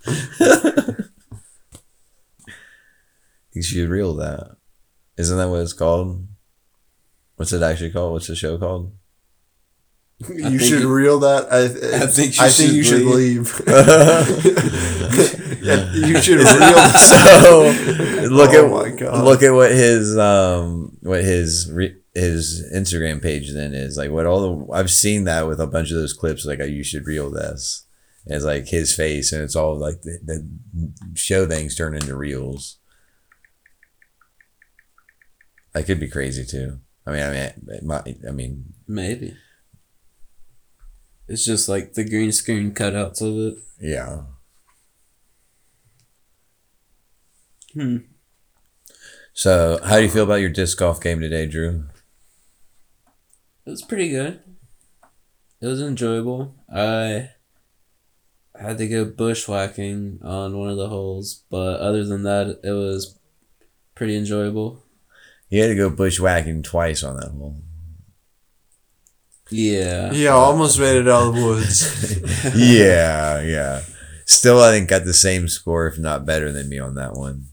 you 3.52 3.62
should 3.62 3.89
reel 3.89 4.13
that. 4.15 4.55
Isn't 5.17 5.38
that 5.38 5.49
what 5.49 5.62
it's 5.62 5.73
called? 5.73 6.28
What's 7.36 7.54
it 7.54 7.62
actually 7.62 7.91
called? 7.91 8.13
What's 8.13 8.28
the 8.28 8.36
show 8.36 8.58
called? 8.58 8.93
You 10.30 10.60
should 10.60 10.82
you- 10.82 10.93
reel 10.93 11.19
that. 11.19 11.51
I, 11.51 11.65
I 12.04 12.08
think 12.08 12.38
you 12.38 12.43
I 12.45 12.49
think 12.49 12.69
should 12.69 12.75
you 12.75 12.84
should 12.84 13.01
leave. 13.06 13.60
leave. 13.60 13.67
Yeah, 15.65 15.91
you 15.95 16.21
should 16.21 16.38
reel. 16.38 16.45
so 16.99 18.28
look 18.30 18.51
Oh 18.54 18.65
at 18.65 18.71
my 18.71 18.89
God. 18.99 19.23
look 19.23 19.41
at 19.41 19.49
what 19.51 19.71
his 19.71 20.15
um 20.15 20.95
what 21.01 21.23
his 21.23 21.71
re- 21.71 21.95
his 22.13 22.63
Instagram 22.73 23.19
page 23.21 23.51
then 23.51 23.73
is 23.73 23.97
like 23.97 24.12
what 24.12 24.28
all 24.28 24.41
the 24.67 24.73
I've 24.73 24.91
seen 24.91 25.23
that 25.23 25.47
with 25.47 25.60
a 25.60 25.65
bunch 25.65 25.89
of 25.89 25.97
those 25.97 26.13
clips 26.13 26.45
like 26.45 26.60
you 26.60 26.84
should 26.84 27.08
reel 27.08 27.32
this 27.32 27.88
and 28.28 28.36
it's 28.36 28.45
like 28.45 28.67
his 28.67 28.95
face 28.95 29.32
and 29.34 29.41
it's 29.41 29.56
all 29.56 29.75
like 29.75 30.01
the, 30.04 30.19
the 30.23 30.47
show 31.15 31.47
things 31.47 31.73
turn 31.75 31.95
into 31.95 32.15
reels 32.15 32.78
that 35.76 35.86
could 35.86 36.00
be 36.00 36.08
crazy 36.08 36.44
too 36.46 36.80
I 37.06 37.12
mean 37.12 37.22
I 37.22 37.32
mean 37.32 37.80
might, 37.84 38.18
I 38.28 38.32
mean 38.32 38.74
Maybe. 38.88 39.36
It's 41.28 41.44
just 41.46 41.68
like 41.68 41.94
the 41.94 42.08
green 42.08 42.32
screen 42.32 42.72
cutouts 42.74 43.22
of 43.22 43.38
it. 43.38 43.64
yeah 43.80 44.22
Hmm. 47.74 47.98
so 49.34 49.80
how 49.84 49.98
do 49.98 50.04
you 50.04 50.10
feel 50.10 50.24
about 50.24 50.36
your 50.40 50.50
disc 50.50 50.78
golf 50.80 51.02
game 51.02 51.20
today 51.20 51.46
Drew 51.46 51.84
It 53.66 53.70
was 53.72 53.82
pretty 53.82 54.10
good. 54.10 54.40
It 55.62 55.68
was 55.68 55.82
enjoyable. 55.82 56.56
I 56.74 57.32
had 58.58 58.78
to 58.78 58.88
go 58.88 59.04
bushwhacking 59.04 60.20
on 60.24 60.58
one 60.58 60.70
of 60.70 60.78
the 60.78 60.88
holes, 60.88 61.44
but 61.50 61.80
other 61.82 62.06
than 62.06 62.24
that, 62.24 62.60
it 62.64 62.72
was 62.72 63.20
pretty 63.96 64.16
enjoyable. 64.16 64.85
You 65.56 65.62
had 65.62 65.68
to 65.70 65.76
go 65.76 65.89
bushwhacking 65.89 66.63
twice 66.63 67.04
on 67.04 67.15
that 67.18 67.32
hole 67.32 67.56
Yeah. 69.50 70.12
Yeah, 70.12 70.30
almost 70.32 70.80
made 70.80 70.98
it 70.98 71.08
out 71.08 71.28
of 71.30 71.36
the 71.36 71.44
woods. 71.46 72.56
yeah, 72.56 73.41
yeah. 73.41 73.82
Still, 74.26 74.60
I 74.62 74.72
think 74.72 74.89
got 74.89 75.06
the 75.06 75.13
same 75.13 75.48
score, 75.48 75.88
if 75.88 76.00
not 76.00 76.26
better 76.26 76.52
than 76.52 76.68
me 76.68 76.80
on 76.80 76.96
that 76.96 77.13
one. 77.13 77.46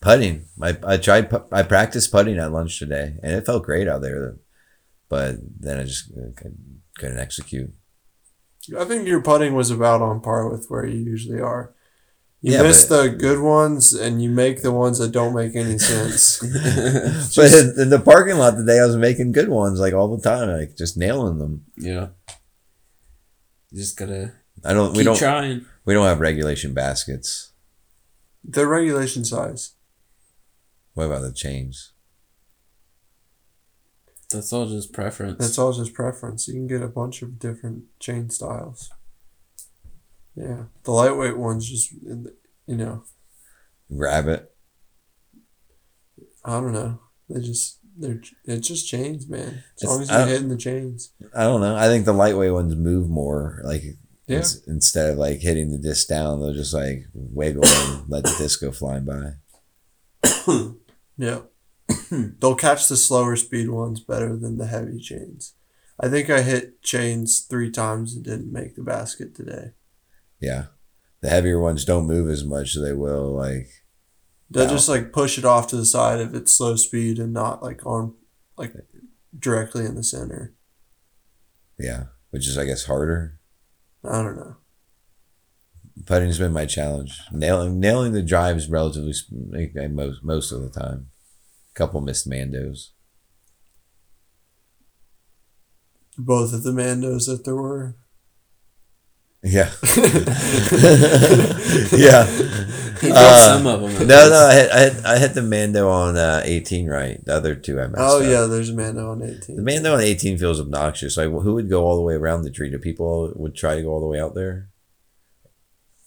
Putting, 0.00 0.46
I, 0.60 0.76
I 0.86 0.96
tried, 0.96 1.30
I 1.52 1.62
practiced 1.62 2.10
putting 2.12 2.38
at 2.38 2.52
lunch 2.52 2.78
today, 2.78 3.16
and 3.22 3.32
it 3.32 3.46
felt 3.46 3.64
great 3.64 3.88
out 3.88 4.02
there. 4.02 4.36
But 5.08 5.36
then 5.60 5.78
I 5.80 5.84
just 5.84 6.10
uh, 6.12 6.32
couldn't- 6.36 6.80
couldn't 6.98 7.18
execute. 7.18 7.70
I 8.78 8.84
think 8.84 9.06
your 9.06 9.20
putting 9.20 9.54
was 9.54 9.70
about 9.70 10.00
on 10.00 10.20
par 10.20 10.48
with 10.48 10.66
where 10.68 10.86
you 10.86 10.98
usually 10.98 11.40
are. 11.40 11.74
You 12.46 12.52
Yeah, 12.52 12.62
miss 12.62 12.84
but- 12.84 13.02
the 13.04 13.08
good 13.08 13.40
ones 13.40 13.94
and 13.94 14.22
you 14.22 14.28
make 14.28 14.60
the 14.60 14.70
ones 14.70 14.98
that 14.98 15.12
don't 15.12 15.34
make 15.34 15.56
any 15.56 15.78
sense. 15.78 16.40
But 17.36 17.52
in, 17.54 17.80
in 17.80 17.88
the 17.90 18.02
parking 18.04 18.36
lot 18.36 18.56
today, 18.56 18.78
I 18.80 18.84
was 18.84 18.96
making 18.98 19.32
good 19.32 19.48
ones 19.48 19.80
like 19.80 19.94
all 19.94 20.14
the 20.14 20.22
time, 20.22 20.50
like 20.50 20.76
just 20.76 20.98
nailing 20.98 21.38
them. 21.38 21.64
yeah. 21.78 22.08
You 23.70 23.78
just 23.80 23.96
gotta 23.96 24.32
I 24.62 24.74
don't. 24.74 24.88
keep 24.88 24.98
we 24.98 25.04
don't. 25.04 25.16
trying. 25.16 25.64
We 25.86 25.94
don't 25.94 26.06
have 26.06 26.20
regulation 26.20 26.74
baskets. 26.74 27.52
the 28.44 28.66
regulation 28.66 29.24
size. 29.24 29.72
What 30.92 31.06
about 31.06 31.22
the 31.22 31.32
chains? 31.32 31.92
That's 34.30 34.52
all 34.52 34.66
just 34.66 34.92
preference. 34.92 35.38
That's 35.38 35.58
all 35.58 35.72
just 35.72 35.94
preference. 35.94 36.46
You 36.46 36.54
can 36.54 36.66
get 36.66 36.82
a 36.82 36.88
bunch 36.88 37.22
of 37.22 37.38
different 37.38 37.84
chain 38.00 38.28
styles. 38.30 38.90
Yeah, 40.36 40.64
the 40.82 40.90
lightweight 40.90 41.38
ones 41.38 41.68
just 41.68 41.92
you 41.92 42.76
know 42.76 43.04
Grab 43.94 44.26
it. 44.28 44.50
I 46.44 46.52
don't 46.60 46.72
know. 46.72 47.00
They 47.28 47.40
just 47.40 47.78
they're 47.96 48.20
it's 48.44 48.66
just 48.68 48.88
chains, 48.88 49.28
man. 49.28 49.62
As 49.76 49.82
It's- 49.82 49.88
long 49.90 50.02
as 50.02 50.10
you're 50.10 50.26
hitting 50.26 50.48
the 50.48 50.56
chains. 50.56 51.12
I 51.34 51.44
don't 51.44 51.60
know. 51.60 51.76
I 51.76 51.86
think 51.86 52.04
the 52.04 52.12
lightweight 52.12 52.52
ones 52.52 52.74
move 52.74 53.08
more. 53.08 53.60
Like 53.64 53.82
Yeah. 54.26 54.44
instead 54.66 55.10
of 55.12 55.18
like 55.18 55.38
hitting 55.40 55.70
the 55.70 55.78
disc 55.78 56.08
down, 56.08 56.40
they'll 56.40 56.52
just 56.54 56.74
like 56.74 57.06
wiggle 57.12 57.64
and 57.64 58.08
let 58.08 58.24
the 58.24 58.34
disc 58.38 58.60
go 58.60 58.72
flying 58.72 59.04
by. 59.04 59.34
Yeah. 61.16 61.42
They'll 62.40 62.56
catch 62.56 62.88
the 62.88 62.96
slower 62.96 63.36
speed 63.36 63.70
ones 63.70 64.00
better 64.00 64.36
than 64.36 64.56
the 64.58 64.66
heavy 64.66 64.98
chains. 64.98 65.54
I 66.00 66.08
think 66.08 66.28
I 66.28 66.42
hit 66.42 66.82
chains 66.82 67.46
three 67.48 67.70
times 67.70 68.16
and 68.16 68.24
didn't 68.24 68.50
make 68.52 68.74
the 68.74 68.82
basket 68.82 69.32
today. 69.32 69.74
Yeah. 70.44 70.66
The 71.22 71.30
heavier 71.30 71.58
ones 71.58 71.84
don't 71.86 72.06
move 72.06 72.28
as 72.28 72.44
much, 72.44 72.72
so 72.74 72.80
they 72.82 72.92
will 72.92 73.32
like 73.32 73.68
They'll 74.50 74.66
Wow. 74.66 74.72
just 74.72 74.88
like 74.90 75.12
push 75.12 75.38
it 75.38 75.44
off 75.44 75.68
to 75.68 75.76
the 75.76 75.86
side 75.86 76.20
if 76.20 76.34
it's 76.34 76.52
slow 76.56 76.76
speed 76.76 77.18
and 77.18 77.32
not 77.32 77.62
like 77.62 77.84
on 77.86 78.14
like 78.58 78.74
directly 79.36 79.84
in 79.86 79.94
the 79.94 80.04
center. 80.04 80.54
yeah. 81.78 82.04
which 82.30 82.46
is 82.46 82.58
I 82.58 82.64
guess 82.66 82.84
harder. 82.84 83.38
I 84.04 84.20
don't 84.22 84.36
know. 84.36 84.56
Putting's 86.06 86.38
been 86.38 86.52
my 86.52 86.66
challenge. 86.66 87.18
Nailing 87.32 87.80
nailing 87.80 88.12
the 88.12 88.22
drives 88.22 88.68
relatively 88.68 89.10
s- 89.10 89.24
like, 89.30 89.74
I- 89.80 89.86
most 89.88 90.22
most 90.22 90.52
of 90.52 90.60
the 90.60 90.68
time. 90.80 91.06
A 91.70 91.74
Couple 91.74 92.00
missed 92.02 92.28
mandos. 92.28 92.90
Both 96.16 96.52
of 96.52 96.62
the 96.62 96.70
Mandos 96.70 97.26
that 97.26 97.44
there 97.44 97.56
were. 97.56 97.96
Yeah. 99.46 99.70
yeah. 101.92 102.24
He 103.00 103.08
did 103.08 103.16
Uh, 103.16 103.58
some 103.58 103.66
of 103.66 103.80
them. 103.82 103.92
No, 104.08 104.14
least. 104.16 104.30
no, 104.30 104.36
I 104.48 104.54
had, 104.54 104.70
I 104.70 104.78
hit, 104.80 105.04
I 105.04 105.18
hit 105.18 105.34
the 105.34 105.42
Mando 105.42 105.88
on 105.90 106.16
uh, 106.16 106.40
18 106.44 106.86
right. 106.88 107.22
The 107.24 107.34
other 107.34 107.54
two 107.54 107.78
I 107.80 107.86
messed 107.88 107.96
Oh 107.98 108.22
up. 108.22 108.30
yeah, 108.30 108.46
there's 108.46 108.70
a 108.70 108.74
Mando 108.74 109.10
on 109.10 109.22
18. 109.22 109.56
The 109.56 109.62
Mando 109.62 109.94
on 109.94 110.00
18 110.00 110.38
feels 110.38 110.60
obnoxious. 110.60 111.16
Like, 111.18 111.28
who 111.28 111.54
would 111.54 111.68
go 111.68 111.84
all 111.84 111.96
the 111.96 112.02
way 112.02 112.14
around 112.14 112.42
the 112.42 112.50
tree? 112.50 112.70
Do 112.70 112.78
people 112.78 113.32
would 113.36 113.54
try 113.54 113.74
to 113.74 113.82
go 113.82 113.90
all 113.90 114.00
the 114.00 114.06
way 114.06 114.18
out 114.20 114.34
there? 114.34 114.70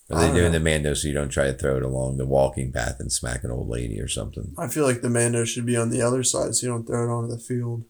Are 0.10 0.20
they 0.22 0.32
doing 0.32 0.54
know. 0.54 0.60
the 0.60 0.60
Mando 0.62 0.94
so 0.94 1.08
you 1.10 1.14
don't 1.14 1.28
try 1.30 1.46
to 1.48 1.54
throw 1.54 1.76
it 1.78 1.84
along 1.84 2.16
the 2.18 2.26
walking 2.26 2.72
path 2.72 2.96
and 3.00 3.12
smack 3.12 3.44
an 3.44 3.52
old 3.52 3.68
lady 3.70 4.00
or 4.00 4.08
something? 4.08 4.54
I 4.58 4.68
feel 4.70 4.86
like 4.86 5.02
the 5.02 5.10
Mando 5.10 5.44
should 5.44 5.66
be 5.66 5.76
on 5.76 5.90
the 5.90 6.02
other 6.02 6.24
side 6.24 6.56
so 6.56 6.66
you 6.66 6.72
don't 6.72 6.86
throw 6.88 7.04
it 7.04 7.14
onto 7.14 7.30
the 7.30 7.40
field. 7.40 7.84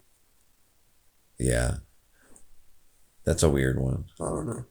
Yeah. 1.39 1.75
That's 3.23 3.43
a 3.43 3.49
weird 3.49 3.79
one. 3.79 4.05
I 4.19 4.25
don't 4.25 4.47
know. 4.47 4.65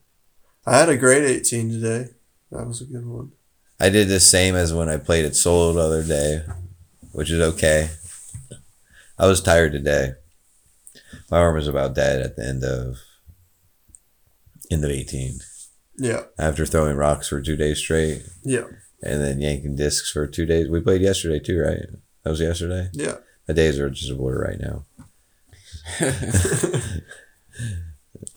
I 0.67 0.79
had 0.79 0.89
a 0.89 0.97
great 0.97 1.25
18 1.25 1.71
today. 1.71 2.09
That 2.51 2.67
was 2.67 2.81
a 2.81 2.85
good 2.87 3.07
one. 3.07 3.33
I 3.79 3.89
did 3.91 4.09
the 4.09 4.21
same 4.21 4.55
as 4.57 4.73
when 4.73 4.89
I 4.89 4.97
played 4.97 5.25
it 5.25 5.37
solo 5.37 5.73
the 5.73 5.81
other 5.81 6.03
day, 6.03 6.41
which 7.13 7.31
is 7.31 7.41
okay. 7.41 7.91
I 9.19 9.27
was 9.27 9.41
tired 9.41 9.73
today. 9.73 10.13
My 11.31 11.39
arm 11.39 11.55
was 11.57 11.69
about 11.69 11.95
dead 11.95 12.21
at 12.21 12.37
the 12.37 12.47
end 12.47 12.65
of 12.65 12.97
end 14.71 14.85
of 14.85 14.91
18. 14.91 15.39
Yeah, 15.99 16.25
After 16.39 16.67
throwing 16.67 16.97
rocks 16.97 17.29
for 17.29 17.41
two 17.41 17.57
days 17.57 17.79
straight 17.79 18.23
yeah, 18.45 18.65
and 19.03 19.23
then 19.23 19.41
yanking 19.41 19.77
discs 19.77 20.11
for 20.11 20.27
two 20.27 20.45
days. 20.45 20.69
We 20.69 20.81
played 20.81 21.01
yesterday 21.01 21.39
too, 21.41 21.59
right? 21.59 21.87
That 22.23 22.31
was 22.31 22.41
yesterday. 22.41 22.91
yeah. 22.93 23.17
The 23.47 23.55
days 23.55 23.79
are 23.79 23.89
just 23.89 24.11
a 24.11 24.15
blur 24.15 24.43
right 24.43 24.59
now. 24.61 24.85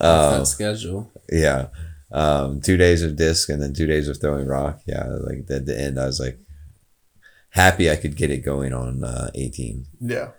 Uh, 0.00 0.38
that 0.38 0.46
schedule. 0.46 1.10
yeah. 1.30 1.66
Um, 2.12 2.60
two 2.60 2.76
days 2.76 3.02
of 3.02 3.16
disc 3.16 3.48
and 3.48 3.62
then 3.62 3.72
two 3.72 3.86
days 3.86 4.08
of 4.08 4.20
throwing 4.20 4.46
rock. 4.46 4.80
Yeah, 4.86 5.04
like 5.06 5.48
at 5.50 5.66
the 5.66 5.78
end, 5.80 5.98
I 5.98 6.06
was 6.06 6.18
like 6.20 6.38
happy 7.50 7.90
I 7.90 7.96
could 7.96 8.16
get 8.16 8.30
it 8.30 8.44
going 8.44 8.72
on 8.72 9.04
uh, 9.04 9.30
18. 9.34 9.86
Yeah. 10.00 10.30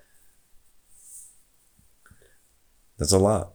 That's 2.97 3.11
a 3.13 3.17
lot. 3.17 3.53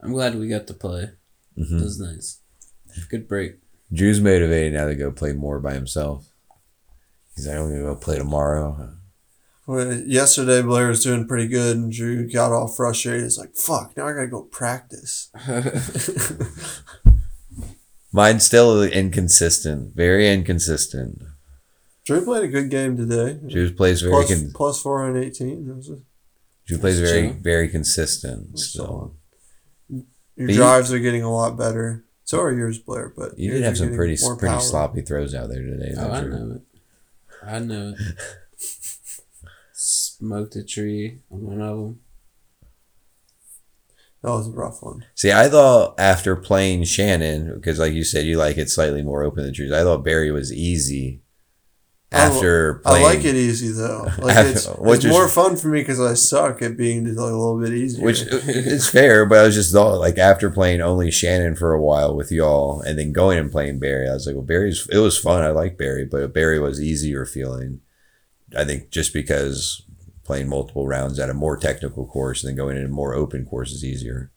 I'm 0.00 0.12
glad 0.12 0.34
we 0.34 0.48
got 0.48 0.66
to 0.66 0.74
play. 0.74 1.10
hmm 1.56 1.78
It 1.78 1.82
was 1.82 2.00
nice. 2.00 2.40
Good 3.08 3.28
break. 3.28 3.56
Drew's 3.92 4.20
motivated 4.20 4.72
now 4.74 4.86
to 4.86 4.94
go 4.94 5.10
play 5.12 5.32
more 5.32 5.60
by 5.60 5.74
himself. 5.74 6.26
He's 7.36 7.46
like, 7.46 7.56
I'm 7.56 7.68
gonna 7.70 7.82
go 7.82 7.94
play 7.96 8.18
tomorrow. 8.18 8.94
Well, 9.66 9.94
yesterday 10.00 10.60
Blair 10.62 10.88
was 10.88 11.04
doing 11.04 11.26
pretty 11.28 11.46
good 11.46 11.76
and 11.76 11.92
Drew 11.92 12.28
got 12.28 12.50
all 12.52 12.66
frustrated. 12.68 13.22
He's 13.22 13.38
like, 13.38 13.54
fuck, 13.54 13.96
now 13.96 14.08
I 14.08 14.12
gotta 14.12 14.26
go 14.26 14.42
practice. 14.42 15.30
Mine's 18.12 18.44
still 18.44 18.82
inconsistent, 18.82 19.94
very 19.94 20.28
inconsistent. 20.30 21.22
Drew 22.04 22.24
played 22.24 22.44
a 22.44 22.48
good 22.48 22.68
game 22.70 22.96
today. 22.96 23.38
Drew 23.48 23.72
plays 23.72 24.02
very 24.02 24.12
Plus, 24.12 24.28
con- 24.28 24.50
plus 24.54 24.82
four 24.82 25.04
on 25.04 25.16
18. 25.16 25.66
That 25.68 25.76
was 25.76 25.88
a, 25.90 25.98
Drew 26.66 26.78
plays 26.78 27.00
very 27.00 27.30
true. 27.30 27.38
very 27.40 27.68
consistent. 27.68 28.48
That's 28.50 28.66
Still, 28.66 29.14
your 29.88 30.02
But 30.36 30.48
you- 30.48 30.54
drives 30.56 30.92
are 30.92 30.98
getting 30.98 31.22
a 31.22 31.32
lot 31.32 31.56
better. 31.56 32.04
So 32.24 32.40
are 32.40 32.52
yours, 32.52 32.78
Blair. 32.78 33.12
But 33.16 33.38
you 33.38 33.52
did 33.52 33.62
have 33.62 33.78
some 33.78 33.94
pretty 33.94 34.16
pretty 34.16 34.46
power. 34.46 34.60
sloppy 34.60 35.02
throws 35.02 35.34
out 35.34 35.48
there 35.48 35.62
today. 35.62 35.94
Oh, 35.96 36.10
I 36.10 36.20
Drew. 36.20 36.30
know 36.30 36.54
it. 36.56 36.62
I 37.46 37.58
know 37.60 37.94
it. 37.98 38.14
Smoked 40.22 40.54
a 40.54 40.62
tree 40.62 41.18
on 41.32 41.42
one 41.42 41.60
of 41.60 41.76
them. 41.76 42.00
That 44.22 44.30
was 44.30 44.46
a 44.46 44.52
rough 44.52 44.80
one. 44.80 45.04
See, 45.16 45.32
I 45.32 45.48
thought 45.48 45.98
after 45.98 46.36
playing 46.36 46.84
Shannon, 46.84 47.52
because 47.56 47.80
like 47.80 47.92
you 47.92 48.04
said, 48.04 48.24
you 48.24 48.36
like 48.38 48.56
it 48.56 48.70
slightly 48.70 49.02
more 49.02 49.24
open 49.24 49.42
than 49.42 49.52
Drew's. 49.52 49.72
I 49.72 49.82
thought 49.82 50.04
Berry 50.04 50.30
was 50.30 50.52
easy. 50.52 51.22
I- 52.12 52.18
After 52.26 52.74
playing, 52.84 53.04
I 53.04 53.08
like 53.16 53.24
it 53.24 53.34
easy 53.34 53.72
though. 53.72 54.04
Like 54.20 54.36
After- 54.36 54.50
it's, 54.52 54.66
it's 54.68 55.04
is- 55.06 55.10
more 55.10 55.26
fun 55.26 55.56
for 55.56 55.66
me 55.66 55.80
because 55.80 56.00
I 56.00 56.14
suck 56.14 56.62
at 56.62 56.76
being 56.76 57.04
just 57.04 57.18
like 57.18 57.32
a 57.32 57.36
little 57.36 57.58
bit 57.60 57.72
easier. 57.72 58.04
which 58.04 58.22
uh, 58.30 58.36
is 58.46 58.88
fair, 58.88 59.26
but 59.26 59.38
I 59.38 59.42
was 59.42 59.56
just 59.56 59.72
thought 59.72 59.98
like 59.98 60.18
after 60.18 60.50
playing 60.50 60.82
only 60.82 61.10
Shannon 61.10 61.56
for 61.56 61.72
a 61.72 61.82
while 61.82 62.14
with 62.14 62.30
y'all, 62.30 62.80
and 62.82 62.96
then 62.96 63.12
going 63.12 63.38
and 63.40 63.50
playing 63.50 63.80
Berry, 63.80 64.08
I 64.08 64.12
was 64.12 64.28
like, 64.28 64.36
well, 64.36 64.44
Berry's 64.44 64.86
it 64.92 64.98
was 64.98 65.18
fun. 65.18 65.42
I 65.42 65.48
like 65.50 65.76
Berry, 65.76 66.04
but 66.04 66.32
Berry 66.32 66.60
was 66.60 66.80
easier 66.80 67.26
feeling. 67.26 67.80
I 68.56 68.64
think 68.64 68.90
just 68.90 69.12
because 69.12 69.82
playing 70.24 70.48
multiple 70.48 70.86
rounds 70.86 71.18
at 71.18 71.30
a 71.30 71.34
more 71.34 71.56
technical 71.56 72.06
course 72.06 72.42
and 72.42 72.50
then 72.50 72.56
going 72.56 72.76
into 72.76 72.88
more 72.88 73.14
open 73.14 73.44
course 73.44 73.72
is 73.72 73.84
easier. 73.84 74.30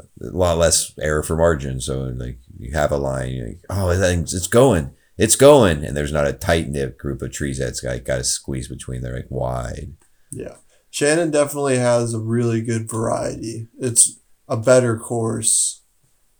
A 0.00 0.26
lot 0.26 0.58
less 0.58 0.92
error 1.00 1.22
for 1.22 1.36
margin. 1.36 1.80
So 1.80 2.02
like 2.16 2.38
you 2.58 2.72
have 2.72 2.90
a 2.90 2.96
line, 2.96 3.32
you're 3.32 3.48
like, 3.48 3.60
oh, 3.70 3.94
that 3.94 4.18
it's 4.18 4.46
going, 4.48 4.90
it's 5.16 5.36
going, 5.36 5.84
and 5.84 5.96
there's 5.96 6.12
not 6.12 6.26
a 6.26 6.32
tight 6.32 6.68
knit 6.68 6.98
group 6.98 7.22
of 7.22 7.30
trees 7.30 7.58
that's 7.58 7.80
got 7.80 8.02
got 8.04 8.16
to 8.16 8.24
squeeze 8.24 8.66
between. 8.66 9.02
They're 9.02 9.14
like 9.14 9.30
wide. 9.30 9.94
yeah, 10.30 10.56
Shannon 10.90 11.30
definitely 11.30 11.78
has 11.78 12.12
a 12.12 12.18
really 12.18 12.60
good 12.60 12.90
variety. 12.90 13.68
It's 13.78 14.18
a 14.48 14.56
better 14.56 14.98
course 14.98 15.82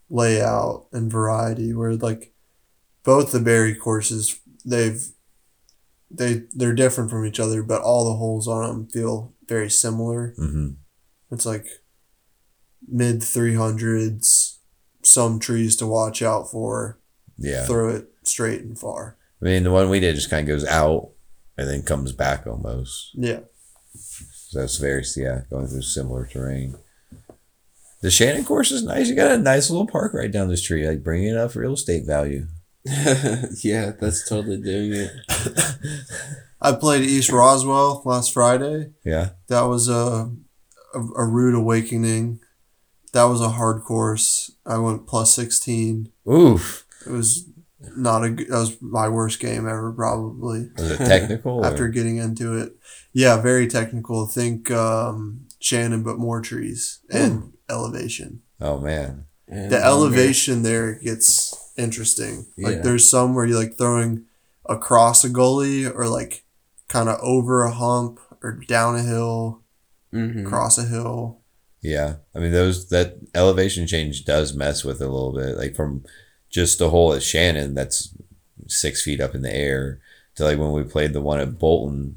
layout 0.09 0.87
and 0.91 1.11
variety 1.11 1.73
where 1.73 1.95
like 1.95 2.33
both 3.03 3.31
the 3.31 3.39
Berry 3.39 3.73
courses 3.75 4.39
they've 4.65 5.07
they 6.17 6.43
they're 6.53 6.73
different 6.73 7.09
from 7.09 7.25
each 7.25 7.39
other, 7.39 7.63
but 7.63 7.81
all 7.81 8.05
the 8.05 8.15
holes 8.17 8.47
on 8.47 8.67
them 8.67 8.87
feel 8.87 9.33
very 9.47 9.69
similar. 9.69 10.33
hmm 10.37 10.69
It's 11.31 11.45
like 11.45 11.67
mid 12.87 13.23
three 13.23 13.55
hundreds, 13.55 14.59
some 15.03 15.39
trees 15.39 15.75
to 15.77 15.87
watch 15.87 16.21
out 16.21 16.49
for. 16.51 16.99
Yeah. 17.37 17.65
Throw 17.65 17.89
it 17.89 18.07
straight 18.23 18.61
and 18.61 18.79
far. 18.79 19.17
I 19.41 19.45
mean, 19.45 19.63
the 19.63 19.71
one 19.71 19.89
we 19.89 19.99
did 19.99 20.15
just 20.15 20.29
kind 20.29 20.47
of 20.49 20.53
goes 20.53 20.65
out 20.65 21.09
and 21.57 21.67
then 21.69 21.81
comes 21.83 22.11
back 22.13 22.47
almost. 22.47 23.11
Yeah. 23.13 23.39
So 23.93 24.59
that's 24.59 24.77
very, 24.77 25.03
yeah, 25.17 25.41
going 25.49 25.67
through 25.67 25.81
similar 25.81 26.25
terrain. 26.25 26.75
The 28.01 28.09
Shannon 28.11 28.45
course 28.45 28.71
is 28.71 28.83
nice. 28.83 29.09
You 29.09 29.15
got 29.15 29.31
a 29.31 29.37
nice 29.37 29.69
little 29.69 29.87
park 29.87 30.13
right 30.13 30.31
down 30.31 30.47
this 30.47 30.61
tree, 30.61 30.87
like 30.87 31.03
bringing 31.03 31.35
up 31.35 31.55
real 31.55 31.73
estate 31.73 32.05
value. 32.05 32.47
yeah, 33.63 33.91
that's 33.99 34.27
totally 34.27 34.61
doing 34.61 34.93
it. 34.93 35.11
I 36.61 36.71
played 36.73 37.03
East 37.03 37.31
Roswell 37.31 38.01
last 38.05 38.33
Friday. 38.33 38.91
Yeah. 39.03 39.29
That 39.47 39.63
was 39.63 39.89
a, 39.89 40.31
a, 40.93 40.99
a 40.99 41.25
rude 41.25 41.55
awakening. 41.55 42.39
That 43.13 43.23
was 43.25 43.41
a 43.41 43.49
hard 43.49 43.83
course. 43.83 44.51
I 44.65 44.77
went 44.77 45.07
plus 45.07 45.33
16. 45.33 46.11
Oof. 46.31 46.85
It 47.05 47.11
was 47.11 47.49
not 47.95 48.23
a 48.23 48.29
good, 48.31 48.47
that 48.49 48.57
was 48.57 48.81
my 48.81 49.07
worst 49.09 49.39
game 49.39 49.67
ever, 49.67 49.91
probably. 49.93 50.69
Was 50.77 50.91
it 50.91 50.97
technical? 50.97 51.59
or- 51.59 51.65
After 51.65 51.87
getting 51.87 52.17
into 52.17 52.57
it. 52.57 52.73
Yeah, 53.13 53.41
very 53.41 53.67
technical. 53.67 54.25
Think 54.25 54.69
um, 54.71 55.45
Shannon, 55.59 56.03
but 56.03 56.17
more 56.17 56.41
trees 56.41 56.99
and 57.11 57.53
elevation. 57.69 58.41
oh, 58.61 58.79
man. 58.79 59.25
And 59.47 59.71
the 59.71 59.75
longer. 59.79 59.85
elevation 59.85 60.63
there 60.63 60.95
gets 60.95 61.53
interesting. 61.77 62.45
Like 62.57 62.83
there's 62.83 63.09
some 63.09 63.33
where 63.35 63.45
you're 63.45 63.59
like 63.59 63.77
throwing 63.77 64.25
across 64.67 65.23
a 65.23 65.29
gully 65.29 65.85
or 65.85 66.07
like 66.07 66.43
kind 66.87 67.09
of 67.09 67.19
over 67.21 67.63
a 67.63 67.71
hump 67.71 68.19
or 68.41 68.53
down 68.67 68.95
a 68.95 69.01
hill, 69.03 69.61
Mhm. 70.13 70.45
across 70.45 70.77
a 70.77 70.85
hill. 70.85 71.39
Yeah. 71.81 72.15
I 72.33 72.39
mean, 72.39 72.51
those, 72.51 72.89
that 72.89 73.17
elevation 73.35 73.85
change 73.87 74.25
does 74.25 74.53
mess 74.53 74.83
with 74.83 75.01
it 75.01 75.05
a 75.07 75.11
little 75.11 75.33
bit. 75.33 75.57
Like 75.57 75.75
from 75.75 76.03
just 76.49 76.79
the 76.79 76.89
hole 76.89 77.13
at 77.13 77.21
Shannon, 77.23 77.73
that's 77.75 78.15
six 78.67 79.03
feet 79.03 79.19
up 79.21 79.35
in 79.35 79.41
the 79.41 79.53
air, 79.53 79.99
to 80.35 80.43
like 80.43 80.57
when 80.57 80.71
we 80.71 80.83
played 80.83 81.13
the 81.13 81.21
one 81.21 81.39
at 81.39 81.59
Bolton, 81.59 82.15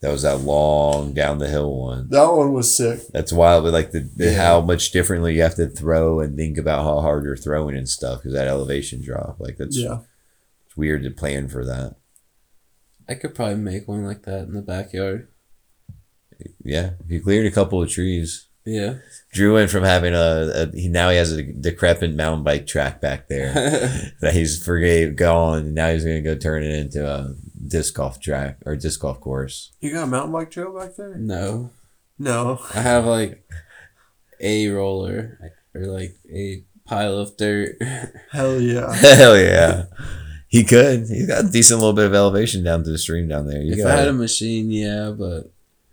that 0.00 0.10
was 0.12 0.22
that 0.22 0.40
long 0.40 1.12
down 1.14 1.38
the 1.38 1.48
hill 1.48 1.74
one. 1.80 2.08
That 2.10 2.26
one 2.32 2.52
was 2.52 2.76
sick. 2.76 3.00
That's 3.12 3.32
wild, 3.32 3.64
but 3.64 3.72
like 3.72 3.92
the, 3.92 4.00
the 4.14 4.26
Yeah. 4.32 4.44
how 4.46 4.60
much 4.60 4.90
differently 4.90 5.34
you 5.34 5.42
have 5.42 5.54
to 5.56 5.68
throw 5.68 6.20
and 6.20 6.36
think 6.36 6.58
about 6.58 6.84
how 6.84 7.00
hard 7.00 7.24
you're 7.24 7.36
throwing 7.36 7.76
and 7.76 7.88
stuff 7.88 8.18
because 8.18 8.34
that 8.34 8.48
elevation 8.48 9.02
drop, 9.02 9.36
like 9.40 9.56
that's 9.56 9.76
Yeah. 9.78 10.00
it's 10.66 10.76
weird 10.76 11.02
to 11.04 11.10
plan 11.10 11.48
for 11.48 11.64
that. 11.64 11.96
I 13.08 13.14
could 13.14 13.34
probably 13.34 13.56
make 13.56 13.86
one 13.88 14.04
like 14.04 14.22
that 14.24 14.44
in 14.44 14.52
the 14.54 14.62
backyard. 14.62 15.28
Yeah, 16.62 16.90
if 17.04 17.10
you 17.10 17.20
cleared 17.22 17.46
a 17.46 17.50
couple 17.50 17.82
of 17.82 17.88
trees, 17.88 18.48
Yeah. 18.66 18.96
Drew 19.32 19.54
went 19.54 19.70
from 19.70 19.84
having 19.84 20.12
a, 20.12 20.50
a 20.54 20.76
he 20.76 20.88
now 20.88 21.08
he 21.10 21.16
has 21.16 21.32
a 21.32 21.42
decrepit 21.42 22.14
mountain 22.14 22.44
bike 22.44 22.66
track 22.66 23.00
back 23.00 23.28
there 23.28 23.52
that 24.20 24.34
he's 24.34 24.62
forgave 24.62 25.16
gone. 25.16 25.58
And 25.66 25.74
now 25.74 25.90
he's 25.92 26.04
gonna 26.04 26.20
go 26.20 26.34
turn 26.34 26.62
it 26.64 26.74
into 26.74 27.08
a 27.08 27.34
disc 27.68 27.94
golf 27.94 28.20
track 28.20 28.58
or 28.66 28.76
disc 28.76 29.00
golf 29.00 29.20
course. 29.20 29.72
You 29.80 29.92
got 29.92 30.04
a 30.04 30.06
mountain 30.06 30.32
bike 30.32 30.50
trail 30.50 30.76
back 30.78 30.96
there? 30.96 31.16
no. 31.16 31.70
No. 32.18 32.60
I 32.74 32.80
have 32.80 33.04
like 33.04 33.44
a 34.40 34.68
roller 34.68 35.52
or 35.74 35.82
like 35.86 36.16
a 36.32 36.64
pile 36.86 37.18
of 37.18 37.36
dirt. 37.36 37.76
Hell 38.32 38.60
yeah. 38.60 38.94
Hell 38.94 39.36
yeah. 39.38 39.84
He 40.48 40.64
could. 40.64 41.00
He's 41.08 41.26
got 41.26 41.44
a 41.44 41.48
decent 41.48 41.80
little 41.80 41.92
bit 41.92 42.06
of 42.06 42.14
elevation 42.14 42.64
down 42.64 42.84
to 42.84 42.90
the 42.90 42.96
stream 42.98 43.28
down 43.28 43.46
there. 43.46 43.60
You 43.60 43.72
if 43.72 43.78
got 43.78 43.90
I 43.90 43.96
had 43.96 44.08
a 44.08 44.12
machine, 44.12 44.70
yeah, 44.70 45.10
but 45.10 45.50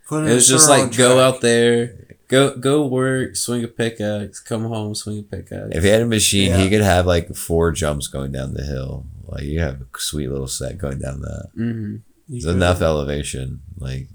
Put 0.08 0.26
it 0.26 0.34
was 0.34 0.48
just 0.48 0.70
like 0.70 0.96
go 0.96 1.16
track. 1.16 1.36
out 1.36 1.42
there, 1.42 2.16
go 2.30 2.56
go 2.56 2.86
work, 2.86 3.36
swing 3.36 3.64
a 3.64 3.68
pickaxe, 3.68 4.40
come 4.40 4.64
home, 4.66 4.96
swing 4.96 5.20
a 5.20 5.24
pickaxe. 5.24 5.76
if 5.76 5.84
he 5.84 5.90
had 5.90 6.02
a 6.02 6.06
machine, 6.06 6.52
Yeah. 6.52 6.58
he 6.58 6.70
could 6.70 6.82
have 6.82 7.06
like 7.06 7.36
four 7.36 7.72
jumps 7.72 8.08
going 8.08 8.32
down 8.32 8.54
the 8.54 8.64
hill. 8.64 9.06
Like 9.34 9.44
you 9.44 9.60
have 9.60 9.82
a 9.82 9.86
sweet 9.98 10.28
little 10.30 10.48
set 10.48 10.78
going 10.78 11.00
down 11.00 11.22
that. 11.22 11.50
hmm 11.56 11.96
You 12.28 12.36
It's 12.38 12.46
could. 12.46 12.56
enough 12.56 12.82
elevation. 12.82 13.62
Like 13.78 14.08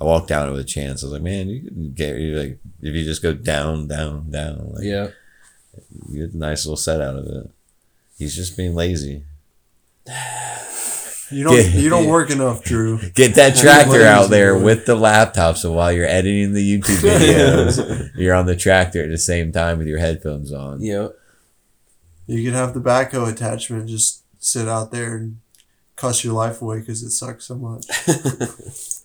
I 0.00 0.04
walked 0.04 0.28
down 0.28 0.48
it 0.48 0.52
with 0.52 0.60
a 0.60 0.64
chance. 0.64 1.02
I 1.02 1.06
was 1.06 1.12
like, 1.12 1.22
man, 1.22 1.48
you 1.48 1.62
could 1.62 1.94
get 1.94 2.16
you 2.16 2.36
like 2.38 2.58
if 2.82 2.94
you 2.94 3.04
just 3.04 3.22
go 3.22 3.32
down, 3.34 3.86
down, 3.88 4.30
down. 4.30 4.72
Like, 4.72 4.84
Yeah. 4.84 5.08
you 6.08 6.26
get 6.26 6.34
a 6.34 6.38
nice 6.38 6.64
little 6.66 6.76
set 6.76 7.00
out 7.00 7.16
of 7.16 7.26
it. 7.26 7.50
He's 8.18 8.34
just 8.36 8.56
being 8.56 8.74
lazy. 8.74 9.24
You 11.32 11.44
don't. 11.44 11.54
Yeah. 11.56 11.62
You 11.62 11.88
don't 11.88 12.08
work 12.16 12.30
enough, 12.30 12.64
Drew. 12.64 12.98
Get 13.14 13.36
that 13.36 13.54
tractor 13.54 14.02
out 14.04 14.30
there 14.30 14.54
boy. 14.56 14.64
with 14.64 14.84
the 14.86 14.96
laptop. 14.96 15.56
So 15.56 15.70
while 15.70 15.92
you're 15.92 16.04
editing 16.04 16.54
the 16.54 16.78
YouTube 16.80 16.96
videos, 17.08 18.10
you're 18.16 18.34
on 18.34 18.46
the 18.46 18.56
tractor 18.56 19.04
at 19.04 19.10
the 19.10 19.16
same 19.16 19.52
time 19.52 19.78
with 19.78 19.86
your 19.86 20.00
headphones 20.00 20.52
on. 20.52 20.82
Yep. 20.82 21.12
You 22.26 22.42
could 22.44 22.54
have 22.54 22.74
the 22.74 22.80
backhoe 22.80 23.30
attachment. 23.30 23.88
Just 23.88 24.19
sit 24.40 24.66
out 24.66 24.90
there 24.90 25.16
and 25.16 25.38
cuss 25.94 26.24
your 26.24 26.32
life 26.34 26.60
away 26.60 26.80
because 26.80 27.02
it 27.04 27.10
sucks 27.10 27.44
so 27.46 27.54
much. 27.54 27.86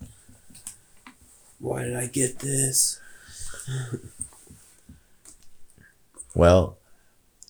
Why 1.60 1.84
did 1.84 1.96
I 1.96 2.08
get 2.08 2.40
this? 2.40 3.00
Well, 6.34 6.78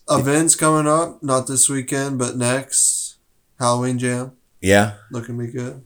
Events 0.09 0.55
coming 0.55 0.87
up, 0.87 1.23
not 1.23 1.47
this 1.47 1.67
weekend, 1.67 2.19
but 2.19 2.37
next. 2.37 3.15
Halloween 3.59 3.97
Jam, 3.97 4.33
yeah, 4.61 4.95
looking 5.09 5.37
to 5.39 5.45
be 5.45 5.51
good. 5.51 5.83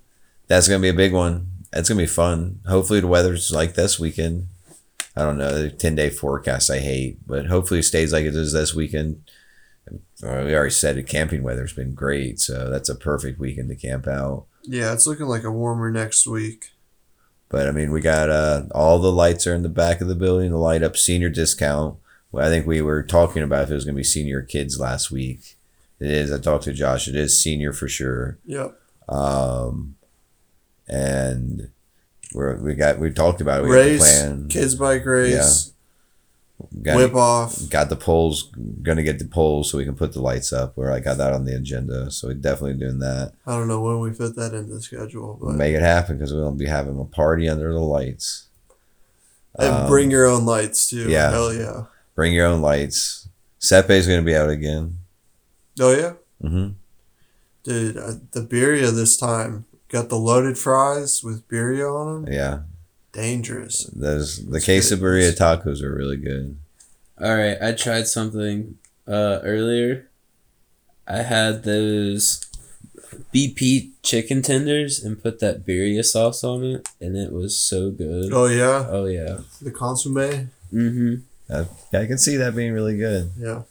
that's 0.48 0.68
gonna 0.68 0.82
be 0.82 0.90
a 0.90 0.94
big 0.94 1.14
one. 1.14 1.48
That's 1.72 1.88
gonna 1.88 2.02
be 2.02 2.08
fun. 2.08 2.60
Hopefully 2.68 3.00
the 3.00 3.08
weather's 3.08 3.52
like 3.52 3.76
this 3.76 3.98
weekend. 4.00 4.48
I 5.16 5.22
don't 5.22 5.38
know 5.38 5.62
the 5.62 5.70
ten 5.70 5.96
day 5.96 6.10
forecast. 6.10 6.70
I 6.70 6.80
hate, 6.80 7.26
but 7.28 7.46
hopefully 7.46 7.80
it 7.82 7.84
stays 7.84 8.12
like 8.12 8.26
it 8.26 8.36
is 8.36 8.52
this 8.54 8.74
weekend. 8.74 9.22
Uh, 10.24 10.44
We 10.46 10.56
already 10.56 10.72
said 10.72 10.98
it. 10.98 11.08
Camping 11.08 11.44
weather's 11.44 11.74
been 11.74 11.94
great, 11.94 12.40
so 12.40 12.70
that's 12.70 12.90
a 12.90 12.96
perfect 12.96 13.40
weekend 13.40 13.70
to 13.70 13.76
camp 13.76 14.08
out. 14.08 14.46
Yeah, 14.64 14.94
it's 14.94 15.08
looking 15.08 15.28
like 15.28 15.44
a 15.44 15.52
warmer 15.52 15.90
next 15.92 16.28
week. 16.28 16.72
But 17.50 17.68
I 17.68 17.72
mean, 17.72 17.92
we 17.92 18.02
got 18.02 18.30
uh, 18.30 18.64
all 18.76 19.00
the 19.00 19.12
lights 19.12 19.48
are 19.48 19.56
in 19.56 19.64
the 19.64 19.70
back 19.70 20.02
of 20.02 20.08
the 20.08 20.16
building. 20.16 20.52
The 20.52 20.58
light 20.58 20.84
up 20.84 20.96
senior 20.98 21.30
discount. 21.30 21.98
Well, 22.32 22.46
I 22.46 22.50
think 22.50 22.68
we 22.68 22.82
were 22.82 23.02
talking 23.02 23.42
about 23.42 23.64
if 23.64 23.72
it 23.72 23.74
was 23.74 23.86
going 23.86 23.96
to 23.96 24.00
be 24.00 24.04
senior 24.04 24.44
kids 24.44 24.80
last 24.80 25.10
week. 25.10 25.56
It 26.00 26.12
is. 26.12 26.32
I 26.32 26.38
talked 26.38 26.66
to 26.66 26.74
Josh. 26.74 27.08
It 27.08 27.16
is 27.16 27.42
senior 27.42 27.74
for 27.74 27.88
sure. 27.88 28.38
Yep. 28.46 28.80
Um, 29.10 29.96
and 30.88 31.72
we're 32.34 32.56
we 32.58 32.76
got 32.76 33.00
we 33.00 33.10
talked 33.12 33.42
about 33.42 33.62
it. 33.62 33.64
We 33.70 33.76
Race, 33.76 34.00
plan. 34.00 34.48
kids 34.48 34.76
bike 34.76 35.06
race, 35.06 35.74
got, 36.82 36.98
whip 36.98 37.16
off. 37.16 37.70
got 37.70 37.90
the 37.90 37.96
poles. 37.96 38.52
Gonna 38.82 39.04
get 39.04 39.20
the 39.20 39.26
poles 39.26 39.70
so 39.72 39.78
we 39.78 39.86
can 39.86 39.96
put 39.96 40.14
the 40.14 40.22
lights 40.22 40.52
up. 40.54 40.76
Where 40.78 40.92
I 40.92 41.00
got 41.00 41.18
that 41.18 41.34
on 41.34 41.46
the 41.46 41.56
agenda. 41.56 42.12
So 42.12 42.28
we're 42.28 42.34
definitely 42.36 42.76
doing 42.80 43.00
that. 43.00 43.34
I 43.46 43.54
don't 43.58 43.68
know 43.68 43.82
when 43.82 44.00
we 44.00 44.12
fit 44.14 44.36
that 44.36 44.54
into 44.54 44.74
the 44.76 44.82
schedule, 44.82 45.38
but 45.42 45.54
make 45.56 45.74
it 45.76 45.82
happen 45.82 46.18
because 46.18 46.34
we'll 46.34 46.52
be 46.52 46.68
having 46.68 47.00
a 47.00 47.06
party 47.06 47.48
under 47.50 47.72
the 47.74 47.80
lights. 47.80 48.48
and 49.58 49.68
Um, 49.68 49.88
bring 49.90 50.12
your 50.12 50.26
own 50.26 50.46
lights 50.46 50.90
too. 50.90 51.10
yeah. 51.10 51.32
Hell 51.32 51.54
yeah. 51.54 51.84
Bring 52.16 52.34
your 52.34 52.46
own 52.48 52.62
lights. 52.62 53.28
Sepe's 53.60 54.08
gonna 54.08 54.22
be 54.22 54.36
out 54.36 54.50
again. 54.50 54.98
Oh 55.80 55.96
yeah, 55.96 56.14
hmm 56.42 56.70
dude. 57.64 57.98
Uh, 57.98 58.14
the 58.32 58.42
birria 58.42 58.92
this 58.94 59.16
time 59.18 59.66
got 59.90 60.10
the 60.10 60.18
loaded 60.18 60.58
fries 60.58 61.24
with 61.24 61.48
birria 61.48 61.90
on 61.94 62.24
them. 62.26 62.34
Yeah, 62.34 62.60
Dangerous. 63.12 63.86
those 63.86 64.46
the 64.46 64.52
That's 64.54 64.66
quesadilla 64.68 65.36
good. 65.36 65.38
tacos 65.38 65.82
are 65.82 65.94
really 65.94 66.18
good. 66.18 66.58
All 67.22 67.36
right, 67.36 67.58
I 67.62 67.72
tried 67.74 68.08
something 68.08 68.78
uh, 69.08 69.40
earlier. 69.44 70.08
I 71.08 71.24
had 71.24 71.64
those 71.64 72.46
BP 73.34 73.92
chicken 74.04 74.42
tenders 74.42 75.04
and 75.04 75.22
put 75.22 75.40
that 75.40 75.66
birria 75.66 76.04
sauce 76.06 76.44
on 76.44 76.64
it, 76.64 76.88
and 77.02 77.18
it 77.18 77.32
was 77.34 77.58
so 77.60 77.92
good. 77.92 78.32
Oh 78.32 78.46
yeah, 78.46 78.86
Oh 78.90 79.06
yeah. 79.06 79.40
the 79.62 79.72
consomme. 79.72 80.52
Mm-hmm. 80.74 81.16
Uh, 81.52 81.66
yeah, 81.92 82.00
I 82.02 82.06
can 82.06 82.20
see 82.20 82.36
that 82.38 82.56
being 82.56 82.74
really 82.74 82.96
good. 82.98 83.32
Yeah. 83.38 83.64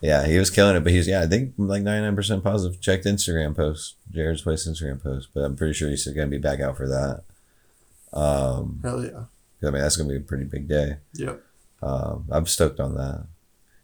Yeah, 0.00 0.26
he 0.26 0.36
was 0.38 0.50
killing 0.50 0.74
it, 0.74 0.80
but 0.82 0.90
he's 0.92 1.06
yeah, 1.06 1.20
I 1.22 1.26
think 1.26 1.52
like 1.58 1.82
ninety 1.82 2.04
nine 2.04 2.16
percent 2.16 2.42
positive. 2.42 2.80
Checked 2.80 3.04
Instagram 3.04 3.54
post, 3.54 3.94
Jarrod's 4.12 4.42
place 4.42 4.66
Instagram 4.66 5.00
post, 5.02 5.28
but 5.32 5.40
I'm 5.44 5.54
pretty 5.54 5.74
sure 5.74 5.88
he's 5.90 6.06
gonna 6.08 6.26
be 6.26 6.38
back 6.38 6.58
out 6.60 6.76
for 6.76 6.88
that. 6.88 7.22
Um, 8.12 8.80
Hell 8.82 9.04
yeah. 9.04 9.24
I 9.66 9.70
mean 9.70 9.82
that's 9.82 9.96
gonna 9.96 10.08
be 10.08 10.16
a 10.16 10.20
pretty 10.20 10.44
big 10.44 10.68
day. 10.68 10.98
Yep. 11.14 11.42
Um, 11.82 12.26
I'm 12.30 12.46
stoked 12.46 12.80
on 12.80 12.94
that. 12.94 13.26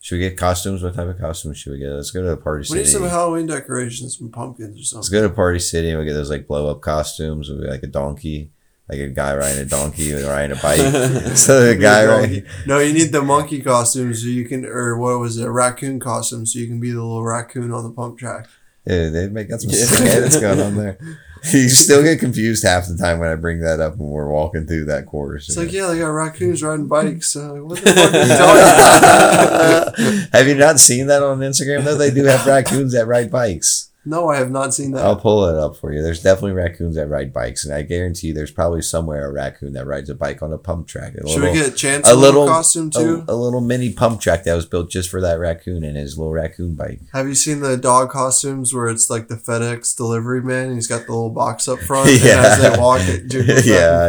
Should 0.01 0.17
we 0.17 0.21
get 0.21 0.37
costumes? 0.37 0.83
What 0.83 0.95
type 0.95 1.09
of 1.09 1.19
costumes 1.19 1.59
should 1.59 1.73
we 1.73 1.81
get? 1.81 1.91
Let's 1.91 2.13
go 2.13 2.23
to 2.23 2.29
the 2.29 2.37
party 2.37 2.65
city. 2.65 2.79
We 2.79 2.85
need 2.85 2.91
some 2.91 3.03
Halloween 3.03 3.47
decorations, 3.47 4.17
some 4.17 4.31
pumpkins 4.31 4.81
or 4.81 4.85
something. 4.85 4.99
Let's 4.99 5.09
go 5.09 5.23
to 5.23 5.35
Party 5.35 5.59
City 5.59 5.91
and 5.91 5.99
we 5.99 6.05
get 6.05 6.15
those 6.15 6.31
like 6.31 6.47
blow 6.47 6.71
up 6.71 6.81
costumes 6.81 7.51
with 7.51 7.65
like 7.65 7.83
a 7.83 7.89
donkey, 7.89 8.53
like 8.89 9.01
a 9.01 9.09
guy 9.09 9.35
riding 9.35 9.61
a 9.61 9.65
donkey 9.65 10.13
and 10.13 10.23
riding 10.23 10.57
a 10.57 10.63
bike. 10.63 10.79
so 11.37 11.67
the 11.67 11.75
guy 11.75 12.07
riding. 12.07 12.47
No, 12.67 12.79
you 12.79 12.93
need 12.93 13.11
the 13.11 13.23
monkey 13.23 13.61
costume 13.61 14.15
so 14.15 14.29
you 14.29 14.45
can, 14.45 14.65
or 14.65 14.97
what 14.97 15.19
was 15.19 15.37
it, 15.37 15.47
a 15.47 15.51
raccoon 15.51 15.99
costume 15.99 16.47
so 16.47 16.61
you 16.61 16.69
can 16.69 16.79
be 16.79 16.93
the 16.93 17.03
little 17.03 17.25
raccoon 17.25 17.73
on 17.73 17.83
the 17.83 17.91
pump 17.91 18.19
track. 18.19 18.47
Yeah, 18.89 19.11
they 19.11 19.29
make 19.29 19.51
got 19.51 19.61
some 19.61 19.71
sick 19.71 20.07
edits 20.07 20.41
going 20.41 20.61
on 20.61 20.77
there. 20.77 20.99
You 21.53 21.69
still 21.69 22.03
get 22.03 22.19
confused 22.19 22.65
half 22.65 22.89
the 22.89 22.97
time 22.97 23.21
when 23.21 23.31
I 23.31 23.37
bring 23.37 23.61
that 23.61 23.79
up 23.79 23.97
when 23.97 24.11
we're 24.11 24.29
walking 24.29 24.67
through 24.67 24.87
that 24.87 25.07
course. 25.07 25.49
It's 25.49 25.57
like, 25.57 25.73
yeah, 25.73 25.87
they 25.87 25.99
got 26.01 26.09
raccoons 26.09 26.65
riding 26.65 26.89
bikes. 26.89 27.31
So 27.31 27.65
what 27.65 27.79
the 27.79 27.93
fuck 27.93 28.13
are 28.13 28.23
you 28.23 28.29
talking 29.95 30.05
about? 30.19 30.33
have 30.33 30.49
you 30.49 30.57
not 30.57 30.81
seen 30.81 31.07
that 31.07 31.23
on 31.23 31.39
Instagram? 31.39 31.85
though? 31.85 31.95
they 31.97 32.11
do 32.11 32.25
have 32.25 32.45
raccoons 32.45 32.93
that 32.93 33.07
ride 33.07 33.31
bikes. 33.31 33.88
No, 34.09 34.29
I 34.31 34.37
have 34.39 34.51
not 34.51 34.73
seen 34.73 34.93
that. 34.93 35.05
I'll 35.05 35.17
pull 35.17 35.45
it 35.47 35.57
up 35.57 35.77
for 35.77 35.93
you. 35.93 36.03
There's 36.03 36.23
definitely 36.23 36.53
raccoons 36.53 36.97
that 36.97 37.09
ride 37.09 37.33
bikes, 37.33 37.65
and 37.65 37.75
I 37.75 37.83
guarantee 37.83 38.29
you 38.29 38.35
there's 38.35 38.51
probably 38.51 38.81
somewhere 38.81 39.27
a 39.29 39.33
raccoon 39.33 39.75
that 39.75 39.87
rides 39.87 40.09
a 40.09 40.15
bike 40.15 40.41
on 40.43 40.53
a 40.53 40.59
pump 40.59 40.87
track. 40.89 41.15
A 41.15 41.29
Should 41.29 41.41
little- 41.41 41.53
we 41.53 41.59
get 41.59 41.77
Chance 41.77 42.09
a 42.09 42.13
a 42.13 42.17
little 42.17 42.41
little- 42.43 42.55
costume 42.55 42.91
too? 42.91 43.25
a, 43.29 43.33
a 43.33 43.37
little 43.37 43.61
mini 43.61 43.93
pump 43.93 44.21
track 44.21 44.45
that 44.45 44.55
was 44.55 44.65
built 44.67 44.91
just 44.91 45.11
for 45.11 45.21
that 45.21 45.39
raccoon 45.39 45.85
and 45.85 45.97
his 45.97 46.17
little 46.17 46.33
raccoon 46.33 46.75
bike. 46.75 47.01
Have 47.13 47.29
you 47.29 47.35
seen 47.35 47.61
the 47.61 47.77
dog 47.77 48.11
costumes 48.11 48.73
where 48.75 48.89
it's 48.89 49.11
like 49.11 49.29
the 49.29 49.37
FedEx 49.37 49.97
delivery 49.97 50.41
man 50.43 50.67
and 50.69 50.75
he's 50.75 50.87
got 50.87 51.05
the 51.07 51.13
little 51.13 51.31
box 51.31 51.69
up 51.69 51.79
front? 51.81 52.09
And 52.09 52.21
Yeah. 52.23 52.43
as 52.45 52.63
they 52.63 52.79
walk, 52.81 53.01
it 53.03 53.29
jiggles 53.29 53.67
yeah, 53.67 54.09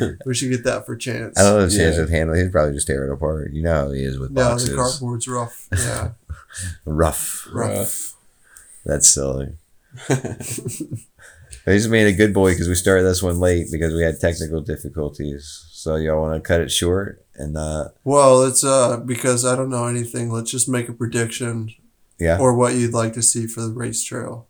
yeah. 0.00 0.08
We 0.24 0.34
should 0.34 0.50
get 0.50 0.64
that 0.64 0.86
for 0.86 0.94
Chance. 0.96 1.38
I 1.38 1.42
don't 1.42 1.58
know 1.58 1.64
if 1.66 1.70
Chance 1.74 1.96
Yeah. 1.96 2.00
would 2.02 2.10
handle. 2.10 2.36
it. 2.36 2.42
He'd 2.44 2.52
probably 2.52 2.74
just 2.74 2.86
tear 2.86 3.04
it 3.04 3.12
apart. 3.12 3.52
You 3.52 3.62
know 3.62 3.74
how 3.86 3.90
he 3.90 4.02
is 4.04 4.18
with 4.18 4.30
Yeah, 4.36 4.50
boxes. 4.50 4.70
the 4.70 4.76
cardboard's 4.76 5.26
rough. 5.28 5.68
Yeah, 5.72 6.10
Rough. 6.84 7.48
rough. 7.52 8.15
That's 8.86 9.12
silly. 9.12 9.52
I 10.08 11.72
just 11.72 11.90
made 11.90 12.06
a 12.06 12.12
good 12.12 12.32
boy 12.32 12.52
because 12.52 12.68
we 12.68 12.76
started 12.76 13.02
this 13.02 13.20
one 13.20 13.40
late 13.40 13.66
because 13.72 13.92
we 13.92 14.02
had 14.02 14.20
technical 14.20 14.60
difficulties. 14.60 15.66
So 15.72 15.96
y'all 15.96 16.20
want 16.20 16.42
to 16.42 16.46
cut 16.46 16.60
it 16.60 16.70
short 16.70 17.24
and 17.34 17.56
uh, 17.56 17.88
Well, 18.04 18.44
it's 18.44 18.62
uh 18.62 18.98
because 18.98 19.44
I 19.44 19.56
don't 19.56 19.70
know 19.70 19.86
anything. 19.86 20.30
Let's 20.30 20.52
just 20.52 20.68
make 20.68 20.88
a 20.88 20.92
prediction 20.92 21.74
yeah, 22.18 22.38
or 22.38 22.54
what 22.54 22.74
you'd 22.74 22.94
like 22.94 23.12
to 23.14 23.22
see 23.22 23.48
for 23.48 23.62
the 23.62 23.72
race 23.72 24.04
trail 24.04 24.46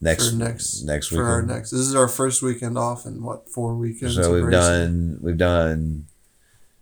next 0.00 0.32
next 0.32 0.82
next 0.82 1.08
for 1.08 1.24
our 1.24 1.42
next. 1.42 1.70
This 1.70 1.80
is 1.80 1.94
our 1.94 2.08
first 2.08 2.42
weekend 2.42 2.76
off 2.76 3.06
in 3.06 3.22
what 3.22 3.48
four 3.48 3.76
weekends. 3.76 4.16
So 4.16 4.34
we've 4.34 4.44
racing? 4.44 4.60
done 4.60 5.18
we've 5.22 5.38
done 5.38 6.06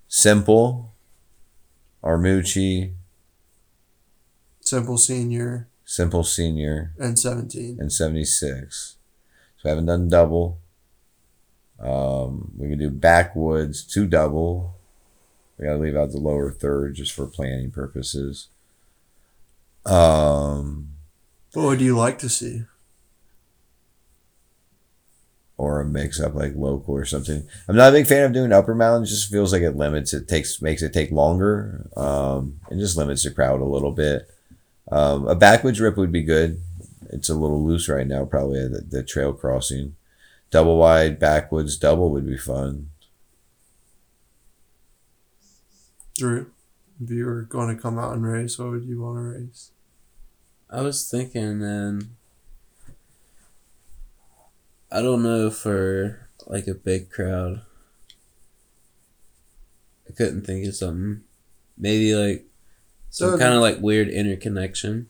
simple, 0.08 0.94
Armucci, 2.02 2.94
simple 4.60 4.96
senior 4.96 5.68
simple 5.94 6.24
senior, 6.24 6.92
and 6.98 7.18
seventeen. 7.18 7.78
and 7.80 7.92
seventy 7.92 8.24
six. 8.24 8.96
So 9.58 9.68
I 9.68 9.70
haven't 9.70 9.86
done 9.86 10.08
double. 10.08 10.58
Um, 11.78 12.52
we 12.56 12.68
can 12.68 12.78
do 12.78 12.90
backwoods 12.90 13.84
two 13.84 14.06
double. 14.06 14.76
We 15.58 15.66
gotta 15.66 15.78
leave 15.78 15.96
out 15.96 16.10
the 16.10 16.18
lower 16.18 16.50
third 16.50 16.94
just 16.96 17.12
for 17.12 17.26
planning 17.26 17.70
purposes. 17.70 18.48
Um, 19.86 20.88
What 21.52 21.64
would 21.66 21.80
you 21.80 21.96
like 21.96 22.18
to 22.20 22.28
see? 22.28 22.64
or 25.56 25.80
a 25.80 25.84
mix 25.84 26.20
up 26.20 26.34
like 26.34 26.52
local 26.56 26.94
or 26.94 27.04
something. 27.04 27.46
I'm 27.68 27.76
not 27.76 27.90
a 27.90 27.92
big 27.92 28.08
fan 28.08 28.24
of 28.24 28.32
doing 28.32 28.52
upper 28.52 28.74
mountains. 28.74 29.08
Just 29.10 29.30
feels 29.30 29.52
like 29.52 29.62
it 29.62 29.76
limits. 29.76 30.12
It 30.12 30.26
takes 30.26 30.60
makes 30.60 30.82
it 30.82 30.92
take 30.92 31.12
longer. 31.12 31.88
Um, 31.96 32.58
and 32.68 32.80
just 32.80 32.96
limits 32.96 33.22
the 33.22 33.30
crowd 33.30 33.60
a 33.60 33.64
little 33.64 33.92
bit. 33.92 34.28
Um, 34.94 35.26
a 35.26 35.34
backwoods 35.34 35.80
rip 35.80 35.96
would 35.96 36.12
be 36.12 36.22
good. 36.22 36.62
It's 37.10 37.28
a 37.28 37.34
little 37.34 37.64
loose 37.64 37.88
right 37.88 38.06
now, 38.06 38.24
probably 38.24 38.60
at 38.60 38.70
the, 38.70 38.80
the 38.80 39.02
trail 39.02 39.32
crossing. 39.32 39.96
Double 40.52 40.78
wide 40.78 41.18
backwoods 41.18 41.76
double 41.76 42.10
would 42.10 42.24
be 42.24 42.36
fun. 42.36 42.90
Drew, 46.16 46.52
if 47.02 47.10
you 47.10 47.26
were 47.26 47.42
going 47.42 47.74
to 47.74 47.82
come 47.82 47.98
out 47.98 48.12
and 48.12 48.24
race, 48.24 48.56
what 48.56 48.70
would 48.70 48.84
you 48.84 49.02
want 49.02 49.16
to 49.16 49.22
race? 49.22 49.72
I 50.70 50.82
was 50.82 51.10
thinking, 51.10 51.58
man. 51.58 52.10
I 54.92 55.02
don't 55.02 55.24
know 55.24 55.50
for 55.50 56.28
like 56.46 56.68
a 56.68 56.74
big 56.74 57.10
crowd. 57.10 57.62
I 60.08 60.12
couldn't 60.12 60.46
think 60.46 60.64
of 60.68 60.76
something. 60.76 61.24
Maybe 61.76 62.14
like 62.14 62.44
some 62.44 62.53
So- 63.14 63.38
kind 63.38 63.54
of 63.54 63.60
like 63.60 63.80
weird 63.80 64.08
interconnection. 64.08 65.08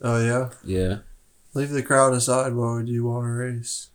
Oh 0.00 0.18
yeah, 0.24 0.50
Yeah, 0.64 0.98
leave 1.54 1.70
the 1.70 1.82
crowd 1.82 2.14
aside. 2.14 2.54
What 2.54 2.74
would 2.74 2.88
you 2.88 3.04
want 3.04 3.24
to 3.24 3.30
race? 3.30 3.90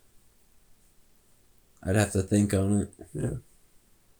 I'd 1.84 1.95
have 1.95 2.12
to 2.14 2.22
think 2.22 2.53
on 2.53 2.82
it. 2.82 2.89
Yeah. 3.14 3.30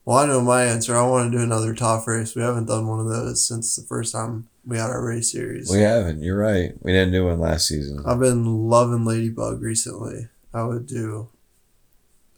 Well, 0.05 0.17
I 0.17 0.25
know 0.25 0.41
my 0.41 0.63
answer. 0.63 0.95
I 0.95 1.05
want 1.05 1.31
to 1.31 1.38
do 1.38 1.43
another 1.43 1.73
top 1.75 2.07
race. 2.07 2.33
We 2.35 2.41
haven't 2.41 2.65
done 2.67 2.88
one 2.88 2.99
of 2.99 3.07
those 3.09 3.45
since 3.45 3.75
the 3.75 3.83
first 3.83 4.13
time 4.13 4.47
we 4.65 4.77
had 4.77 4.89
our 4.89 5.05
race 5.05 5.31
series. 5.33 5.69
We 5.69 5.79
haven't. 5.81 6.23
You're 6.23 6.38
right. 6.38 6.71
We 6.81 6.93
didn't 6.93 7.11
do 7.11 7.25
one 7.25 7.39
last 7.39 7.67
season. 7.67 8.03
I've 8.05 8.19
been 8.19 8.69
loving 8.69 9.03
Ladybug 9.05 9.61
recently. 9.61 10.29
I 10.53 10.63
would 10.63 10.88
do 10.88 11.29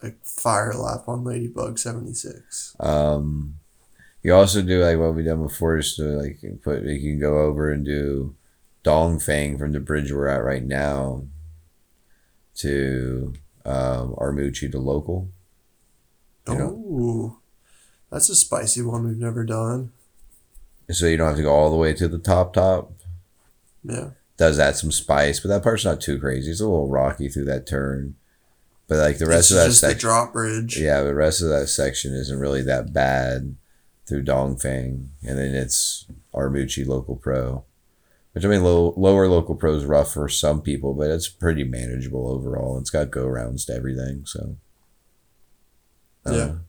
a 0.02 0.12
fire 0.24 0.74
lap 0.74 1.08
on 1.08 1.24
Ladybug 1.24 1.78
76. 1.78 2.76
Um, 2.80 3.59
you 4.22 4.34
also 4.34 4.62
do 4.62 4.84
like 4.84 4.98
what 4.98 5.16
we 5.16 5.24
done 5.24 5.44
before, 5.44 5.78
just 5.78 5.96
to 5.98 6.04
like 6.04 6.40
put 6.64 6.84
you 6.84 7.00
can 7.00 7.20
go 7.20 7.40
over 7.40 7.72
and 7.72 7.86
do 7.86 8.36
Dongfang 8.84 9.58
from 9.58 9.72
the 9.72 9.80
bridge 9.80 10.12
we're 10.12 10.28
at 10.28 10.44
right 10.44 10.64
now 10.64 11.24
to 12.56 13.34
um, 13.66 14.16
Armuchi 14.18 14.72
to 14.72 14.80
local. 14.80 15.30
Know. 16.48 16.56
Ooh, 16.56 17.38
that's 18.12 18.30
a 18.30 18.36
spicy 18.36 18.82
one 18.82 19.08
we've 19.08 19.18
never 19.18 19.44
done. 19.44 19.92
So 20.90 21.06
you 21.06 21.18
don't 21.18 21.28
have 21.28 21.38
to 21.38 21.44
go 21.44 21.54
all 21.54 21.70
the 21.70 21.78
way 21.78 21.94
to 21.94 22.08
the 22.08 22.18
top 22.18 22.54
top. 22.54 22.92
Yeah. 23.84 24.10
Does 24.38 24.58
add 24.58 24.76
some 24.76 24.92
spice, 24.92 25.40
but 25.40 25.50
that 25.50 25.64
part's 25.64 25.86
not 25.86 26.02
too 26.02 26.20
crazy. 26.20 26.50
It's 26.50 26.62
a 26.62 26.66
little 26.66 26.90
rocky 26.90 27.30
through 27.30 27.46
that 27.46 27.68
turn. 27.68 28.16
But 28.88 28.98
like 28.98 29.20
the 29.20 29.28
rest 29.28 29.52
it's 29.52 29.52
of 29.52 29.58
that 29.58 29.66
just 29.68 29.82
the 29.82 29.90
section, 29.90 30.10
drop 30.10 30.34
bridge. 30.34 30.80
yeah, 30.80 31.02
the 31.02 31.14
rest 31.14 31.44
of 31.44 31.50
that 31.50 31.68
section 31.68 32.14
isn't 32.14 32.40
really 32.40 32.64
that 32.64 32.92
bad 32.92 33.56
through 34.10 34.26
Dongfang, 34.26 35.08
and 35.26 35.38
then 35.38 35.54
it's 35.56 36.06
Armuchi 36.34 36.86
local 36.86 37.16
pro, 37.16 37.64
which 38.34 38.44
I 38.44 38.48
mean, 38.48 38.64
low, 38.64 38.94
lower 38.98 39.28
local 39.28 39.56
pro 39.56 39.76
is 39.76 39.86
rough 39.86 40.14
for 40.14 40.28
some 40.28 40.62
people, 40.62 40.94
but 40.94 41.10
it's 41.12 41.28
pretty 41.30 41.64
manageable 41.64 42.28
overall. 42.30 42.78
It's 42.80 42.90
got 42.90 43.12
go 43.12 43.26
rounds 43.28 43.66
to 43.66 43.74
everything, 43.74 44.24
so 44.26 44.56
uh, 46.26 46.30
I 46.30 46.34
Yeah. 46.36 46.46
know. 46.46 46.60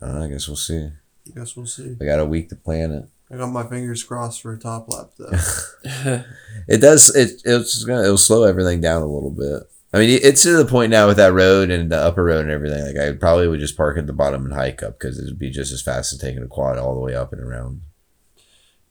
I 0.00 0.24
I 0.24 0.28
guess 0.28 0.48
we'll 0.48 0.56
see. 0.56 0.88
I 1.28 1.30
guess 1.38 1.54
we'll 1.56 1.66
see. 1.66 1.96
We 2.00 2.06
got 2.06 2.18
a 2.18 2.24
week 2.26 2.48
to 2.48 2.56
plan 2.56 2.90
it. 2.92 3.04
I 3.30 3.36
got 3.36 3.46
my 3.52 3.66
fingers 3.66 4.02
crossed 4.02 4.42
for 4.42 4.52
a 4.52 4.58
top 4.58 4.92
lap 4.92 5.10
though. 5.18 6.24
It 6.68 6.78
does. 6.80 7.14
It 7.14 7.40
it's 7.44 7.84
gonna 7.84 8.02
it'll 8.02 8.18
slow 8.18 8.42
everything 8.44 8.80
down 8.80 9.02
a 9.02 9.06
little 9.06 9.30
bit. 9.30 9.62
I 9.94 9.98
mean, 9.98 10.18
it's 10.22 10.42
to 10.44 10.56
the 10.56 10.64
point 10.64 10.90
now 10.90 11.06
with 11.06 11.18
that 11.18 11.34
road 11.34 11.70
and 11.70 11.90
the 11.92 11.98
upper 11.98 12.24
road 12.24 12.40
and 12.42 12.50
everything. 12.50 12.82
Like 12.84 12.96
I 12.96 13.12
probably 13.12 13.46
would 13.48 13.60
just 13.60 13.76
park 13.76 13.98
at 13.98 14.06
the 14.06 14.12
bottom 14.14 14.44
and 14.46 14.54
hike 14.54 14.82
up 14.82 14.98
because 14.98 15.18
it'd 15.18 15.38
be 15.38 15.50
just 15.50 15.70
as 15.72 15.82
fast 15.82 16.12
as 16.14 16.18
taking 16.18 16.42
a 16.42 16.46
quad 16.48 16.78
all 16.78 16.94
the 16.94 17.00
way 17.00 17.14
up 17.14 17.32
and 17.32 17.42
around. 17.42 17.82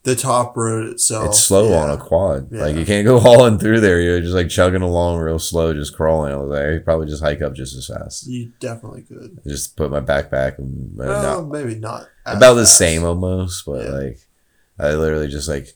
the 0.03 0.15
top 0.15 0.55
road 0.55 0.87
itself. 0.91 1.25
it's 1.27 1.39
slow 1.39 1.69
yeah. 1.69 1.83
on 1.83 1.89
a 1.89 1.97
quad. 1.97 2.51
Like 2.51 2.75
you 2.75 2.85
can't 2.85 3.05
go 3.05 3.19
hauling 3.25 3.57
through 3.57 3.79
there. 3.79 3.99
You're 3.99 4.21
just 4.21 4.35
like 4.35 4.49
chugging 4.49 4.81
along 4.83 5.19
real 5.19 5.39
slow, 5.39 5.73
just 5.73 5.95
crawling. 5.95 6.33
I 6.33 6.37
was 6.37 6.49
like, 6.49 6.65
I 6.65 6.73
could 6.77 6.85
probably 6.85 7.07
just 7.07 7.23
hike 7.23 7.41
up 7.41 7.55
just 7.55 7.75
as 7.75 7.87
fast. 7.87 8.27
You 8.27 8.51
definitely 8.59 9.01
could. 9.01 9.39
Just 9.47 9.75
put 9.75 9.89
my 9.89 10.01
backpack 10.01 10.59
and 10.59 10.95
Well, 10.95 11.41
not- 11.41 11.49
maybe 11.51 11.75
not. 11.79 12.07
about 12.27 12.53
the 12.55 12.67
same 12.67 13.03
almost, 13.03 13.65
but 13.65 13.85
Yeah. 13.85 13.91
like 13.91 14.19
I 14.79 14.93
literally 14.93 15.27
just 15.29 15.47
like 15.49 15.73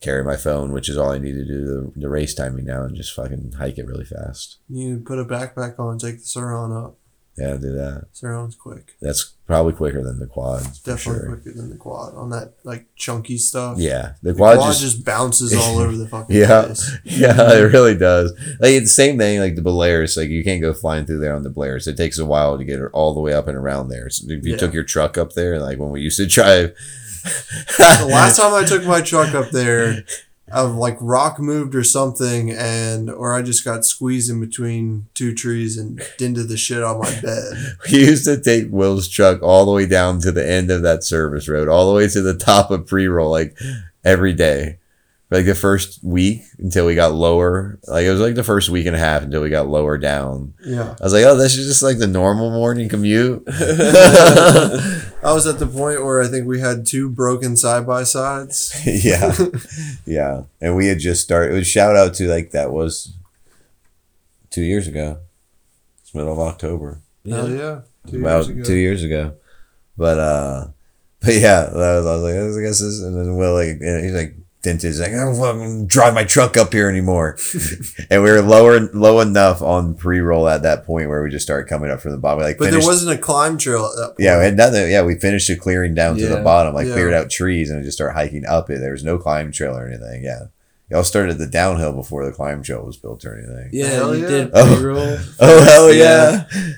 carry 0.00 0.24
my 0.24 0.36
phone, 0.36 0.72
which 0.72 0.88
is 0.88 0.96
all 0.96 1.10
I 1.10 1.18
need 1.18 1.32
to 1.32 1.44
do 1.44 1.64
the, 1.64 1.92
the 1.96 2.08
race 2.08 2.34
timing 2.34 2.64
now, 2.66 2.82
and 2.84 2.96
just 2.96 3.14
fucking 3.14 3.52
hike 3.58 3.78
it 3.78 3.86
really 3.86 4.04
fast. 4.04 4.58
You 4.68 4.98
put 5.04 5.18
a 5.18 5.24
backpack 5.24 5.78
on, 5.78 5.98
take 5.98 6.16
the 6.18 6.24
Surron 6.24 6.84
up. 6.84 6.96
Yeah, 7.36 7.52
do 7.54 7.72
that. 7.74 8.06
Surron's 8.12 8.56
quick. 8.56 8.96
That's 9.00 9.34
probably 9.46 9.72
quicker 9.72 10.02
than 10.02 10.18
the 10.18 10.26
quad. 10.26 10.64
Definitely 10.82 11.20
sure. 11.22 11.36
quicker 11.36 11.56
than 11.56 11.70
the 11.70 11.76
quad 11.76 12.14
on 12.16 12.30
that 12.30 12.54
like 12.64 12.86
chunky 12.96 13.38
stuff. 13.38 13.78
Yeah, 13.78 14.14
the 14.24 14.32
The 14.32 14.38
quad, 14.38 14.56
quad, 14.58 14.68
just, 14.70 14.80
just, 14.80 15.04
bounces 15.04 15.54
all 15.54 15.78
over 15.78 15.96
the 15.96 16.08
fucking 16.08 16.34
Yeah. 16.36 16.62
place. 16.64 16.98
yeah, 17.04 17.52
it 17.58 17.72
really 17.72 17.96
does. 17.96 18.32
Like 18.58 18.72
it's 18.72 18.86
the 18.86 19.02
same 19.04 19.18
thing. 19.18 19.38
Like 19.38 19.54
the 19.54 19.62
Polaris, 19.62 20.16
like 20.16 20.30
you 20.30 20.42
can't 20.42 20.60
go 20.60 20.74
flying 20.74 21.06
through 21.06 21.20
there 21.20 21.36
on 21.36 21.44
the 21.44 21.50
Polaris. 21.50 21.86
It 21.86 21.96
takes 21.96 22.18
a 22.18 22.26
while 22.26 22.58
to 22.58 22.64
get 22.64 22.80
all 22.92 23.14
the 23.14 23.20
way 23.20 23.34
up 23.34 23.46
and 23.46 23.56
around 23.56 23.88
there. 23.88 24.10
So 24.10 24.26
if 24.28 24.44
you 24.44 24.52
Yeah. 24.54 24.56
took 24.58 24.74
your 24.74 24.82
truck 24.82 25.16
up 25.16 25.34
there, 25.34 25.60
like 25.60 25.78
when 25.78 25.90
we 25.90 26.00
used 26.00 26.16
to 26.18 26.26
drive. 26.36 26.74
The 27.22 28.08
last 28.08 28.36
time 28.36 28.54
I 28.54 28.64
took 28.64 28.84
my 28.84 29.00
truck 29.00 29.34
up 29.34 29.50
there, 29.50 30.04
I've 30.52 30.74
like 30.74 30.96
rock 31.00 31.38
moved 31.38 31.74
or 31.74 31.84
something, 31.84 32.50
and 32.50 33.10
or 33.10 33.34
I 33.34 33.42
just 33.42 33.64
got 33.64 33.84
squeezed 33.84 34.30
in 34.30 34.40
between 34.40 35.06
two 35.14 35.34
trees 35.34 35.76
and 35.76 36.00
dented 36.16 36.48
the 36.48 36.56
shit 36.56 36.82
on 36.82 37.00
my 37.00 37.20
bed. 37.20 37.76
We 37.90 37.98
used 38.00 38.24
to 38.24 38.40
take 38.40 38.68
Will's 38.70 39.08
truck 39.08 39.42
all 39.42 39.66
the 39.66 39.72
way 39.72 39.86
down 39.86 40.20
to 40.20 40.32
the 40.32 40.48
end 40.48 40.70
of 40.70 40.82
that 40.82 41.04
service 41.04 41.48
road, 41.48 41.68
all 41.68 41.88
the 41.88 41.96
way 41.96 42.08
to 42.08 42.22
the 42.22 42.36
top 42.36 42.70
of 42.70 42.86
pre 42.86 43.06
roll, 43.08 43.30
like 43.30 43.58
every 44.04 44.32
day. 44.32 44.78
Like 45.30 45.44
the 45.44 45.54
first 45.54 46.02
week 46.02 46.40
until 46.58 46.86
we 46.86 46.94
got 46.94 47.12
lower. 47.12 47.78
Like 47.86 48.04
it 48.06 48.10
was 48.10 48.20
like 48.20 48.34
the 48.34 48.42
first 48.42 48.70
week 48.70 48.86
and 48.86 48.96
a 48.96 48.98
half 48.98 49.22
until 49.22 49.42
we 49.42 49.50
got 49.50 49.68
lower 49.68 49.98
down. 49.98 50.54
Yeah, 50.64 50.96
I 50.98 51.04
was 51.04 51.12
like, 51.12 51.24
oh, 51.24 51.36
this 51.36 51.56
is 51.56 51.66
just 51.66 51.82
like 51.82 51.98
the 51.98 52.06
normal 52.06 52.50
morning 52.50 52.88
commute. 52.88 53.42
I 55.22 55.32
was 55.34 55.46
at 55.46 55.58
the 55.58 55.66
point 55.66 56.02
where 56.02 56.22
I 56.22 56.28
think 56.28 56.46
we 56.46 56.60
had 56.60 56.86
two 56.86 57.10
broken 57.10 57.56
side 57.56 57.86
by 57.86 58.04
sides. 58.04 58.74
yeah. 58.86 59.34
Yeah. 60.06 60.42
And 60.60 60.76
we 60.76 60.86
had 60.86 60.98
just 60.98 61.22
started. 61.22 61.52
It 61.52 61.58
was 61.58 61.66
shout 61.66 61.96
out 61.96 62.14
to 62.14 62.28
like 62.28 62.52
that 62.52 62.72
was 62.72 63.12
two 64.50 64.62
years 64.62 64.88
ago. 64.88 65.18
It's 66.00 66.14
middle 66.14 66.32
of 66.32 66.38
October. 66.38 67.02
Hell 67.28 67.50
yeah, 67.50 67.80
two 68.08 68.20
about 68.20 68.46
years 68.46 68.48
ago. 68.48 68.64
two 68.64 68.76
years 68.76 69.04
ago. 69.04 69.34
But 69.96 70.18
uh, 70.18 70.66
but 71.20 71.34
yeah, 71.34 71.64
that 71.64 71.74
was, 71.74 72.06
I 72.06 72.14
was 72.14 72.22
like, 72.22 72.34
I 72.34 72.66
guess 72.66 72.80
this, 72.80 73.02
and 73.02 73.16
then 73.16 73.36
Will 73.36 73.54
like, 73.54 73.80
and 73.80 74.04
he's 74.04 74.14
like, 74.14 74.36
dented, 74.68 74.88
he's 74.88 75.00
like, 75.00 75.12
I 75.12 75.16
don't 75.24 75.36
fucking 75.36 75.86
drive 75.86 76.14
my 76.14 76.24
truck 76.24 76.56
up 76.56 76.72
here 76.72 76.88
anymore. 76.88 77.36
and 78.10 78.22
we 78.22 78.30
were 78.30 78.42
lower, 78.42 78.80
low 78.92 79.20
enough 79.20 79.62
on 79.62 79.94
pre 79.94 80.20
roll 80.20 80.48
at 80.48 80.62
that 80.62 80.84
point 80.84 81.08
where 81.08 81.22
we 81.22 81.30
just 81.30 81.44
started 81.44 81.68
coming 81.68 81.90
up 81.90 82.00
from 82.00 82.12
the 82.12 82.18
bottom. 82.18 82.38
We, 82.38 82.44
like, 82.44 82.58
But 82.58 82.66
finished, 82.66 82.80
there 82.86 82.88
wasn't 82.88 83.18
a 83.18 83.20
climb 83.20 83.58
trail 83.58 83.84
at 83.86 83.96
that 83.96 84.06
point. 84.08 84.20
yeah, 84.20 84.38
we 84.38 84.44
had 84.44 84.56
nothing. 84.56 84.90
Yeah, 84.90 85.02
we 85.02 85.14
finished 85.18 85.48
the 85.48 85.56
clearing 85.56 85.94
down 85.94 86.16
to 86.16 86.26
the 86.26 86.40
bottom, 86.42 86.74
like 86.74 86.86
Yeah. 86.86 86.92
cleared 86.94 87.14
out 87.14 87.30
trees, 87.30 87.70
and 87.70 87.82
just 87.84 87.96
started 87.98 88.14
hiking 88.14 88.44
up 88.46 88.70
it. 88.70 88.78
There 88.80 88.92
was 88.92 89.04
no 89.04 89.18
climb 89.18 89.50
trail 89.52 89.76
or 89.76 89.86
anything. 89.86 90.22
Yeah. 90.24 90.46
Y'all 90.90 91.04
started 91.04 91.36
the 91.38 91.46
downhill 91.46 91.92
before 91.92 92.24
the 92.24 92.32
climb 92.32 92.62
trail 92.62 92.82
was 92.84 92.96
built 92.96 93.24
or 93.26 93.36
anything. 93.36 93.68
Yeah, 93.72 93.88
Hell 93.88 94.16
you 94.16 94.22
yeah. 94.22 94.28
did 94.28 94.50
Oh. 94.54 94.76
pre-roll. 94.76 95.18
Oh 95.40 95.64
hell 95.64 95.92
Yeah. 95.92 96.44
yeah! 96.54 96.72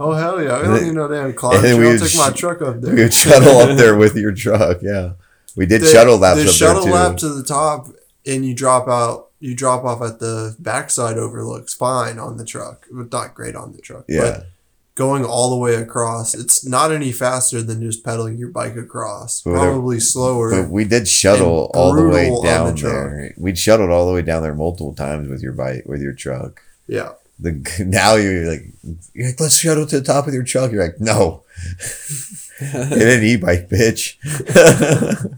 Oh 0.00 0.12
hell 0.12 0.42
yeah! 0.42 0.50
I 0.50 0.56
And 0.58 0.64
don't 0.64 0.74
then- 0.74 0.82
even 0.84 0.94
know 0.94 1.08
they 1.08 1.16
had 1.18 1.30
a 1.30 1.32
climb 1.32 1.64
and 1.64 1.78
we 1.78 1.86
I 1.86 1.90
would 1.92 2.00
took 2.00 2.16
my 2.16 2.30
truck 2.30 2.62
up 2.62 2.80
there. 2.80 2.94
We 2.94 3.02
would 3.02 3.14
shuttle 3.14 3.58
up 3.58 3.76
there 3.76 3.96
with 3.96 4.16
your 4.16 4.32
truck. 4.32 4.78
Yeah, 4.82 5.12
we 5.56 5.66
did 5.66 5.82
the, 5.82 5.86
shuttle 5.86 6.16
laps 6.18 6.42
the 6.42 6.48
up 6.48 6.54
shuttle 6.54 6.86
lap 6.86 7.16
to 7.16 7.28
the 7.28 7.42
top 7.42 7.88
and 8.26 8.44
you 8.44 8.54
drop 8.54 8.88
out 8.88 9.30
you 9.40 9.54
drop 9.54 9.84
off 9.84 10.00
at 10.02 10.18
the 10.18 10.54
backside 10.58 11.18
overlooks 11.18 11.74
fine 11.74 12.18
on 12.18 12.36
the 12.36 12.44
truck 12.44 12.86
but 12.90 13.10
not 13.10 13.34
great 13.34 13.54
on 13.56 13.72
the 13.72 13.80
truck 13.80 14.04
yeah, 14.08 14.20
but 14.20 14.46
going 14.94 15.24
all 15.24 15.50
the 15.50 15.56
way 15.56 15.74
across 15.74 16.34
it's 16.34 16.66
not 16.66 16.90
any 16.90 17.12
faster 17.12 17.62
than 17.62 17.82
just 17.82 18.02
pedaling 18.02 18.38
your 18.38 18.48
bike 18.48 18.76
across 18.76 19.42
But 19.42 19.52
probably 19.52 20.00
slower 20.00 20.62
but 20.62 20.70
we 20.70 20.84
did 20.84 21.06
shuttle 21.06 21.70
all 21.74 21.94
the 21.94 22.08
way 22.08 22.30
down 22.42 22.74
the 22.74 22.82
there. 22.82 23.34
We'd 23.36 23.58
shuttled 23.58 23.90
all 23.90 24.06
the 24.06 24.14
way 24.14 24.22
down 24.22 24.42
there 24.42 24.54
multiple 24.54 24.94
times 24.94 25.28
with 25.28 25.42
your 25.42 25.52
bike, 25.52 25.84
with 25.86 26.00
your 26.00 26.14
truck. 26.14 26.62
yeah 26.88 27.12
The 27.38 27.52
now 27.86 28.14
you're 28.14 28.50
like, 28.50 28.64
you're 29.12 29.26
like, 29.28 29.40
let's 29.40 29.58
shuttle 29.58 29.86
to 29.86 30.00
the 30.00 30.06
top 30.06 30.24
with 30.24 30.34
your 30.34 30.44
truck. 30.44 30.72
You're 30.72 30.84
like, 30.84 30.98
no, 30.98 31.44
get 32.60 33.18
an 33.18 33.24
e-bike, 33.24 33.68
bitch. 33.68 34.16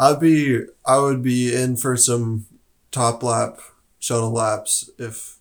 i'd 0.00 0.20
be 0.20 0.60
i 0.86 0.98
would 0.98 1.22
be 1.22 1.52
in 1.54 1.76
for 1.76 1.96
some 1.96 2.46
top 2.92 3.22
lap 3.22 3.58
shuttle 3.98 4.30
laps 4.32 4.88
if 4.98 5.38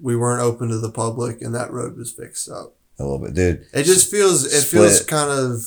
we 0.00 0.16
weren't 0.16 0.42
open 0.42 0.68
to 0.68 0.78
the 0.78 0.90
public 0.90 1.40
and 1.40 1.54
that 1.54 1.70
road 1.70 1.96
was 1.96 2.10
fixed 2.12 2.50
up 2.50 2.74
a 2.98 3.02
little 3.04 3.18
bit, 3.18 3.34
dude. 3.34 3.66
It 3.72 3.84
just 3.84 4.10
feels 4.10 4.44
it 4.52 4.64
feels 4.66 5.02
kind 5.04 5.30
of 5.30 5.60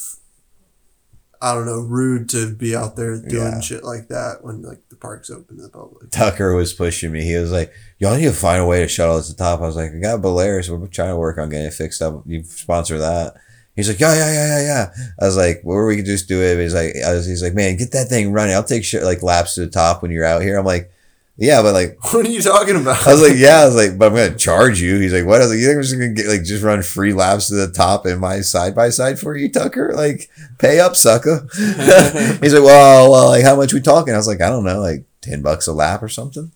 I 1.42 1.54
don't 1.54 1.66
know, 1.66 1.80
rude 1.82 2.30
to 2.30 2.54
be 2.54 2.76
out 2.76 2.96
there 2.96 3.18
doing 3.22 3.54
Yeah. 3.54 3.60
shit 3.62 3.84
like 3.84 4.08
that 4.10 4.38
when 4.44 4.62
like 4.62 4.88
the 4.90 4.96
park's 4.96 5.30
open 5.30 5.58
to 5.58 5.64
the 5.64 5.70
public. 5.70 6.12
Tucker 6.12 6.54
was 6.56 6.74
pushing 6.74 7.12
me. 7.12 7.24
He 7.24 7.36
was 7.36 7.52
like, 7.52 7.72
"Y'all 8.00 8.16
need 8.16 8.26
to 8.26 8.32
find 8.32 8.62
a 8.62 8.66
way 8.66 8.80
to 8.82 8.88
shuttle 8.88 9.18
at 9.18 9.26
the 9.26 9.34
top." 9.34 9.60
I 9.62 9.66
was 9.68 9.76
like, 9.76 9.92
"I 9.94 10.00
got 10.00 10.22
Polaris. 10.22 10.70
We're 10.70 10.86
trying 10.88 11.10
to 11.10 11.18
work 11.18 11.38
on 11.38 11.50
getting 11.50 11.66
it 11.68 11.74
fixed 11.74 12.02
up. 12.02 12.24
You 12.26 12.44
sponsor 12.44 13.00
that." 13.00 13.36
He's 13.76 13.90
like, 13.90 14.00
"Yeah, 14.00 14.14
yeah, 14.16 14.32
yeah, 14.34 14.48
yeah, 14.48 14.62
yeah." 14.62 15.06
I 15.20 15.26
was 15.26 15.36
like, 15.38 15.62
"Where 15.64 15.86
we 15.86 15.98
could 15.98 16.06
just 16.06 16.28
do 16.28 16.42
it." 16.42 16.62
He's 16.62 16.74
like, 16.74 16.96
I 17.06 17.14
was, 17.14 17.26
"He's 17.26 17.44
like, 17.44 17.54
man, 17.54 17.76
get 17.78 17.92
that 17.92 18.08
thing 18.08 18.32
running. 18.32 18.54
I'll 18.56 18.64
take 18.64 18.84
shit 18.86 19.04
like 19.04 19.22
laps 19.24 19.56
to 19.56 19.62
the 19.62 19.72
top 19.72 20.02
when 20.02 20.12
you're 20.12 20.26
out 20.26 20.42
here." 20.42 20.58
I'm 20.58 20.66
like, 20.66 20.92
Yeah, 21.38 21.62
but 21.62 21.74
like 21.74 21.98
What 22.14 22.26
are 22.26 22.30
you 22.30 22.42
talking 22.42 22.78
about? 22.78 23.06
I 23.06 23.12
was 23.12 23.22
like, 23.22 23.38
yeah, 23.38 23.60
I 23.62 23.66
was 23.66 23.76
like, 23.76 23.98
but 23.98 24.08
I'm 24.08 24.16
gonna 24.16 24.38
charge 24.38 24.80
you. 24.80 25.00
He's 25.00 25.12
like, 25.14 25.26
what? 25.26 25.42
I 25.42 25.46
was 25.46 25.50
like, 25.50 25.60
you 25.60 25.66
think 25.66 25.76
I'm 25.76 25.82
just 25.84 25.94
gonna 25.94 26.14
get 26.14 26.28
like 26.28 26.44
just 26.44 26.64
run 26.64 26.82
free 26.82 27.12
laps 27.12 27.48
to 27.50 27.56
the 27.56 27.72
top 27.72 28.06
in 28.06 28.20
my 28.20 28.40
side 28.40 28.74
by 28.74 28.90
side 28.90 29.20
for 29.20 29.36
you, 29.36 29.52
Tucker? 29.52 29.92
Like, 29.94 30.30
pay 30.58 30.80
up, 30.80 30.96
sucker. 30.96 31.46
He's 31.56 32.54
like, 32.54 32.64
well, 32.64 33.12
well, 33.12 33.30
like 33.30 33.44
how 33.44 33.58
much 33.58 33.74
we 33.74 33.82
talking? 33.82 34.14
I 34.14 34.18
was 34.18 34.28
like, 34.28 34.40
I 34.42 34.50
don't 34.50 34.64
know, 34.64 34.80
like 34.80 35.04
ten 35.20 35.42
bucks 35.42 35.68
a 35.68 35.74
lap 35.74 36.02
or 36.02 36.08
something. 36.08 36.52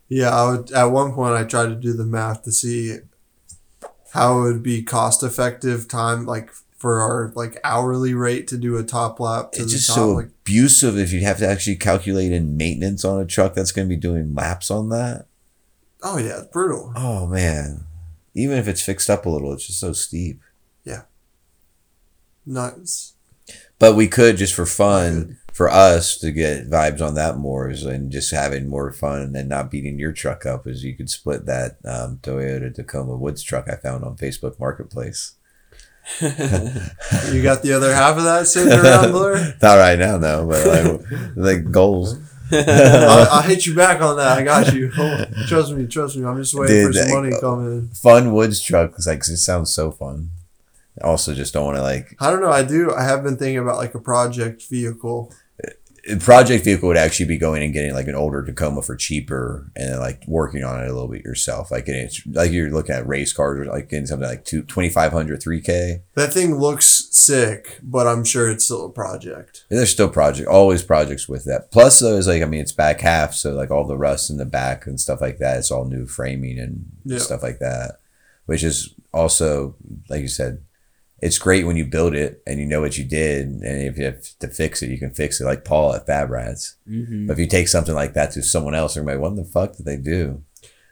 Yeah, 0.08 0.30
I 0.30 0.50
would. 0.50 0.70
At 0.72 0.84
one 0.86 1.12
point, 1.12 1.34
I 1.34 1.44
tried 1.44 1.66
to 1.68 1.74
do 1.74 1.92
the 1.92 2.04
math 2.04 2.42
to 2.44 2.52
see 2.52 2.98
how 4.12 4.38
it 4.38 4.42
would 4.44 4.62
be 4.62 4.82
cost 4.82 5.22
effective 5.22 5.88
time, 5.88 6.26
like 6.26 6.50
for 6.78 7.00
our 7.00 7.32
like 7.34 7.58
hourly 7.64 8.14
rate 8.14 8.46
to 8.48 8.56
do 8.58 8.76
a 8.76 8.84
top 8.84 9.18
lap 9.18 9.50
to 9.52 9.62
It's 9.62 9.72
the 9.72 9.76
just 9.78 9.88
top. 9.88 9.96
so 9.96 10.08
like, 10.12 10.26
abusive 10.26 10.96
if 10.98 11.12
you 11.12 11.22
have 11.22 11.38
to 11.38 11.48
actually 11.48 11.76
calculate 11.76 12.32
in 12.32 12.56
maintenance 12.56 13.04
on 13.04 13.20
a 13.20 13.24
truck 13.26 13.54
that's 13.54 13.72
gonna 13.72 13.88
be 13.88 13.96
doing 13.96 14.34
laps 14.34 14.70
on 14.70 14.90
that. 14.90 15.26
oh 16.02 16.18
yeah, 16.18 16.38
it's 16.40 16.48
brutal. 16.48 16.92
Oh 16.94 17.26
man, 17.26 17.84
even 18.34 18.58
if 18.58 18.68
it's 18.68 18.82
fixed 18.82 19.08
up 19.10 19.26
a 19.26 19.30
little, 19.30 19.52
it's 19.54 19.66
just 19.66 19.80
so 19.80 19.92
steep. 19.92 20.40
Yeah. 20.84 21.02
Nuts. 22.44 23.14
But 23.78 23.94
we 23.96 24.06
could 24.08 24.36
just 24.36 24.54
for 24.54 24.66
fun, 24.66 25.38
for 25.56 25.70
us 25.70 26.18
to 26.18 26.30
get 26.30 26.68
vibes 26.68 27.00
on 27.00 27.14
that 27.14 27.38
more 27.38 27.70
is 27.70 27.82
and 27.82 28.12
just 28.12 28.30
having 28.30 28.68
more 28.68 28.92
fun 28.92 29.34
and 29.34 29.48
not 29.48 29.70
beating 29.70 29.98
your 29.98 30.12
truck 30.12 30.44
up 30.44 30.66
is 30.66 30.84
you 30.84 30.94
could 30.94 31.08
split 31.08 31.46
that 31.46 31.78
um, 31.82 32.18
Toyota 32.22 32.74
Tacoma 32.74 33.16
Woods 33.16 33.42
truck 33.42 33.66
I 33.66 33.76
found 33.76 34.04
on 34.04 34.18
Facebook 34.18 34.60
Marketplace. 34.60 35.32
You 36.20 37.42
got 37.42 37.62
the 37.62 37.72
other 37.74 37.92
half 37.94 38.18
of 38.18 38.24
that 38.24 38.46
sitting 38.46 38.70
around. 38.70 39.12
Not 39.62 39.76
right 39.76 39.98
now, 39.98 40.18
no, 40.18 40.46
but 40.46 40.66
like, 40.66 41.36
like 41.36 41.72
goals. 41.72 42.18
I'll, 42.52 43.28
I'll 43.32 43.42
hit 43.42 43.64
you 43.64 43.74
back 43.74 44.02
on 44.02 44.18
that. 44.18 44.38
I 44.38 44.44
got 44.44 44.74
you. 44.74 44.90
Trust 45.48 45.72
me, 45.72 45.86
trust 45.86 46.18
me. 46.18 46.26
I'm 46.26 46.36
just 46.36 46.54
waiting 46.54 46.76
Dude, 46.76 46.94
for 46.94 47.02
some 47.02 47.10
money 47.10 47.30
to 47.30 47.40
come 47.40 47.66
in. 47.66 47.88
Fun 47.88 48.32
Woods 48.34 48.60
truck 48.62 48.98
is 48.98 49.06
like 49.06 49.20
it 49.20 49.38
sounds 49.38 49.72
so 49.72 49.90
fun. 49.90 50.30
Also, 51.02 51.34
just 51.34 51.54
don't 51.54 51.64
want 51.64 51.76
to 51.76 51.82
like 51.82 52.14
I 52.20 52.30
don't 52.30 52.42
know. 52.42 52.52
I 52.52 52.62
do. 52.62 52.94
I 52.94 53.04
have 53.04 53.24
been 53.24 53.38
thinking 53.38 53.58
about 53.58 53.78
like 53.78 53.94
a 53.94 54.00
project 54.00 54.62
vehicle. 54.68 55.32
Project 56.20 56.64
vehicle 56.64 56.88
would 56.88 56.96
actually 56.96 57.26
be 57.26 57.38
going 57.38 57.62
and 57.62 57.72
getting 57.72 57.92
like 57.92 58.06
an 58.06 58.14
older 58.14 58.44
Tacoma 58.44 58.82
for 58.82 58.94
cheaper 58.96 59.70
and 59.74 59.90
then 59.92 59.98
like 59.98 60.22
working 60.26 60.62
on 60.62 60.82
it 60.82 60.88
a 60.88 60.92
little 60.92 61.08
bit 61.08 61.24
yourself. 61.24 61.70
Like 61.70 61.88
it's 61.88 62.24
like 62.26 62.52
you're 62.52 62.70
looking 62.70 62.94
at 62.94 63.06
race 63.06 63.32
cars 63.32 63.58
or 63.60 63.64
like 63.66 63.88
getting 63.88 64.06
something 64.06 64.28
like 64.28 64.44
two, 64.44 64.62
2500 64.62 65.40
3K. 65.40 66.02
That 66.14 66.32
thing 66.32 66.56
looks 66.58 67.08
sick, 67.10 67.80
but 67.82 68.06
I'm 68.06 68.24
sure 68.24 68.50
it's 68.50 68.64
still 68.64 68.86
a 68.86 68.90
project. 68.92 69.64
And 69.70 69.78
there's 69.78 69.90
still 69.90 70.08
project, 70.08 70.48
always 70.48 70.82
projects 70.82 71.28
with 71.28 71.44
that. 71.46 71.70
Plus, 71.72 71.98
though, 71.98 72.16
is 72.16 72.28
like 72.28 72.42
I 72.42 72.46
mean, 72.46 72.60
it's 72.60 72.72
back 72.72 73.00
half, 73.00 73.34
so 73.34 73.52
like 73.52 73.70
all 73.70 73.86
the 73.86 73.96
rust 73.98 74.30
in 74.30 74.36
the 74.36 74.44
back 74.44 74.86
and 74.86 75.00
stuff 75.00 75.20
like 75.20 75.38
that. 75.38 75.58
It's 75.58 75.70
all 75.70 75.84
new 75.86 76.06
framing 76.06 76.58
and 76.58 76.84
Yeah. 77.04 77.18
stuff 77.18 77.42
like 77.42 77.58
that, 77.58 77.98
which 78.46 78.62
is 78.62 78.94
also 79.12 79.74
like 80.08 80.20
you 80.20 80.28
said, 80.28 80.62
it's 81.26 81.38
great 81.38 81.66
when 81.66 81.76
you 81.76 81.84
build 81.84 82.14
it 82.14 82.42
and 82.46 82.58
you 82.60 82.66
know 82.66 82.80
what 82.80 82.96
you 82.98 83.04
did, 83.04 83.46
and 83.46 83.82
if 83.88 83.98
you 83.98 84.04
have 84.04 84.22
to 84.38 84.48
fix 84.48 84.82
it, 84.82 84.90
you 84.90 84.98
can 84.98 85.12
fix 85.12 85.40
it. 85.40 85.44
Like 85.44 85.64
Paul 85.64 85.94
at 85.94 86.06
Fab 86.06 86.30
Rats. 86.30 86.76
Mhm. 86.88 87.26
But 87.26 87.34
if 87.34 87.38
you 87.38 87.46
take 87.46 87.68
something 87.68 87.94
like 87.94 88.14
that 88.14 88.30
to 88.32 88.42
someone 88.42 88.74
else, 88.74 88.94
they're 88.94 89.04
like, 89.04 89.18
"What 89.18 89.36
the 89.36 89.44
fuck 89.44 89.76
did 89.76 89.86
they 89.86 89.96
do?" 89.96 90.42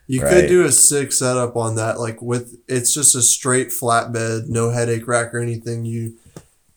You 0.07 0.21
Right. 0.21 0.31
could 0.33 0.47
do 0.47 0.63
a 0.65 0.71
sick 0.71 1.11
setup 1.11 1.55
on 1.55 1.75
that, 1.77 1.99
like 1.99 2.21
with 2.21 2.55
it's 2.67 2.93
just 2.93 3.15
a 3.15 3.21
straight 3.21 3.69
flatbed, 3.69 4.47
no 4.49 4.69
headache 4.69 5.07
rack 5.07 5.33
or 5.33 5.39
anything. 5.39 5.85
You 5.85 6.13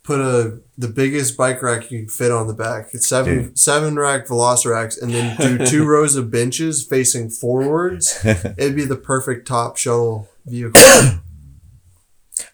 put 0.02 0.20
a 0.20 0.60
the 0.78 0.88
biggest 0.88 1.36
bike 1.36 1.62
rack 1.62 1.90
you 1.90 1.98
can 2.00 2.08
fit 2.08 2.30
on 2.30 2.46
the 2.46 2.54
back. 2.54 2.88
It's 2.94 3.06
seven 3.06 3.34
Dude. 3.42 3.58
seven 3.58 3.96
rack 3.96 4.26
Velocirax, 4.28 5.02
and 5.02 5.12
then 5.12 5.36
do 5.36 5.66
two 5.66 5.84
rows 5.94 6.16
of 6.16 6.30
benches 6.30 6.82
facing 6.82 7.28
forwards. 7.28 8.18
It'd 8.56 8.76
be 8.76 8.86
the 8.86 8.96
perfect 8.96 9.46
top 9.46 9.76
shuttle 9.76 10.28
vehicle. 10.46 10.80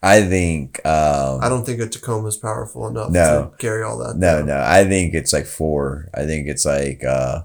I 0.05 0.23
think. 0.23 0.85
Um, 0.87 1.41
I 1.43 1.49
don't 1.49 1.65
think 1.65 1.81
a 1.81 1.87
Tacoma's 1.89 2.37
powerful 2.37 2.87
enough 2.87 3.11
No. 3.11 3.51
to 3.51 3.57
carry 3.57 3.83
all 3.83 3.97
that. 3.99 4.17
No, 4.17 4.39
down. 4.39 4.47
no. 4.47 4.63
I 4.65 4.85
think 4.85 5.15
it's 5.15 5.33
like 5.33 5.47
four. 5.47 6.11
I 6.15 6.27
think 6.27 6.47
it's 6.47 6.65
like 6.67 7.03
uh, 7.05 7.43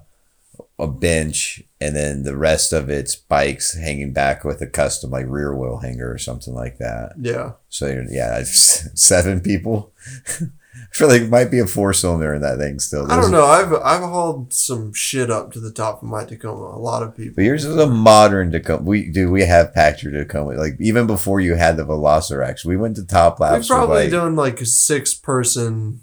a 0.78 0.86
bench, 0.86 1.62
and 1.80 1.96
then 1.96 2.22
the 2.22 2.36
rest 2.36 2.72
of 2.72 2.90
it's 2.90 3.16
bikes 3.16 3.76
hanging 3.78 4.12
back 4.12 4.44
with 4.44 4.60
a 4.60 4.66
custom 4.66 5.10
like 5.10 5.26
rear 5.28 5.56
wheel 5.56 5.78
hanger 5.78 6.12
or 6.12 6.18
something 6.18 6.54
like 6.54 6.78
that. 6.78 7.14
Yeah. 7.18 7.52
So 7.70 8.04
yeah, 8.10 8.42
seven 8.44 9.40
people. 9.40 9.92
I 10.72 10.94
feel 10.94 11.08
like 11.08 11.22
it 11.22 11.30
might 11.30 11.50
be 11.50 11.58
a 11.58 11.66
four 11.66 11.92
cylinder 11.92 12.32
in 12.34 12.42
that 12.42 12.58
thing 12.58 12.78
still. 12.78 13.10
I 13.10 13.20
don't 13.20 13.32
know. 13.32 13.44
I've 13.44 13.72
I've 13.72 14.02
hauled 14.02 14.52
some 14.52 14.92
shit 14.92 15.30
up 15.30 15.52
to 15.52 15.60
the 15.60 15.72
top 15.72 16.02
of 16.02 16.08
my 16.08 16.24
Tacoma. 16.24 16.76
A 16.76 16.78
lot 16.78 17.02
of 17.02 17.16
people. 17.16 17.34
But 17.36 17.44
yours 17.44 17.64
is 17.64 17.76
a 17.76 17.88
modern 17.88 18.52
Tacoma. 18.52 18.82
We 18.82 19.10
do. 19.10 19.30
We 19.30 19.42
have 19.44 19.74
packed 19.74 20.02
your 20.04 20.12
Tacoma. 20.12 20.52
Like 20.54 20.76
even 20.78 21.06
before 21.08 21.40
you 21.40 21.54
had 21.56 21.76
the 21.76 21.84
Velociraptor, 21.84 22.66
we 22.66 22.76
went 22.76 22.96
to 22.96 23.06
top 23.06 23.40
laps. 23.40 23.68
We've 23.68 23.76
probably 23.76 24.02
like 24.04 24.10
done 24.12 24.36
like 24.36 24.60
a 24.60 24.66
six 24.66 25.12
person 25.14 26.02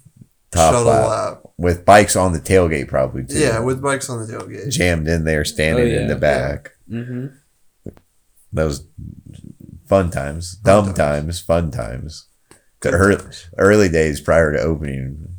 top 0.51 0.74
shuttle 0.74 0.91
lap, 0.91 1.09
lap. 1.09 1.43
with 1.57 1.86
bikes 1.86 2.15
on 2.18 2.34
the 2.34 2.39
tailgate, 2.39 2.88
probably 2.89 3.26
too. 3.26 3.39
Yeah, 3.39 3.59
with 3.59 3.82
bikes 3.82 4.09
on 4.09 4.26
the 4.26 4.34
tailgate. 4.34 4.70
jammed 4.72 5.07
in 5.07 5.24
there, 5.24 5.45
standing 5.45 5.86
Oh, 5.86 5.88
yeah. 5.88 6.01
in 6.01 6.07
the 6.09 6.15
back. 6.15 6.72
Mhm. 6.91 7.34
Those 8.51 8.86
fun 9.88 10.09
times, 10.09 10.57
Fun 10.63 10.86
dumb 10.86 10.86
times. 10.93 10.97
times, 10.97 11.39
fun 11.41 11.72
times. 11.72 12.26
The 12.91 12.97
early, 12.97 13.23
early 13.57 13.89
days 13.89 14.21
prior 14.21 14.51
to 14.53 14.59
opening, 14.59 15.35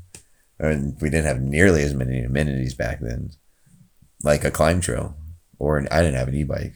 and 0.59 0.97
we 1.01 1.11
didn't 1.11 1.27
have 1.27 1.41
nearly 1.41 1.83
as 1.83 1.95
many 1.95 2.21
amenities 2.23 2.75
back 2.75 3.01
then, 3.01 3.31
like 4.23 4.45
a 4.45 4.51
climb 4.51 4.81
trail, 4.81 5.17
or 5.59 5.79
an, 5.79 5.89
I 5.91 6.03
didn't 6.03 6.17
have 6.17 6.29
an 6.29 6.35
e-bike. 6.35 6.75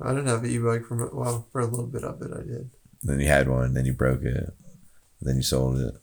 I 0.00 0.10
didn't 0.10 0.26
have 0.28 0.44
an 0.44 0.50
e-bike 0.50 0.84
for 0.84 1.08
a- 1.08 1.14
well 1.14 1.46
for 1.52 1.60
a 1.60 1.66
little 1.66 1.86
bit 1.86 2.04
of 2.04 2.20
it. 2.22 2.30
I 2.32 2.42
did. 2.42 2.70
Then 3.02 3.20
you 3.20 3.28
had 3.28 3.48
one, 3.48 3.74
then 3.74 3.84
you 3.84 3.92
broke 3.92 4.22
it, 4.22 4.50
then 5.20 5.36
you 5.36 5.42
sold 5.42 5.78
it, 5.78 5.94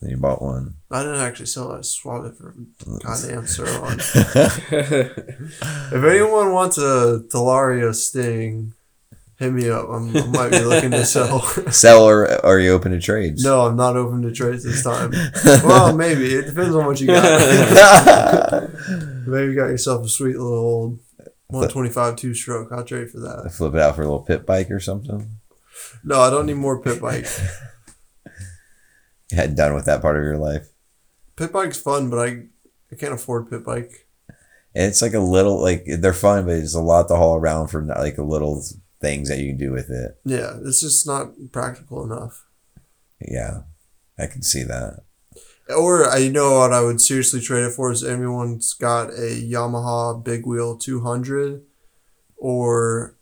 then 0.00 0.10
you 0.10 0.16
bought 0.16 0.42
one. 0.42 0.74
I 0.90 1.02
didn't 1.02 1.20
actually 1.20 1.46
sell 1.46 1.72
it. 1.72 1.78
I 1.78 1.80
swapped 1.82 2.26
it 2.26 2.36
for 2.36 2.54
goddamn 3.02 3.44
Surron. 3.44 3.98
if 5.92 6.04
anyone 6.04 6.52
wants 6.52 6.78
a 6.78 7.22
Talaria 7.28 7.94
Sting, 7.94 8.74
hit 9.42 9.52
me 9.52 9.68
up. 9.68 9.88
I'm, 9.88 10.16
I 10.16 10.26
might 10.26 10.50
be 10.50 10.60
looking 10.60 10.92
to 10.92 11.04
sell. 11.04 11.40
Sell 11.72 12.04
or 12.04 12.44
are 12.44 12.58
you 12.58 12.72
open 12.72 12.92
to 12.92 13.00
trades? 13.00 13.42
no, 13.42 13.66
I'm 13.66 13.76
not 13.76 13.96
open 13.96 14.22
to 14.22 14.32
trades 14.32 14.64
this 14.64 14.82
time. 14.82 15.12
Well, 15.64 15.94
maybe 15.94 16.34
it 16.34 16.46
depends 16.46 16.74
on 16.74 16.86
what 16.86 17.00
you 17.00 17.08
got. 17.08 18.70
maybe 19.26 19.52
you 19.52 19.54
got 19.54 19.68
yourself 19.68 20.04
a 20.06 20.08
sweet 20.08 20.36
little 20.36 20.52
old 20.52 21.00
125 21.48 22.16
two 22.16 22.34
stroke. 22.34 22.70
I'll 22.72 22.84
trade 22.84 23.10
for 23.10 23.20
that. 23.20 23.52
Flip 23.52 23.74
it 23.74 23.80
out 23.80 23.96
for 23.96 24.02
a 24.02 24.04
little 24.04 24.22
pit 24.22 24.46
bike 24.46 24.70
or 24.70 24.80
something. 24.80 25.38
No, 26.04 26.20
I 26.20 26.30
don't 26.30 26.46
need 26.46 26.54
more 26.54 26.80
pit 26.80 27.00
bike. 27.00 27.26
You 29.30 29.36
hadn't 29.36 29.56
done 29.56 29.74
with 29.74 29.86
that 29.86 30.02
part 30.02 30.16
of 30.16 30.22
your 30.22 30.38
life. 30.38 30.68
Pit 31.36 31.52
bike's 31.52 31.80
fun, 31.80 32.10
but 32.10 32.18
I 32.18 32.44
I 32.90 32.96
can't 32.96 33.14
afford 33.14 33.50
pit 33.50 33.64
bike. 33.64 34.06
And 34.74 34.86
it's 34.86 35.02
like 35.02 35.14
a 35.14 35.20
little 35.20 35.60
like 35.60 35.84
they're 35.86 36.12
fun, 36.12 36.46
but 36.46 36.56
it's 36.56 36.74
a 36.74 36.80
lot 36.80 37.08
to 37.08 37.16
haul 37.16 37.36
around 37.36 37.68
for 37.68 37.82
like 37.82 38.18
a 38.18 38.22
little 38.22 38.62
things 39.02 39.28
that 39.28 39.38
you 39.38 39.48
can 39.48 39.58
do 39.58 39.72
with 39.72 39.90
it. 39.90 40.18
Yeah, 40.24 40.56
it's 40.64 40.80
just 40.80 41.06
not 41.06 41.32
practical 41.52 42.04
enough. 42.04 42.46
Yeah, 43.20 43.62
I 44.18 44.26
can 44.26 44.42
see 44.42 44.62
that. 44.62 45.00
Or 45.68 46.08
I 46.08 46.28
know 46.28 46.58
what 46.58 46.72
I 46.72 46.82
would 46.82 47.00
seriously 47.00 47.40
trade 47.40 47.64
it 47.64 47.72
for 47.72 47.92
is 47.92 48.02
everyone's 48.02 48.72
got 48.72 49.10
a 49.10 49.40
Yamaha 49.42 50.22
Big 50.24 50.46
Wheel 50.46 50.76
200 50.76 51.62
or 52.36 53.16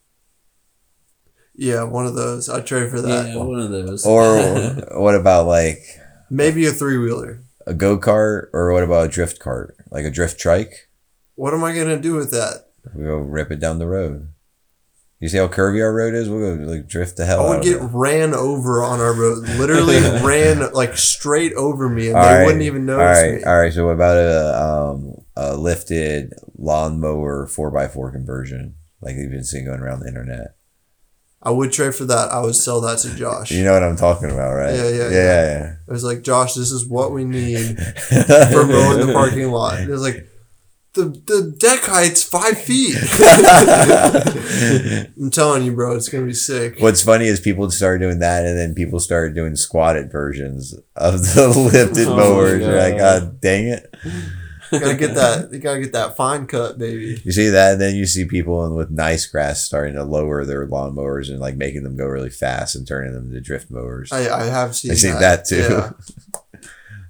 yeah, 1.54 1.82
one 1.82 2.06
of 2.06 2.14
those. 2.14 2.48
I'd 2.48 2.64
trade 2.66 2.90
for 2.90 3.02
that. 3.02 3.28
Yeah, 3.28 3.36
one 3.36 3.60
of 3.60 3.70
those. 3.70 4.06
Or 4.06 4.38
what 5.00 5.14
about 5.14 5.46
like 5.46 5.80
Maybe 6.30 6.64
a 6.66 6.70
three 6.70 6.96
wheeler. 6.96 7.42
a 7.66 7.74
go 7.74 7.98
kart, 7.98 8.48
or 8.54 8.72
what 8.72 8.82
about 8.82 9.06
a 9.06 9.08
drift 9.08 9.38
cart, 9.40 9.76
like 9.90 10.04
a 10.06 10.10
drift 10.10 10.40
trike? 10.40 10.88
What 11.34 11.52
am 11.52 11.62
I 11.62 11.74
gonna 11.76 12.00
do 12.00 12.14
with 12.14 12.30
that? 12.30 12.70
We 12.94 13.04
go 13.04 13.16
rip 13.16 13.50
it 13.50 13.60
down 13.60 13.78
the 13.78 13.86
road. 13.86 14.32
You 15.20 15.28
see 15.28 15.36
how 15.36 15.48
curvy 15.48 15.82
our 15.82 15.92
road 15.92 16.14
is? 16.14 16.30
We'll 16.30 16.56
go 16.56 16.62
like 16.64 16.88
drift 16.88 17.18
the 17.18 17.26
hell 17.26 17.46
I 17.46 17.50
would 17.56 17.62
get 17.62 17.76
it. 17.76 17.84
ran 17.92 18.32
over 18.32 18.82
on 18.82 19.00
our 19.00 19.12
road. 19.12 19.46
Literally 19.58 19.96
ran 20.26 20.72
like 20.72 20.96
straight 20.96 21.52
over 21.52 21.88
me, 21.90 22.08
and 22.08 22.16
All 22.16 22.22
they 22.24 22.34
right, 22.36 22.44
wouldn't 22.46 22.62
even 22.62 22.88
All 22.88 22.96
notice 22.96 23.18
right, 23.22 23.34
me. 23.34 23.44
all 23.44 23.60
right. 23.60 23.72
So 23.72 23.84
what 23.86 23.92
about 23.92 24.16
a 24.16 24.62
um 24.64 25.14
a 25.36 25.56
lifted 25.56 26.32
lawnmower 26.56 27.46
four 27.46 27.76
x 27.78 27.92
four 27.92 28.10
conversion, 28.10 28.76
like 29.02 29.14
you've 29.16 29.30
been 29.30 29.44
seeing 29.44 29.66
going 29.66 29.80
around 29.80 30.00
the 30.00 30.08
internet? 30.08 30.56
I 31.42 31.50
would 31.50 31.72
trade 31.72 31.94
for 31.94 32.04
that. 32.06 32.30
I 32.30 32.40
would 32.40 32.54
sell 32.56 32.80
that 32.82 32.98
to 33.00 33.14
Josh. 33.14 33.50
You 33.50 33.64
know 33.64 33.72
what 33.72 33.82
I'm 33.82 33.96
talking 33.96 34.30
about, 34.30 34.52
right? 34.54 34.74
Yeah, 34.74 34.88
yeah, 34.90 35.10
yeah. 35.10 35.74
I 35.88 35.92
was 35.92 36.04
like, 36.04 36.20
Josh, 36.22 36.52
this 36.54 36.70
is 36.70 36.86
what 36.86 37.12
we 37.12 37.24
need 37.24 37.78
for 38.08 38.66
mowing 38.66 39.06
the 39.06 39.10
parking 39.14 39.50
lot. 39.50 39.80
It 39.80 39.88
was 39.88 40.02
like, 40.02 40.26
the 40.94 41.04
the 41.04 41.54
deck 41.56 41.80
height's 41.82 42.22
five 42.22 42.58
feet. 42.62 42.96
I'm 45.16 45.30
telling 45.30 45.64
you, 45.64 45.72
bro, 45.72 45.96
it's 45.96 46.08
gonna 46.08 46.26
be 46.26 46.34
sick. 46.34 46.80
What's 46.80 47.02
funny 47.02 47.26
is 47.26 47.40
people 47.40 47.70
started 47.70 48.00
doing 48.00 48.18
that, 48.20 48.44
and 48.44 48.58
then 48.58 48.74
people 48.74 49.00
started 49.00 49.34
doing 49.34 49.56
squatted 49.56 50.10
versions 50.10 50.74
of 50.96 51.22
the 51.34 51.48
lifted 51.72 52.08
Oh 52.08 52.16
my 52.16 52.22
mowers. 52.22 52.62
You're 52.62 52.76
like, 52.76 52.98
God. 52.98 53.20
God 53.22 53.40
dang 53.40 53.68
it! 53.68 53.94
You 54.72 54.80
gotta 54.80 54.96
get 54.96 55.14
that. 55.14 55.52
You 55.52 55.58
gotta 55.58 55.80
get 55.80 55.92
that 55.92 56.16
fine 56.16 56.46
cut, 56.46 56.78
baby. 56.78 57.20
You 57.24 57.32
see 57.32 57.48
that, 57.48 57.72
and 57.72 57.80
then 57.80 57.94
you 57.94 58.06
see 58.06 58.24
people 58.24 58.74
with 58.74 58.90
nice 58.90 59.26
grass 59.26 59.64
starting 59.64 59.94
to 59.94 60.04
lower 60.04 60.44
their 60.44 60.66
lawn 60.66 60.94
mowers 60.94 61.28
and 61.28 61.40
like 61.40 61.56
making 61.56 61.82
them 61.82 61.96
go 61.96 62.06
really 62.06 62.30
fast 62.30 62.74
and 62.74 62.86
turning 62.86 63.12
them 63.12 63.28
into 63.28 63.40
drift 63.40 63.70
mowers. 63.70 64.12
I, 64.12 64.28
I 64.28 64.44
have 64.44 64.76
seen. 64.76 64.92
I 64.92 64.94
seen 64.94 65.18
that 65.20 65.44
too. 65.44 65.68
Yeah, 65.70 65.92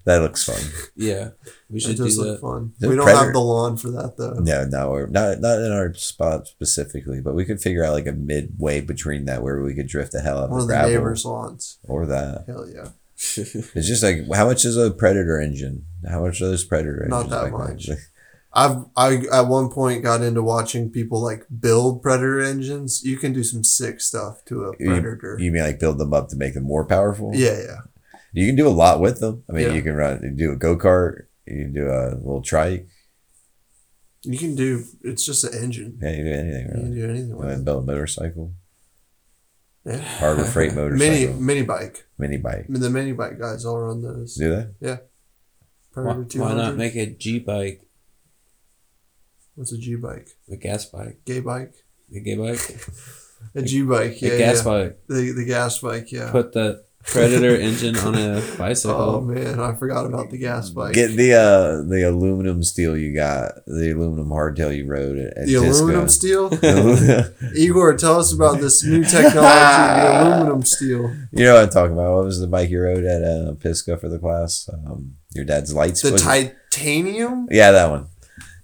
that 0.05 0.19
looks 0.23 0.45
fun. 0.45 0.61
Yeah, 0.97 1.31
we 1.69 1.77
it 1.79 1.83
should 1.83 1.97
do 1.97 2.05
does 2.05 2.19
look 2.19 2.37
that. 2.37 2.41
fun. 2.41 2.73
The 2.79 2.89
We 2.89 2.97
don't 2.97 3.05
Predator- 3.05 3.25
have 3.27 3.33
the 3.35 3.41
lawn 3.41 3.77
for 3.77 3.91
that 3.91 4.17
though. 4.17 4.35
No, 4.41 4.65
no, 4.67 4.91
we're 4.91 5.07
not 5.07 5.41
not 5.41 5.59
in 5.61 5.73
our 5.73 5.93
spot 5.95 6.47
specifically, 6.49 7.21
but 7.21 7.35
we 7.35 7.45
could 7.45 7.61
figure 7.61 7.85
out 7.85 7.93
like 7.95 8.07
a 8.07 8.13
midway 8.13 8.81
between 8.81 9.25
that 9.27 9.43
where 9.43 9.61
we 9.63 9.75
could 9.75 9.87
drift 9.89 10.13
the 10.13 10.21
hell 10.21 10.39
out 10.39 10.45
of 10.45 10.51
One 10.51 10.59
the 10.61 10.63
of 10.65 10.69
the 10.69 10.75
gravel 10.75 10.91
neighbors' 10.95 11.25
lawns. 11.25 11.79
or 11.85 12.07
that. 12.07 12.45
Hell 12.47 12.67
yeah. 12.69 12.89
It's 13.37 13.87
just 13.89 14.03
like 14.03 14.27
how 14.35 14.47
much 14.47 14.65
is 14.65 14.77
a 14.79 14.91
Predator 14.91 15.39
engine? 15.41 15.85
How 16.09 16.23
much 16.25 16.41
are 16.41 16.47
those 16.47 16.65
Predator 16.65 17.07
Not 17.09 17.25
engines? 17.27 17.33
that 17.33 17.43
like 17.43 17.53
much. 17.53 17.89
I've 18.53 18.85
I 18.97 19.17
at 19.33 19.47
one 19.47 19.69
point 19.71 20.03
got 20.03 20.23
into 20.23 20.43
watching 20.43 20.91
people 20.91 21.23
like 21.23 21.45
build 21.61 22.03
predator 22.03 22.41
engines. 22.41 23.05
You 23.05 23.17
can 23.17 23.33
do 23.33 23.45
some 23.45 23.63
sick 23.63 24.01
stuff 24.01 24.45
to 24.47 24.65
a 24.65 24.73
You- 24.81 24.87
predator. 24.91 25.37
You 25.39 25.53
mean 25.53 25.63
like 25.63 25.79
build 25.79 25.99
them 25.99 26.13
up 26.13 26.29
to 26.31 26.37
make 26.37 26.55
them 26.55 26.65
more 26.65 26.85
powerful? 26.85 27.31
yeah, 27.33 27.61
yeah. 27.61 27.77
You 28.33 28.47
can 28.47 28.57
do 28.57 28.69
a 28.69 28.71
lot 28.71 29.01
with 29.01 29.21
them. 29.21 29.43
I 29.49 29.53
mean, 29.53 29.67
Yeah. 29.69 29.73
you 29.75 29.83
can 29.83 29.95
run, 29.95 30.15
you 30.23 30.29
can 30.29 30.37
do 30.37 30.53
a 30.53 30.57
go 30.57 30.77
kart, 30.77 31.27
you 31.47 31.65
can 31.65 31.73
do 31.73 31.87
a 31.89 32.15
little 32.15 32.43
trike. 32.43 32.87
You 34.23 34.39
can 34.39 34.55
do. 34.55 34.85
It's 35.03 35.25
just 35.25 35.45
an 35.45 35.55
engine. 35.63 35.99
Yeah, 36.01 36.11
you 36.11 36.17
can 36.17 36.25
do 36.27 36.33
anything 36.33 36.67
You 36.67 36.73
can 36.83 36.95
do 36.95 37.05
anything 37.11 37.37
with 37.37 37.49
want 37.49 37.65
build 37.65 37.83
a 37.85 37.87
motorcycle, 37.87 38.53
Yeah. 39.87 39.97
Harbor 39.97 40.45
Freight 40.45 40.75
motorcycle, 40.81 41.09
Mini 41.09 41.31
mini, 41.41 41.63
bike. 41.63 42.07
mini 42.19 42.37
bike. 42.37 42.53
bike. 42.57 42.67
I 42.69 42.73
mean, 42.73 42.83
the 42.83 42.91
mini 42.91 43.13
bike 43.13 43.39
guys 43.41 43.65
all 43.65 43.81
run 43.81 44.03
those. 44.03 44.35
Do 44.37 44.51
that? 44.79 45.07
Why, 45.95 46.03
why 46.15 46.55
not 46.55 46.77
make 46.77 46.95
a 46.97 47.07
G 47.07 47.39
bike, 47.41 47.83
What's 49.57 49.73
a 49.73 49.79
G 49.79 49.97
bike? 49.97 50.29
a 50.51 50.57
gas 50.57 50.85
bike, 50.87 51.21
Gay 51.25 51.41
bike. 51.41 51.75
a 52.15 52.21
gay 52.21 52.37
bike, 52.37 52.61
A 53.55 53.63
G 53.63 53.83
bike. 53.83 54.21
Yeah, 54.23 54.33
a 54.33 54.39
gas 54.39 54.59
yeah. 54.59 54.65
bike? 54.65 54.99
The 55.09 55.33
the 55.33 55.45
gas 55.47 55.79
bike. 55.81 56.13
Yeah. 56.13 56.31
Put 56.31 56.53
the 56.53 56.85
Predator 57.03 57.57
engine 57.57 57.97
on 57.97 58.15
a 58.15 58.43
bicycle. 58.59 58.95
oh 58.95 59.21
man, 59.23 59.59
I 59.59 59.75
forgot 59.75 60.05
about 60.07 60.31
the 60.31 60.37
gas 60.39 60.69
bike. 60.71 60.93
Get 60.95 61.17
the 61.17 61.33
uh 61.33 61.83
the 61.89 62.03
aluminum 62.09 62.63
steel 62.63 62.97
you 62.97 63.15
got, 63.15 63.53
the 63.67 63.93
aluminum 63.93 64.29
hardtail 64.29 64.77
you 64.77 64.87
rode 64.87 65.19
at, 65.19 65.37
at 65.39 65.47
the 65.47 65.55
aluminum 65.55 66.09
steel. 66.09 66.51
Igor, 67.57 67.97
tell 67.97 68.21
us 68.21 68.33
about 68.33 68.61
this 68.61 68.85
new 68.85 69.03
technology, 69.03 69.33
the 69.33 70.21
aluminum 70.23 70.63
steel. 70.63 71.11
you 71.33 71.45
know 71.45 71.55
what 71.55 71.65
I'm 71.65 71.71
talking 71.71 71.95
about? 71.95 72.15
What 72.17 72.25
was 72.27 72.39
the 72.39 72.47
bike 72.47 72.69
you 72.71 72.81
rode 72.83 73.05
at 73.05 73.23
uh, 73.25 73.55
Pisgah 73.55 73.97
for 73.97 74.09
the 74.11 74.19
class? 74.19 74.69
Um, 74.73 75.17
your 75.35 75.47
dad's 75.47 75.73
lights. 75.75 76.03
The 76.03 76.13
was 76.13 76.23
it- 76.23 76.55
titanium? 76.71 77.49
Yeah, 77.51 77.73
that 77.73 77.91
one. 77.91 78.09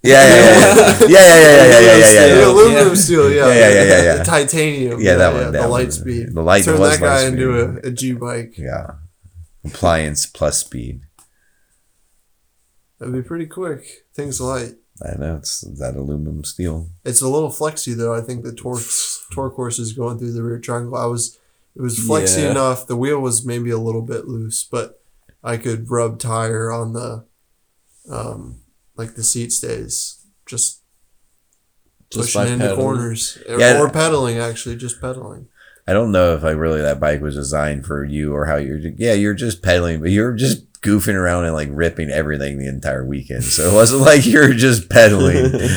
Yeah, 0.13 0.27
yeah, 0.29 0.37
yeah, 0.37 1.09
yeah, 1.09 1.09
yeah, 1.09 1.09
yeah, 1.09 1.09
yeah, 1.09 1.81
yeah, 1.81 1.81
yeah, 1.81 1.97
yeah, 1.97 2.27
yeah, 2.27 2.35
The 2.35 2.47
aluminum 2.51 2.89
Yeah. 2.89 2.95
steel, 2.95 3.31
yeah. 3.33 3.47
Yeah, 3.49 3.55
yeah, 3.55 3.69
yeah, 3.69 3.83
yeah, 3.85 4.03
yeah. 4.03 4.17
The 4.19 4.25
titanium. 4.25 5.01
Yeah, 5.01 5.15
that 5.17 5.33
one, 5.33 5.53
that 5.53 5.63
the 5.63 5.69
Litespeed. 5.69 6.35
The 6.35 6.43
Litespeed. 6.43 6.65
Turn 6.65 6.81
was 6.81 6.91
that 6.99 7.01
guy 7.01 7.17
light 7.17 7.27
into 7.33 7.73
speed. 7.75 7.85
a, 7.85 7.89
a 7.89 7.91
G 7.93 8.13
bike. 8.13 8.59
Yeah, 8.59 8.87
compliance 9.63 10.27
plus 10.27 10.59
speed. 10.59 11.01
That'd 12.99 13.15
be 13.15 13.23
pretty 13.23 13.47
quick. 13.47 14.07
Things 14.15 14.41
light. 14.41 14.75
I 15.05 15.19
know 15.19 15.37
it's 15.37 15.61
that 15.61 15.95
aluminum 15.97 16.43
steel. 16.45 16.89
It's 17.05 17.21
a 17.21 17.29
little 17.29 17.51
flexy 17.51 17.93
though. 17.93 18.15
I 18.15 18.23
think 18.23 18.43
the 18.43 18.55
torque 18.55 18.81
torque 19.33 19.55
horse 19.55 19.79
is 19.79 19.93
going 19.93 20.19
through 20.19 20.33
the 20.33 20.43
rear 20.43 20.59
triangle. 20.59 20.97
I 20.97 21.05
was 21.05 21.39
it 21.75 21.83
was 21.83 21.99
flexy 21.99 22.41
Yeah. 22.43 22.53
enough. 22.53 22.87
The 22.87 22.97
wheel 22.97 23.21
was 23.21 23.45
maybe 23.45 23.69
a 23.71 23.77
little 23.79 24.01
bit 24.01 24.27
loose, 24.27 24.65
but 24.65 25.03
I 25.45 25.59
could 25.59 25.91
rub 25.91 26.19
tire 26.19 26.73
on 26.73 26.95
the 26.95 27.25
um 28.11 28.61
like 28.97 29.15
the 29.15 29.23
seat 29.23 29.53
stays 29.53 30.25
just, 30.47 30.83
Just 32.13 32.35
pushing 32.35 32.53
into 32.55 32.65
pedaling. 32.67 32.81
corners 32.81 33.39
Yeah. 33.49 33.81
or 33.81 33.91
pedaling 33.91 34.39
actually 34.39 34.77
just 34.77 35.01
pedaling. 35.01 35.49
I 35.89 35.93
don't 35.93 36.11
know 36.13 36.35
if 36.35 36.43
like 36.43 36.57
really 36.57 36.81
that 36.81 36.99
bike 37.01 37.21
was 37.21 37.35
designed 37.37 37.87
for 37.87 38.05
you 38.05 38.35
or 38.35 38.47
how 38.47 38.57
you're. 38.57 38.79
Yeah, 38.79 39.13
you're 39.13 39.35
just 39.35 39.63
pedaling, 39.63 40.01
but 40.01 40.11
you're 40.11 40.35
just 40.35 40.71
goofing 40.81 41.15
around 41.15 41.45
and 41.45 41.55
like 41.55 41.69
ripping 41.71 42.11
everything 42.11 42.59
the 42.59 42.69
entire 42.69 43.05
weekend. 43.05 43.45
So 43.45 43.71
it 43.71 43.75
wasn't 43.75 44.03
like 44.03 44.27
you're 44.27 44.53
just 44.53 44.89
pedaling. 44.91 45.53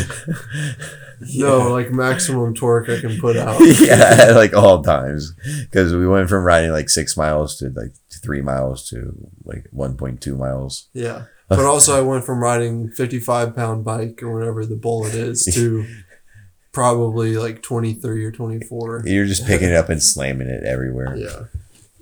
No, 1.35 1.69
like 1.73 1.91
maximum 1.91 2.55
torque 2.55 2.87
I 2.89 2.99
can 3.01 3.19
put 3.19 3.35
out. 3.35 3.59
yeah, 3.81 4.31
like 4.33 4.53
all 4.53 4.81
times 4.81 5.33
because 5.69 5.93
we 5.93 6.07
went 6.07 6.29
from 6.29 6.45
riding 6.45 6.71
like 6.71 6.89
six 6.89 7.17
miles 7.17 7.57
to 7.57 7.69
like 7.75 7.91
three 8.23 8.41
miles 8.41 8.87
to 8.89 9.13
like 9.43 9.65
1.2 9.75 10.37
miles. 10.37 10.87
Yeah. 10.93 11.25
But 11.49 11.65
also 11.65 11.97
I 11.97 12.01
went 12.01 12.25
from 12.25 12.41
riding 12.41 12.91
55 12.91 13.55
pound 13.55 13.83
bike 13.83 14.21
or 14.21 14.31
whatever 14.31 14.65
the 14.65 14.75
bullet 14.75 15.15
is 15.15 15.45
to 15.55 15.85
probably 16.71 17.37
like 17.37 17.63
23 17.63 18.23
or 18.23 18.31
24. 18.31 19.03
You're 19.05 19.25
just 19.25 19.47
picking 19.47 19.69
it 19.69 19.75
up 19.75 19.89
and 19.89 20.01
slamming 20.01 20.47
it 20.47 20.63
everywhere. 20.63 21.15
Yeah. 21.17 21.45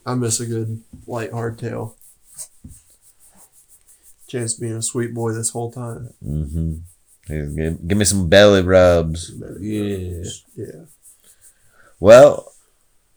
I 0.05 0.15
miss 0.15 0.39
a 0.39 0.45
good 0.45 0.83
light 1.05 1.31
hardtail. 1.31 1.95
Chance 4.27 4.55
being 4.55 4.73
a 4.73 4.81
sweet 4.81 5.13
boy 5.13 5.31
this 5.31 5.51
whole 5.51 5.71
time. 5.71 6.13
Mm-hmm. 6.25 6.75
Give, 7.27 7.87
give 7.87 7.97
me 7.97 8.05
some 8.05 8.29
belly 8.29 8.61
rubs. 8.61 9.31
Yeah. 9.59 10.23
Yeah. 10.55 10.85
Well, 11.99 12.53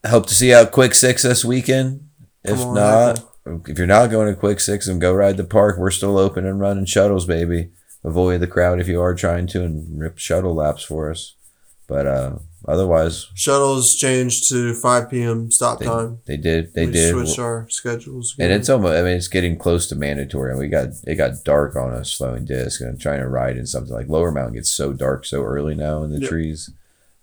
hope 0.05 0.25
to 0.27 0.35
see 0.35 0.49
you 0.49 0.55
out 0.55 0.71
Quick 0.71 0.93
Six 0.93 1.23
this 1.23 1.45
weekend. 1.45 2.09
If 2.43 2.59
on, 2.59 2.75
not, 2.75 3.15
Michael. 3.15 3.30
If 3.45 3.77
you're 3.77 3.87
not 3.87 4.11
going 4.11 4.27
to 4.33 4.39
Quick 4.39 4.59
Six, 4.59 4.87
and 4.87 5.01
go 5.01 5.13
ride 5.13 5.37
the 5.37 5.43
park. 5.43 5.77
We're 5.77 5.91
still 5.91 6.17
open 6.17 6.45
and 6.45 6.59
running 6.59 6.85
shuttles, 6.85 7.25
baby. 7.25 7.69
Avoid 8.03 8.41
the 8.41 8.47
crowd 8.47 8.79
if 8.79 8.87
you 8.87 8.99
are 9.01 9.13
trying 9.13 9.47
to 9.47 9.63
and 9.63 9.99
rip 9.99 10.17
shuttle 10.17 10.55
laps 10.55 10.83
for 10.83 11.11
us. 11.11 11.35
But 11.87 12.07
uh, 12.07 12.37
otherwise, 12.67 13.27
Shuttles 13.35 13.95
changed 13.95 14.47
to 14.49 14.73
5 14.73 15.09
p.m. 15.09 15.51
stop 15.51 15.79
they, 15.79 15.85
time. 15.85 16.19
they 16.25 16.37
did. 16.37 16.73
They 16.73 16.85
we 16.85 16.93
did. 16.93 17.11
switch 17.11 17.37
our 17.37 17.67
schedules. 17.69 18.33
And 18.39 18.51
it's 18.51 18.69
almost, 18.69 18.95
I 18.97 19.01
mean, 19.01 19.17
it's 19.17 19.27
getting 19.27 19.57
close 19.57 19.87
to 19.89 19.95
mandatory. 19.95 20.51
And 20.51 20.59
we 20.59 20.69
got, 20.69 20.87
it 21.05 21.15
got 21.15 21.43
dark 21.43 21.75
on 21.75 21.91
us, 21.91 22.13
slowing 22.13 22.45
disc 22.45 22.79
and 22.79 22.91
I'm 22.91 22.97
trying 22.97 23.19
to 23.19 23.27
ride 23.27 23.57
in 23.57 23.67
something 23.67 23.93
like 23.93 24.07
Lower 24.07 24.31
Mountain 24.31 24.53
gets 24.53 24.71
so 24.71 24.93
dark 24.93 25.25
so 25.25 25.43
early 25.43 25.75
now 25.75 26.01
in 26.03 26.11
the 26.11 26.21
Yep. 26.21 26.29
trees. 26.29 26.69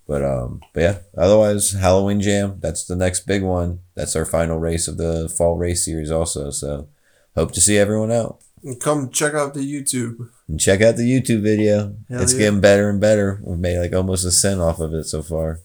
But, 0.08 0.24
um, 0.24 0.62
but 0.72 0.80
yeah, 0.80 0.98
otherwise, 1.16 1.72
Halloween 1.72 2.22
Jam, 2.22 2.58
that's 2.60 2.86
the 2.86 2.96
next 2.96 3.26
big 3.26 3.42
one. 3.42 3.80
That's 3.94 4.16
our 4.16 4.24
final 4.24 4.58
race 4.58 4.88
of 4.88 4.96
the 4.96 5.28
fall 5.28 5.56
race 5.58 5.84
series, 5.84 6.10
also. 6.10 6.50
So 6.50 6.88
hope 7.36 7.52
to 7.52 7.60
see 7.60 7.76
everyone 7.76 8.10
out. 8.10 8.40
And 8.64 8.80
come 8.80 9.10
check 9.10 9.34
out 9.34 9.52
the 9.52 9.60
YouTube. 9.60 10.30
And 10.48 10.58
check 10.58 10.80
out 10.80 10.96
the 10.96 11.02
YouTube 11.02 11.42
video. 11.42 11.94
Hell 12.08 12.22
it's 12.22 12.32
yeah. 12.32 12.38
getting 12.38 12.60
better 12.62 12.88
and 12.88 13.00
better. 13.00 13.38
We've 13.44 13.58
made 13.58 13.78
like 13.78 13.92
almost 13.92 14.24
a 14.24 14.30
cent 14.30 14.62
off 14.62 14.80
of 14.80 14.94
it 14.94 15.04
so 15.04 15.22
far. 15.22 15.60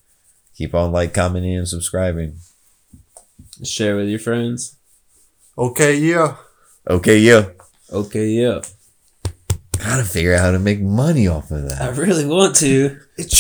Keep 0.55 0.75
on 0.75 0.91
like, 0.91 1.13
commenting, 1.13 1.55
and 1.55 1.67
subscribing. 1.67 2.35
Share 3.63 3.95
with 3.95 4.09
your 4.09 4.19
friends. 4.19 4.75
Okay, 5.57 5.95
yeah. 5.95 6.35
Okay, 6.89 7.17
yeah. 7.17 7.45
Okay, 7.91 8.27
yeah. 8.27 8.59
Gotta 9.77 10.03
figure 10.03 10.33
out 10.33 10.41
how 10.41 10.51
to 10.51 10.59
make 10.59 10.81
money 10.81 11.27
off 11.27 11.49
of 11.49 11.69
that. 11.69 11.81
I 11.81 11.89
really 11.89 12.25
want 12.25 12.55
to. 12.57 12.99
It's 13.17 13.31